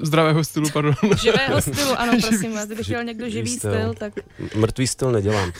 zdravého 0.00 0.44
stylu, 0.44 0.70
pardon. 0.70 0.94
Živého 1.22 1.60
stylu, 1.60 2.00
ano, 2.00 2.12
prosím 2.28 2.54
vás, 2.54 2.66
kdyby 2.66 2.84
chtěl 2.84 3.04
někdo 3.04 3.28
živý 3.28 3.58
styl, 3.58 3.70
styl, 3.70 3.94
tak... 3.94 4.12
Mrtvý 4.56 4.86
styl 4.86 5.12
nedělám, 5.12 5.52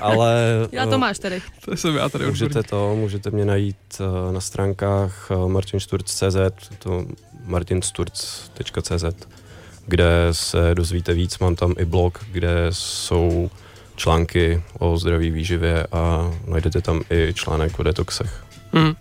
ale... 0.00 0.44
Já 0.72 0.86
to 0.86 0.98
máš 0.98 1.18
tady. 1.18 1.42
To 1.64 1.76
jsem 1.76 1.96
já 1.96 2.08
tady 2.08 2.26
Můžete 2.26 2.62
to, 2.62 2.96
můžete 2.96 3.30
mě 3.30 3.44
najít 3.44 3.76
eh, 4.00 4.32
na 4.32 4.40
stránkách 4.40 5.28
eh, 5.30 5.48
martinsturc.cz, 5.48 6.36
to 6.78 7.06
martinsturc.cz, 7.46 9.04
kde 9.86 10.28
se 10.32 10.74
dozvíte 10.74 11.14
víc, 11.14 11.38
mám 11.38 11.56
tam 11.56 11.74
i 11.78 11.84
blog, 11.84 12.24
kde 12.32 12.66
jsou 12.70 13.50
články 13.96 14.62
o 14.78 14.98
zdraví 14.98 15.30
výživě 15.30 15.86
a 15.92 16.30
najdete 16.46 16.80
tam 16.80 17.00
i 17.10 17.34
článek 17.34 17.78
o 17.78 17.82
detoxech. 17.82 18.44
Mm. 18.72 18.92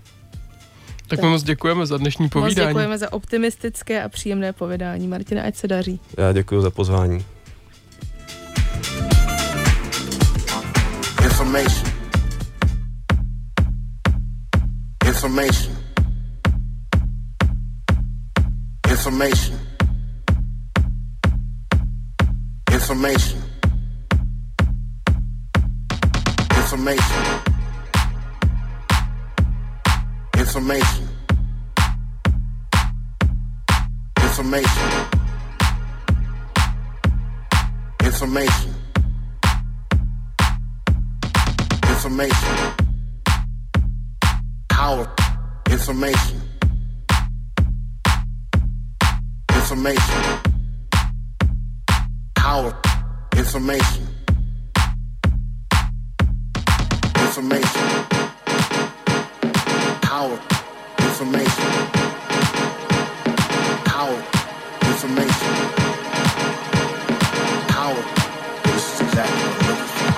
Tak 1.07 1.21
my 1.21 1.27
moc 1.27 1.43
děkujeme 1.43 1.85
za 1.85 1.97
dnešní 1.97 2.29
povídání. 2.29 2.55
Moc 2.55 2.67
děkujeme 2.67 2.97
za 2.97 3.13
optimistické 3.13 4.03
a 4.03 4.09
příjemné 4.09 4.53
povídání. 4.53 5.07
Martina, 5.07 5.43
ať 5.43 5.55
se 5.55 5.67
daří. 5.67 5.99
Já 6.17 6.33
děkuji 6.33 6.61
za 6.61 6.69
pozvání. 6.69 7.25
Information. 11.23 11.91
Information. 15.07 15.74
Information. 18.95 19.59
Information. 22.71 23.41
Information. 26.55 27.23
Information. 30.37 31.09
Information. 34.21 34.89
Information. 38.01 38.75
Information. 41.83 42.73
Power. 44.69 45.13
Information. 45.69 46.44
Information. 49.75 50.39
Power. 52.33 52.73
Information. 53.35 54.07
Information. 57.19 57.87
Power. 60.01 60.39
Information. 60.99 61.71
Power. 63.83 64.23
Information. 64.81 65.53
Power. 67.67 68.03
This 68.63 68.93
is 68.93 69.01
exactly 69.01 69.43
what 69.43 69.59
I'm 69.59 69.67
looking 69.67 69.91
for. 69.91 70.09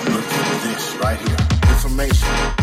I'm 0.00 0.14
looking 0.16 0.42
for 0.48 0.58
this 0.66 0.96
right 0.96 1.20
here. 1.20 1.38
Information. 1.70 2.26
Information. 2.26 2.59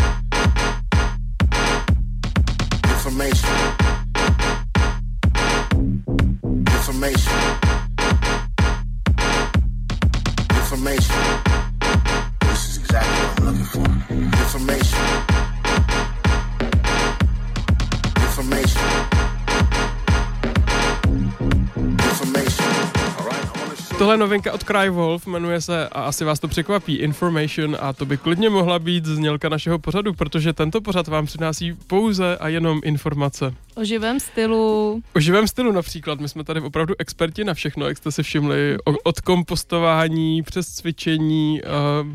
Tohle 23.98 24.16
novinka 24.16 24.52
od 24.52 24.64
Crywolf, 24.64 25.26
jmenuje 25.26 25.60
se, 25.60 25.88
a 25.88 26.00
asi 26.02 26.24
vás 26.24 26.40
to 26.40 26.48
překvapí, 26.48 26.94
Information 26.94 27.76
a 27.80 27.92
to 27.92 28.06
by 28.06 28.16
klidně 28.16 28.50
mohla 28.50 28.78
být 28.78 29.06
znělka 29.06 29.48
našeho 29.48 29.78
pořadu, 29.78 30.14
protože 30.14 30.52
tento 30.52 30.80
pořad 30.80 31.08
vám 31.08 31.26
přináší 31.26 31.74
pouze 31.86 32.36
a 32.36 32.48
jenom 32.48 32.80
informace. 32.84 33.54
O 33.74 33.84
živém 33.84 34.20
stylu, 34.20 35.02
O 35.16 35.20
živém 35.20 35.48
stylu 35.48 35.72
například, 35.72 36.20
my 36.20 36.28
jsme 36.28 36.44
tady 36.44 36.60
opravdu 36.60 36.94
experti 36.98 37.44
na 37.44 37.54
všechno, 37.54 37.88
jak 37.88 37.96
jste 37.98 38.12
si 38.12 38.22
všimli, 38.22 38.76
o, 38.84 38.92
od 39.02 39.20
kompostování 39.20 40.42
přes 40.42 40.68
cvičení, 40.68 41.60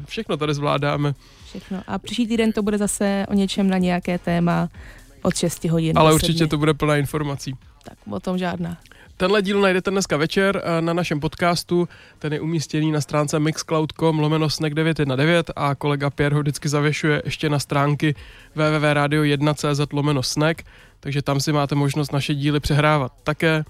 všechno 0.05 0.37
tady 0.37 0.53
zvládáme, 0.53 1.13
všechno. 1.49 1.81
A 1.87 1.99
příští 1.99 2.27
týden 2.27 2.51
to 2.51 2.61
bude 2.61 2.77
zase 2.77 3.25
o 3.29 3.33
něčem 3.33 3.69
na 3.69 3.77
nějaké 3.77 4.17
téma 4.17 4.69
od 5.21 5.35
6 5.35 5.65
hodin. 5.65 5.97
ale 5.97 6.13
určitě 6.13 6.47
to 6.47 6.57
bude 6.57 6.73
plná 6.73 6.97
informací. 6.97 7.55
Tak 7.83 7.97
o 8.11 8.19
tom 8.19 8.37
žádná. 8.37 8.77
Tenhle 9.17 9.41
díl 9.41 9.61
najdete 9.61 9.91
dneska 9.91 10.17
večer 10.17 10.61
eh, 10.63 10.81
na 10.81 10.93
našem 10.93 11.19
podcastu, 11.19 11.89
ten 12.19 12.33
je 12.33 12.41
umístěný 12.41 12.91
na 12.91 13.01
stránce 13.01 13.39
mixcloud.com 13.39 14.19
lomeno 14.19 14.49
snack 14.49 14.73
919 14.73 15.47
a 15.55 15.75
kolega 15.75 16.09
Pierre 16.09 16.35
ho 16.35 16.41
vždycky 16.41 16.69
zavěšuje 16.69 17.21
ještě 17.25 17.49
na 17.49 17.59
stránky 17.59 18.15
www.radio1.cz 18.55 19.93
lomeno 19.93 20.23
snack, 20.23 20.61
takže 20.99 21.21
tam 21.21 21.39
si 21.39 21.51
máte 21.51 21.75
možnost 21.75 22.13
naše 22.13 22.35
díly 22.35 22.59
přehrávat 22.59 23.11
také. 23.23 23.63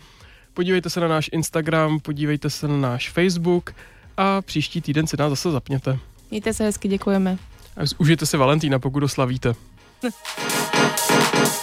Podívejte 0.54 0.89
se 0.89 1.00
na 1.00 1.08
náš 1.08 1.30
Instagram, 1.34 2.00
podívejte 2.00 2.50
se 2.50 2.68
na 2.68 2.78
náš 2.78 3.10
Facebook 3.10 3.74
a 4.18 4.41
příští 4.41 4.82
týden 4.82 5.08
si 5.08 5.18
nás 5.18 5.30
zase 5.30 5.52
zapněte. 5.52 6.00
Mějte 6.32 6.54
se 6.54 6.64
hezky, 6.64 6.88
děkujeme. 6.88 7.38
A 7.78 7.82
užijte 7.98 8.26
si 8.26 8.38
Valentína, 8.38 8.80
pokud 8.80 9.04
oslavíte. 9.04 9.54
This 10.02 10.14